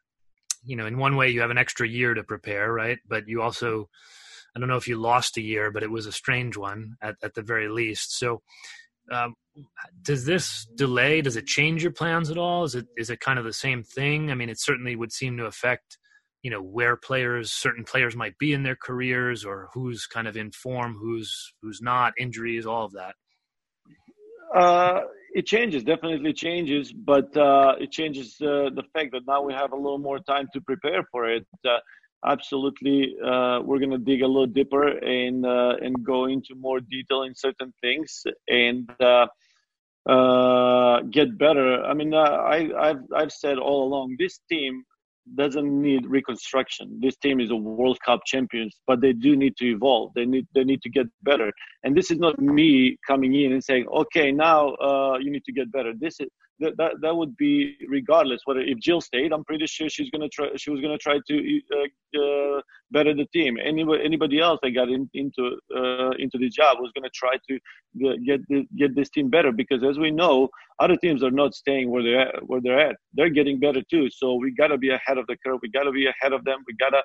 you 0.63 0.75
know, 0.75 0.85
in 0.85 0.97
one 0.97 1.15
way, 1.15 1.29
you 1.29 1.41
have 1.41 1.49
an 1.49 1.57
extra 1.57 1.87
year 1.87 2.13
to 2.13 2.23
prepare, 2.23 2.71
right? 2.71 2.99
But 3.07 3.27
you 3.27 3.41
also, 3.41 3.89
I 4.55 4.59
don't 4.59 4.69
know 4.69 4.77
if 4.77 4.87
you 4.87 4.97
lost 4.97 5.37
a 5.37 5.41
year, 5.41 5.71
but 5.71 5.83
it 5.83 5.91
was 5.91 6.05
a 6.05 6.11
strange 6.11 6.57
one 6.57 6.95
at 7.01 7.15
at 7.23 7.33
the 7.33 7.41
very 7.41 7.69
least. 7.69 8.17
So, 8.17 8.41
um, 9.11 9.33
does 10.01 10.25
this 10.25 10.65
delay 10.75 11.21
does 11.21 11.35
it 11.35 11.45
change 11.45 11.83
your 11.83 11.91
plans 11.91 12.29
at 12.29 12.37
all? 12.37 12.63
Is 12.63 12.75
it 12.75 12.87
is 12.97 13.09
it 13.09 13.19
kind 13.19 13.39
of 13.39 13.45
the 13.45 13.53
same 13.53 13.83
thing? 13.83 14.31
I 14.31 14.35
mean 14.35 14.49
it 14.49 14.59
certainly 14.59 14.95
would 14.95 15.11
seem 15.11 15.37
to 15.37 15.45
affect 15.45 15.97
you 16.43 16.51
know 16.51 16.61
where 16.61 16.95
players 16.95 17.51
certain 17.51 17.83
players 17.83 18.15
might 18.15 18.37
be 18.37 18.53
in 18.53 18.63
their 18.63 18.77
careers 18.81 19.45
or 19.45 19.69
who's 19.73 20.05
kind 20.05 20.27
of 20.27 20.37
in 20.37 20.51
form 20.51 20.95
who's 20.99 21.53
who's 21.61 21.81
not 21.81 22.13
injuries 22.17 22.65
all 22.65 22.85
of 22.85 22.93
that. 22.93 23.15
Uh, 24.55 25.01
it 25.33 25.45
changes 25.45 25.83
definitely 25.83 26.33
changes 26.33 26.93
but 26.93 27.35
uh, 27.37 27.73
it 27.79 27.91
changes 27.91 28.35
uh, 28.41 28.69
the 28.75 28.83
fact 28.93 29.11
that 29.11 29.21
now 29.27 29.41
we 29.41 29.53
have 29.53 29.71
a 29.71 29.75
little 29.75 29.99
more 29.99 30.19
time 30.19 30.47
to 30.53 30.61
prepare 30.61 31.03
for 31.11 31.29
it. 31.29 31.45
Uh, 31.65 31.77
absolutely 32.25 33.15
uh, 33.23 33.59
we're 33.63 33.79
going 33.79 33.91
to 33.91 33.97
dig 33.97 34.21
a 34.21 34.27
little 34.27 34.45
deeper 34.45 34.87
and 34.87 35.45
uh, 35.45 35.75
and 35.81 36.03
go 36.03 36.25
into 36.25 36.55
more 36.55 36.79
detail 36.79 37.23
in 37.23 37.35
certain 37.35 37.73
things 37.81 38.23
and 38.47 38.89
uh, 38.99 39.27
uh 40.07 41.01
get 41.11 41.37
better. 41.37 41.83
I 41.83 41.93
mean, 41.93 42.13
uh, 42.13 42.19
I, 42.19 42.89
I've 42.89 43.03
I've 43.15 43.31
said 43.31 43.57
all 43.57 43.87
along 43.87 44.15
this 44.17 44.39
team 44.49 44.83
doesn't 45.35 45.81
need 45.81 46.05
reconstruction. 46.07 46.99
This 47.01 47.15
team 47.17 47.39
is 47.39 47.51
a 47.51 47.55
World 47.55 47.99
Cup 48.03 48.21
champions, 48.25 48.75
but 48.87 49.01
they 49.01 49.13
do 49.13 49.35
need 49.35 49.55
to 49.57 49.65
evolve. 49.65 50.11
They 50.15 50.25
need 50.25 50.47
they 50.55 50.63
need 50.63 50.81
to 50.81 50.89
get 50.89 51.07
better. 51.23 51.51
And 51.83 51.95
this 51.95 52.11
is 52.11 52.19
not 52.19 52.39
me 52.39 52.97
coming 53.07 53.35
in 53.35 53.53
and 53.53 53.63
saying, 53.63 53.85
okay, 53.93 54.31
now 54.31 54.69
uh, 54.75 55.17
you 55.19 55.31
need 55.31 55.43
to 55.45 55.53
get 55.53 55.71
better. 55.71 55.93
This 55.97 56.19
is 56.19 56.27
that, 56.61 56.77
that 56.77 56.91
that 57.01 57.15
would 57.15 57.35
be 57.37 57.75
regardless 57.89 58.41
whether 58.45 58.61
if 58.61 58.77
Jill 58.79 59.01
stayed, 59.01 59.33
I'm 59.33 59.43
pretty 59.43 59.65
sure 59.65 59.89
she's 59.89 60.09
gonna 60.11 60.29
try. 60.29 60.47
She 60.55 60.69
was 60.69 60.79
gonna 60.79 60.97
try 60.97 61.19
to 61.27 61.61
uh, 61.75 62.21
uh, 62.21 62.61
better 62.91 63.13
the 63.13 63.25
team. 63.33 63.57
Anybody 63.63 64.03
anybody 64.05 64.39
else 64.39 64.59
that 64.61 64.71
got 64.71 64.89
in, 64.89 65.09
into 65.13 65.57
uh, 65.75 66.11
into 66.19 66.37
the 66.37 66.49
job 66.49 66.77
was 66.79 66.91
gonna 66.95 67.09
try 67.13 67.35
to 67.49 67.59
get 68.25 68.47
the, 68.47 68.65
get 68.77 68.95
this 68.95 69.09
team 69.09 69.29
better 69.29 69.51
because 69.51 69.83
as 69.83 69.97
we 69.97 70.11
know, 70.11 70.49
other 70.79 70.95
teams 70.95 71.23
are 71.23 71.31
not 71.31 71.53
staying 71.55 71.89
where 71.89 72.03
they're 72.03 72.21
at, 72.21 72.47
where 72.47 72.61
they're 72.61 72.79
at. 72.79 72.95
They're 73.13 73.29
getting 73.29 73.59
better 73.59 73.81
too. 73.89 74.09
So 74.11 74.35
we 74.35 74.51
gotta 74.51 74.77
be 74.77 74.91
ahead 74.91 75.17
of 75.17 75.27
the 75.27 75.37
curve. 75.45 75.59
We 75.61 75.69
gotta 75.69 75.91
be 75.91 76.07
ahead 76.07 76.31
of 76.31 76.45
them. 76.45 76.63
We 76.67 76.73
gotta 76.75 77.03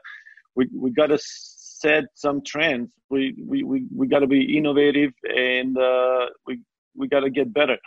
we 0.54 0.68
we 0.74 0.90
gotta 0.90 1.18
set 1.18 2.04
some 2.14 2.42
trends. 2.44 2.90
We 3.08 3.34
we 3.42 3.62
we, 3.62 3.86
we 3.94 4.06
gotta 4.06 4.26
be 4.26 4.56
innovative 4.56 5.12
and 5.34 5.76
uh, 5.78 6.26
we 6.46 6.60
we 6.94 7.08
gotta 7.08 7.30
get 7.30 7.52
better 7.54 7.78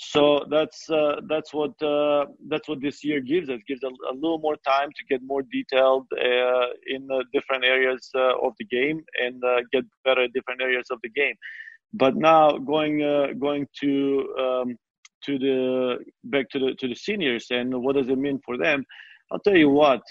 so 0.00 0.44
that's 0.48 0.88
uh, 0.88 1.16
that's 1.28 1.52
what 1.52 1.70
uh, 1.82 2.26
that's 2.46 2.68
what 2.68 2.80
this 2.80 3.02
year 3.02 3.20
gives 3.20 3.50
us. 3.50 3.58
Gives 3.66 3.82
a, 3.82 3.88
a 3.88 4.14
little 4.14 4.38
more 4.38 4.54
time 4.64 4.90
to 4.90 5.04
get 5.10 5.20
more 5.24 5.42
detailed 5.42 6.06
uh, 6.12 6.66
in 6.86 7.08
different 7.32 7.64
areas 7.64 8.08
uh, 8.14 8.38
of 8.38 8.52
the 8.60 8.64
game 8.66 9.02
and 9.20 9.42
uh, 9.42 9.56
get 9.72 9.84
better 10.04 10.22
at 10.22 10.32
different 10.32 10.62
areas 10.62 10.86
of 10.92 11.00
the 11.02 11.08
game. 11.08 11.34
But 11.92 12.14
now 12.14 12.58
going 12.58 13.02
uh, 13.02 13.32
going 13.40 13.66
to 13.80 14.34
um, 14.38 14.76
to 15.24 15.36
the 15.36 15.98
back 16.22 16.48
to 16.50 16.60
the 16.60 16.74
to 16.78 16.86
the 16.86 16.94
seniors 16.94 17.48
and 17.50 17.74
what 17.82 17.96
does 17.96 18.08
it 18.08 18.18
mean 18.18 18.38
for 18.46 18.56
them? 18.56 18.84
I'll 19.32 19.40
tell 19.40 19.56
you 19.56 19.68
what 19.68 20.02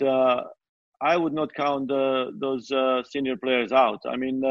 I 1.00 1.16
would 1.16 1.34
not 1.34 1.54
count 1.54 1.88
those 1.88 2.74
senior 3.10 3.38
players 3.38 3.72
out. 3.72 4.02
I 4.06 4.18
mean, 4.18 4.44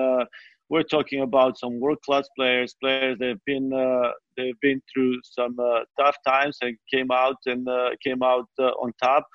we're 0.68 0.82
talking 0.82 1.22
about 1.22 1.58
some 1.58 1.80
world 1.80 1.98
class 2.04 2.28
players, 2.36 2.74
players 2.80 3.16
that 3.18 3.28
have 3.28 3.44
been 3.46 3.72
uh, 3.72 4.10
they've 4.36 4.58
been 4.60 4.80
through 4.92 5.20
some 5.22 5.56
uh, 5.60 5.80
tough 5.98 6.16
times 6.26 6.58
and 6.60 6.76
came 6.92 7.10
out 7.10 7.36
and 7.46 7.68
uh, 7.68 7.90
came 8.02 8.22
out 8.22 8.48
uh, 8.58 8.70
on 8.82 8.92
top. 9.02 9.26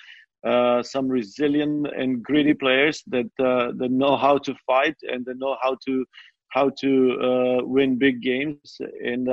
Uh, 0.45 0.81
some 0.81 1.07
resilient 1.07 1.85
and 1.95 2.23
gritty 2.23 2.53
players 2.53 3.03
that 3.05 3.29
uh, 3.39 3.71
that 3.77 3.91
know 3.91 4.17
how 4.17 4.39
to 4.39 4.55
fight 4.65 4.95
and 5.03 5.23
they 5.25 5.33
know 5.35 5.55
how 5.61 5.77
to 5.85 6.03
how 6.49 6.69
to 6.81 7.61
win 7.63 7.97
big 7.97 8.21
games. 8.21 8.77
And 9.03 9.29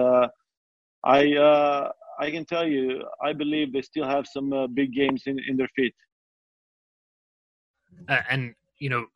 I 1.04 1.90
I 2.20 2.30
can 2.30 2.44
tell 2.44 2.66
you, 2.66 3.02
I 3.22 3.32
believe 3.32 3.72
they 3.72 3.82
still 3.82 4.04
have 4.04 4.26
some 4.26 4.50
big 4.74 4.92
games 4.92 5.22
in, 5.26 5.38
in 5.48 5.56
their 5.56 5.70
feet. 5.74 5.94
and 8.30 8.54
you 8.78 8.90
know 8.90 9.06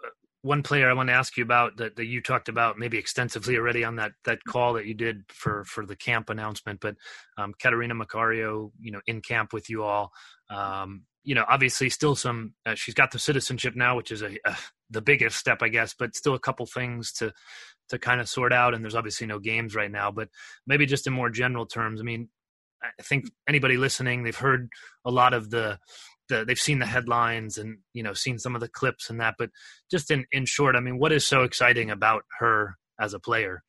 one 0.42 0.62
player 0.62 0.90
I 0.90 0.94
want 0.94 1.08
to 1.08 1.14
ask 1.14 1.36
you 1.36 1.44
about 1.44 1.76
that, 1.76 1.96
that 1.96 2.06
you 2.06 2.20
talked 2.20 2.48
about 2.48 2.78
maybe 2.78 2.98
extensively 2.98 3.56
already 3.56 3.84
on 3.84 3.96
that 3.96 4.12
that 4.24 4.44
call 4.44 4.74
that 4.74 4.86
you 4.86 4.94
did 4.94 5.22
for 5.28 5.64
for 5.64 5.86
the 5.86 5.96
camp 5.96 6.30
announcement, 6.30 6.80
but 6.80 6.96
um, 7.38 7.54
Catarina 7.60 7.94
Macario, 7.94 8.72
you 8.80 8.90
know, 8.92 9.00
in 9.06 9.20
camp 9.20 9.52
with 9.52 9.70
you 9.70 9.84
all. 9.84 10.12
Um, 10.50 11.04
you 11.24 11.36
know, 11.36 11.44
obviously, 11.48 11.88
still 11.88 12.16
some. 12.16 12.54
Uh, 12.66 12.74
she's 12.74 12.94
got 12.94 13.12
the 13.12 13.18
citizenship 13.18 13.76
now, 13.76 13.96
which 13.96 14.10
is 14.10 14.22
a, 14.22 14.36
a, 14.44 14.56
the 14.90 15.00
biggest 15.00 15.36
step, 15.36 15.62
I 15.62 15.68
guess, 15.68 15.94
but 15.96 16.16
still 16.16 16.34
a 16.34 16.40
couple 16.40 16.66
things 16.66 17.12
to 17.14 17.32
to 17.90 17.98
kind 17.98 18.20
of 18.20 18.28
sort 18.28 18.52
out. 18.52 18.74
And 18.74 18.84
there's 18.84 18.96
obviously 18.96 19.28
no 19.28 19.38
games 19.38 19.76
right 19.76 19.90
now, 19.90 20.10
but 20.10 20.28
maybe 20.66 20.86
just 20.86 21.06
in 21.06 21.12
more 21.12 21.30
general 21.30 21.66
terms. 21.66 22.00
I 22.00 22.04
mean, 22.04 22.28
I 22.82 23.02
think 23.02 23.26
anybody 23.48 23.76
listening, 23.76 24.24
they've 24.24 24.36
heard 24.36 24.68
a 25.04 25.10
lot 25.10 25.34
of 25.34 25.50
the 25.50 25.78
the, 26.28 26.44
they've 26.44 26.58
seen 26.58 26.78
the 26.78 26.86
headlines 26.86 27.58
and 27.58 27.78
you 27.92 28.02
know 28.02 28.12
seen 28.12 28.38
some 28.38 28.54
of 28.54 28.60
the 28.60 28.68
clips 28.68 29.10
and 29.10 29.20
that 29.20 29.34
but 29.38 29.50
just 29.90 30.10
in 30.10 30.24
in 30.32 30.46
short 30.46 30.76
i 30.76 30.80
mean 30.80 30.98
what 30.98 31.12
is 31.12 31.26
so 31.26 31.42
exciting 31.42 31.90
about 31.90 32.22
her 32.38 32.76
as 33.02 33.14
a 33.14 33.20
player? 33.20 33.62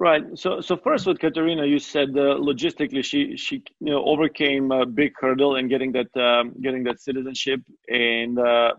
Right. 0.00 0.24
So 0.34 0.60
so 0.60 0.76
first 0.76 1.06
with 1.06 1.20
Catarina 1.20 1.64
you 1.64 1.78
said 1.78 2.08
uh, 2.10 2.34
logistically 2.48 3.04
she 3.04 3.36
she 3.36 3.62
you 3.78 3.92
know 3.92 4.04
overcame 4.04 4.72
a 4.72 4.84
big 4.84 5.12
hurdle 5.20 5.56
in 5.56 5.68
getting 5.68 5.92
that 5.92 6.10
um, 6.16 6.54
getting 6.60 6.82
that 6.84 7.00
citizenship 7.00 7.60
and 7.88 8.36
uh, 8.38 8.72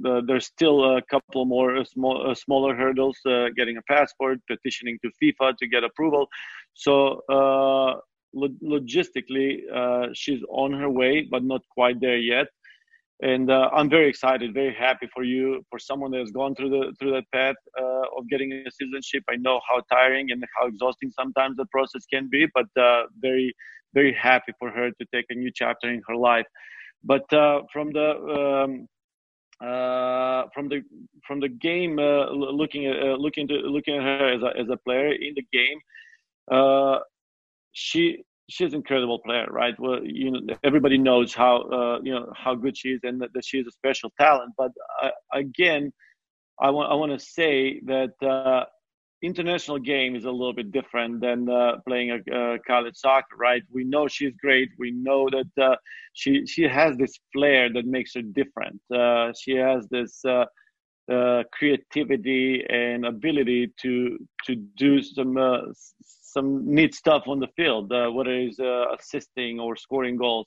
the, 0.00 0.22
there's 0.26 0.46
still 0.46 0.96
a 0.96 1.02
couple 1.10 1.44
more 1.44 1.76
uh, 1.76 1.84
small, 1.84 2.30
uh, 2.30 2.34
smaller 2.34 2.74
hurdles 2.74 3.18
uh, 3.26 3.48
getting 3.54 3.76
a 3.76 3.82
passport 3.82 4.38
petitioning 4.48 4.98
to 5.02 5.10
fifa 5.20 5.54
to 5.58 5.66
get 5.66 5.84
approval. 5.84 6.26
So 6.74 7.20
uh, 8.36 8.48
logistically, 8.62 9.62
uh, 9.72 10.08
she's 10.14 10.42
on 10.50 10.72
her 10.72 10.88
way, 10.88 11.26
but 11.30 11.44
not 11.44 11.62
quite 11.70 12.00
there 12.00 12.18
yet. 12.18 12.46
And 13.22 13.50
uh, 13.50 13.70
I'm 13.72 13.88
very 13.88 14.08
excited, 14.08 14.52
very 14.52 14.74
happy 14.74 15.08
for 15.14 15.22
you, 15.22 15.64
for 15.70 15.78
someone 15.78 16.10
that 16.10 16.18
has 16.18 16.32
gone 16.32 16.56
through 16.56 16.70
the 16.70 16.92
through 16.98 17.12
that 17.12 17.30
path 17.32 17.54
uh, 17.80 18.18
of 18.18 18.28
getting 18.28 18.52
a 18.52 18.70
citizenship. 18.70 19.22
I 19.30 19.36
know 19.36 19.60
how 19.68 19.80
tiring 19.92 20.32
and 20.32 20.44
how 20.58 20.66
exhausting 20.66 21.12
sometimes 21.12 21.56
the 21.56 21.66
process 21.66 22.04
can 22.12 22.28
be, 22.28 22.48
but 22.52 22.66
uh, 22.76 23.04
very, 23.20 23.54
very 23.94 24.12
happy 24.12 24.52
for 24.58 24.70
her 24.70 24.90
to 24.90 25.06
take 25.14 25.26
a 25.30 25.36
new 25.36 25.52
chapter 25.54 25.88
in 25.88 26.02
her 26.08 26.16
life. 26.16 26.46
But 27.04 27.32
uh, 27.32 27.62
from 27.72 27.92
the 27.92 28.08
um, 28.38 28.88
uh, 29.62 30.48
from 30.52 30.68
the 30.68 30.82
from 31.24 31.38
the 31.38 31.48
game, 31.48 32.00
uh, 32.00 32.28
looking 32.30 32.86
at 32.86 32.96
uh, 32.96 33.14
looking 33.14 33.46
to 33.46 33.54
looking 33.54 33.96
at 33.98 34.02
her 34.02 34.32
as 34.34 34.42
a 34.42 34.60
as 34.60 34.68
a 34.68 34.76
player 34.78 35.12
in 35.12 35.34
the 35.36 35.46
game, 35.52 35.78
she 37.72 38.24
she's 38.52 38.72
an 38.72 38.76
incredible 38.76 39.18
player, 39.18 39.46
right? 39.50 39.74
Well, 39.78 40.00
you 40.04 40.30
know, 40.30 40.40
everybody 40.62 40.98
knows 40.98 41.34
how 41.34 41.62
uh, 41.62 42.00
you 42.02 42.12
know 42.12 42.32
how 42.36 42.54
good 42.54 42.76
she 42.76 42.90
is 42.90 43.00
and 43.02 43.20
that, 43.22 43.32
that 43.34 43.44
she 43.44 43.58
is 43.58 43.66
a 43.66 43.72
special 43.72 44.12
talent. 44.20 44.52
But 44.56 44.72
uh, 45.02 45.10
again, 45.32 45.92
I 46.60 46.70
want 46.70 46.90
I 46.90 46.94
want 46.94 47.12
to 47.12 47.18
say 47.18 47.80
that 47.86 48.14
uh, 48.22 48.64
international 49.22 49.78
game 49.78 50.14
is 50.16 50.24
a 50.24 50.30
little 50.30 50.52
bit 50.52 50.72
different 50.72 51.20
than 51.20 51.48
uh, 51.48 51.76
playing 51.86 52.10
a, 52.10 52.58
college 52.66 52.96
soccer, 52.96 53.36
right? 53.38 53.62
We 53.72 53.84
know 53.84 54.08
she's 54.08 54.34
great. 54.40 54.68
We 54.78 54.90
know 54.90 55.28
that 55.30 55.62
uh, 55.62 55.76
she 56.12 56.46
she 56.46 56.64
has 56.64 56.96
this 56.96 57.18
flair 57.32 57.72
that 57.72 57.86
makes 57.86 58.14
her 58.14 58.22
different. 58.22 58.80
Uh, 58.94 59.32
she 59.40 59.56
has 59.56 59.86
this. 59.88 60.22
creativity 61.58 62.64
and 62.70 63.04
ability 63.04 63.62
to 63.82 63.92
to 64.46 64.52
do 64.84 64.92
some 65.02 65.32
some 66.32 66.74
neat 66.74 66.94
stuff 66.94 67.24
on 67.26 67.40
the 67.40 67.48
field, 67.56 67.92
uh, 67.92 68.08
whether 68.10 68.32
it's 68.32 68.58
uh, 68.58 68.86
assisting 68.98 69.60
or 69.60 69.76
scoring 69.76 70.16
goals. 70.16 70.46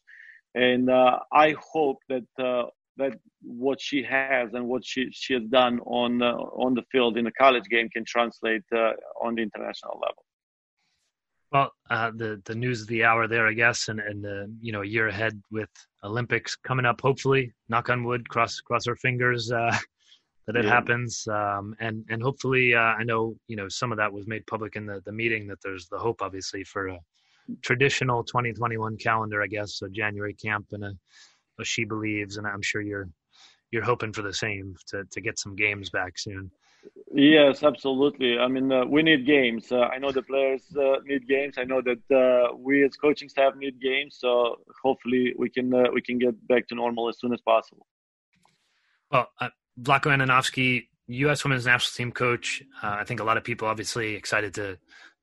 And 0.56 0.90
uh, 0.90 1.20
I 1.32 1.56
hope 1.74 1.98
that 2.10 2.26
uh, 2.40 2.70
that 2.98 3.14
what 3.42 3.80
she 3.82 4.02
has 4.04 4.54
and 4.54 4.68
what 4.68 4.86
she, 4.86 5.10
she 5.12 5.34
has 5.34 5.44
done 5.44 5.80
on 5.86 6.22
uh, 6.22 6.34
on 6.34 6.74
the 6.74 6.84
field 6.92 7.18
in 7.18 7.26
the 7.26 7.32
college 7.32 7.66
game 7.70 7.90
can 7.90 8.06
translate 8.06 8.64
uh, 8.74 8.92
on 9.22 9.36
the 9.36 9.42
international 9.42 10.00
level. 10.02 10.24
Well, 11.52 11.72
the 11.90 12.42
the 12.46 12.56
news 12.56 12.82
of 12.82 12.88
the 12.88 13.04
hour 13.04 13.28
there, 13.28 13.48
I 13.48 13.54
guess, 13.54 13.90
and 13.90 14.00
and 14.00 14.58
you 14.62 14.72
know 14.72 14.82
a 14.82 14.86
year 14.86 15.08
ahead 15.08 15.42
with 15.52 15.70
Olympics 16.04 16.56
coming 16.56 16.86
up. 16.86 17.02
Hopefully, 17.02 17.54
knock 17.70 17.90
on 17.90 18.04
wood, 18.04 18.28
cross 18.30 18.60
cross 18.62 18.88
our 18.88 18.96
fingers 18.96 19.52
that 20.48 20.56
it 20.56 20.66
yeah. 20.66 20.72
happens. 20.72 21.28
Um, 21.28 21.76
and 21.80 22.06
and 22.10 22.22
hopefully, 22.22 22.74
uh, 22.74 22.80
I 22.80 23.04
know 23.04 23.36
you 23.48 23.56
know 23.56 23.68
some 23.68 23.92
of 23.92 23.98
that 23.98 24.12
was 24.12 24.28
made 24.28 24.46
public 24.48 24.76
in 24.76 24.86
the 24.86 25.02
the 25.06 25.12
meeting 25.12 25.48
that 25.48 25.62
there's 25.64 25.88
the 25.88 25.98
hope, 25.98 26.22
obviously, 26.22 26.64
for 26.64 26.88
a 26.88 27.00
traditional 27.62 28.24
2021 28.24 28.98
calendar, 28.98 29.42
I 29.42 29.48
guess, 29.48 29.82
a 29.82 29.90
January 29.90 30.34
camp 30.34 30.68
and 30.72 30.84
a, 30.84 30.94
a 31.60 31.66
she 31.66 31.86
believes, 31.86 32.38
and 32.38 32.48
I'm 32.48 32.62
sure 32.62 32.82
you're 32.82 33.10
you're 33.72 33.84
hoping 33.84 34.14
for 34.14 34.22
the 34.22 34.34
same 34.34 34.76
to 34.88 35.04
to 35.12 35.22
get 35.22 35.40
some 35.40 35.56
games 35.56 35.90
back 35.90 36.18
soon. 36.18 36.52
Yes, 37.12 37.64
absolutely. 37.64 38.38
I 38.38 38.48
mean, 38.48 38.72
uh, 38.72 38.86
we 38.86 39.02
need 39.02 39.26
games. 39.26 39.72
Uh, 39.72 39.90
I 39.94 39.98
know 39.98 40.12
the 40.12 40.22
players 40.22 40.62
uh, 40.78 40.98
need 41.04 41.28
games. 41.28 41.56
I 41.58 41.64
know 41.64 41.82
that 41.82 42.16
uh, 42.16 42.56
we 42.56 42.84
as 42.84 42.96
coaching 42.96 43.30
staff 43.30 43.56
need 43.56 43.82
games. 43.82 44.18
So 44.20 44.58
hopefully, 44.84 45.34
we 45.38 45.50
can 45.50 45.74
uh, 45.74 45.92
we 45.94 46.02
can 46.02 46.20
get 46.20 46.36
back 46.48 46.68
to 46.68 46.76
normal 46.76 47.10
as 47.10 47.20
soon 47.20 47.34
as 47.34 47.42
possible. 47.42 47.88
Well, 49.12 49.28
Vlatko 49.82 50.12
Andonovski, 50.12 50.88
U.S. 51.08 51.44
Women's 51.44 51.66
National 51.66 51.96
Team 51.96 52.12
coach. 52.12 52.64
Uh, 52.82 52.98
I 53.00 53.04
think 53.04 53.20
a 53.20 53.24
lot 53.24 53.38
of 53.38 53.44
people 53.44 53.68
obviously 53.68 54.16
excited 54.16 54.54
to 54.56 54.78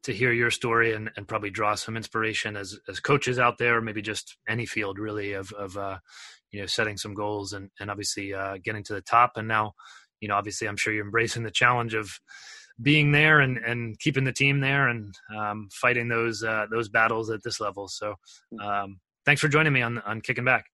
to 0.04 0.12
hear 0.12 0.32
your 0.32 0.50
story 0.50 0.94
and, 0.94 1.10
and 1.16 1.28
probably 1.28 1.50
draw 1.50 1.74
some 1.74 1.96
inspiration 1.96 2.56
as 2.56 2.78
as 2.88 3.00
coaches 3.00 3.38
out 3.38 3.58
there, 3.58 3.80
maybe 3.80 4.02
just 4.02 4.36
any 4.48 4.66
field 4.66 4.98
really 4.98 5.32
of 5.32 5.52
of 5.52 5.76
uh, 5.76 5.98
you 6.50 6.60
know 6.60 6.66
setting 6.66 6.96
some 6.96 7.14
goals 7.14 7.52
and 7.52 7.70
and 7.80 7.90
obviously 7.90 8.34
uh, 8.34 8.58
getting 8.62 8.84
to 8.84 8.94
the 8.94 9.00
top. 9.00 9.32
And 9.36 9.48
now, 9.48 9.72
you 10.20 10.28
know, 10.28 10.34
obviously, 10.34 10.68
I'm 10.68 10.76
sure 10.76 10.92
you're 10.92 11.04
embracing 11.04 11.44
the 11.44 11.50
challenge 11.50 11.94
of 11.94 12.10
being 12.80 13.12
there 13.12 13.40
and 13.40 13.58
and 13.58 13.98
keeping 13.98 14.24
the 14.24 14.32
team 14.32 14.60
there 14.60 14.88
and 14.88 15.14
um, 15.36 15.68
fighting 15.72 16.08
those 16.08 16.42
uh, 16.42 16.66
those 16.70 16.88
battles 16.88 17.30
at 17.30 17.42
this 17.42 17.60
level. 17.60 17.88
So, 17.88 18.16
um, 18.60 19.00
thanks 19.24 19.40
for 19.40 19.48
joining 19.48 19.72
me 19.72 19.82
on 19.82 19.98
on 19.98 20.20
kicking 20.20 20.44
back. 20.44 20.71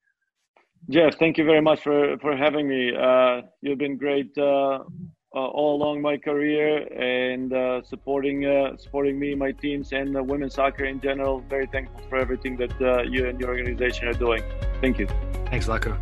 Jeff, 0.91 1.19
thank 1.19 1.37
you 1.37 1.45
very 1.45 1.61
much 1.61 1.83
for, 1.83 2.17
for 2.19 2.37
having 2.37 2.69
me. 2.69 2.95
Uh, 2.97 3.43
you've 3.61 3.79
been 3.79 3.97
great 3.97 4.37
uh, 4.39 4.79
uh, 5.35 5.39
all 5.39 5.77
along 5.77 6.01
my 6.01 6.17
career 6.17 6.87
and 6.93 7.53
uh, 7.53 7.83
supporting 7.83 8.47
uh, 8.47 8.77
supporting 8.79 9.19
me, 9.19 9.35
my 9.35 9.53
teams, 9.53 9.93
and 9.93 10.15
women's 10.27 10.55
soccer 10.55 10.87
in 10.87 11.01
general. 11.01 11.41
Very 11.51 11.67
thankful 11.67 12.01
for 12.09 12.17
everything 12.17 12.57
that 12.57 12.73
uh, 12.81 13.03
you 13.03 13.29
and 13.29 13.39
your 13.39 13.51
organization 13.51 14.09
are 14.09 14.15
doing. 14.15 14.43
Thank 14.81 14.99
you. 14.99 15.07
Thanks, 15.47 15.67
Vlatko. 15.67 15.97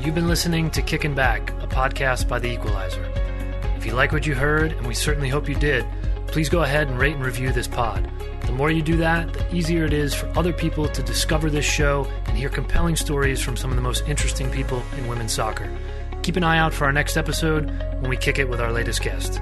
You've 0.00 0.14
been 0.14 0.28
listening 0.28 0.70
to 0.70 0.82
Kicking 0.82 1.14
Back, 1.14 1.50
a 1.62 1.66
podcast 1.66 2.28
by 2.28 2.38
The 2.38 2.52
Equalizer. 2.52 3.04
If 3.76 3.84
you 3.84 3.92
like 3.92 4.12
what 4.12 4.26
you 4.26 4.34
heard, 4.34 4.72
and 4.72 4.86
we 4.86 4.94
certainly 4.94 5.28
hope 5.28 5.48
you 5.48 5.54
did, 5.54 5.84
please 6.28 6.48
go 6.48 6.62
ahead 6.62 6.88
and 6.88 6.98
rate 6.98 7.16
and 7.16 7.24
review 7.24 7.52
this 7.52 7.66
pod. 7.66 8.08
The 8.54 8.58
more 8.58 8.70
you 8.70 8.82
do 8.82 8.96
that, 8.98 9.32
the 9.32 9.52
easier 9.52 9.84
it 9.84 9.92
is 9.92 10.14
for 10.14 10.30
other 10.38 10.52
people 10.52 10.86
to 10.86 11.02
discover 11.02 11.50
this 11.50 11.64
show 11.64 12.06
and 12.26 12.38
hear 12.38 12.48
compelling 12.48 12.94
stories 12.94 13.40
from 13.40 13.56
some 13.56 13.70
of 13.70 13.74
the 13.74 13.82
most 13.82 14.06
interesting 14.06 14.48
people 14.48 14.80
in 14.96 15.08
women's 15.08 15.32
soccer. 15.32 15.68
Keep 16.22 16.36
an 16.36 16.44
eye 16.44 16.58
out 16.58 16.72
for 16.72 16.84
our 16.84 16.92
next 16.92 17.16
episode 17.16 17.68
when 17.98 18.08
we 18.08 18.16
kick 18.16 18.38
it 18.38 18.48
with 18.48 18.60
our 18.60 18.70
latest 18.70 19.02
guest. 19.02 19.40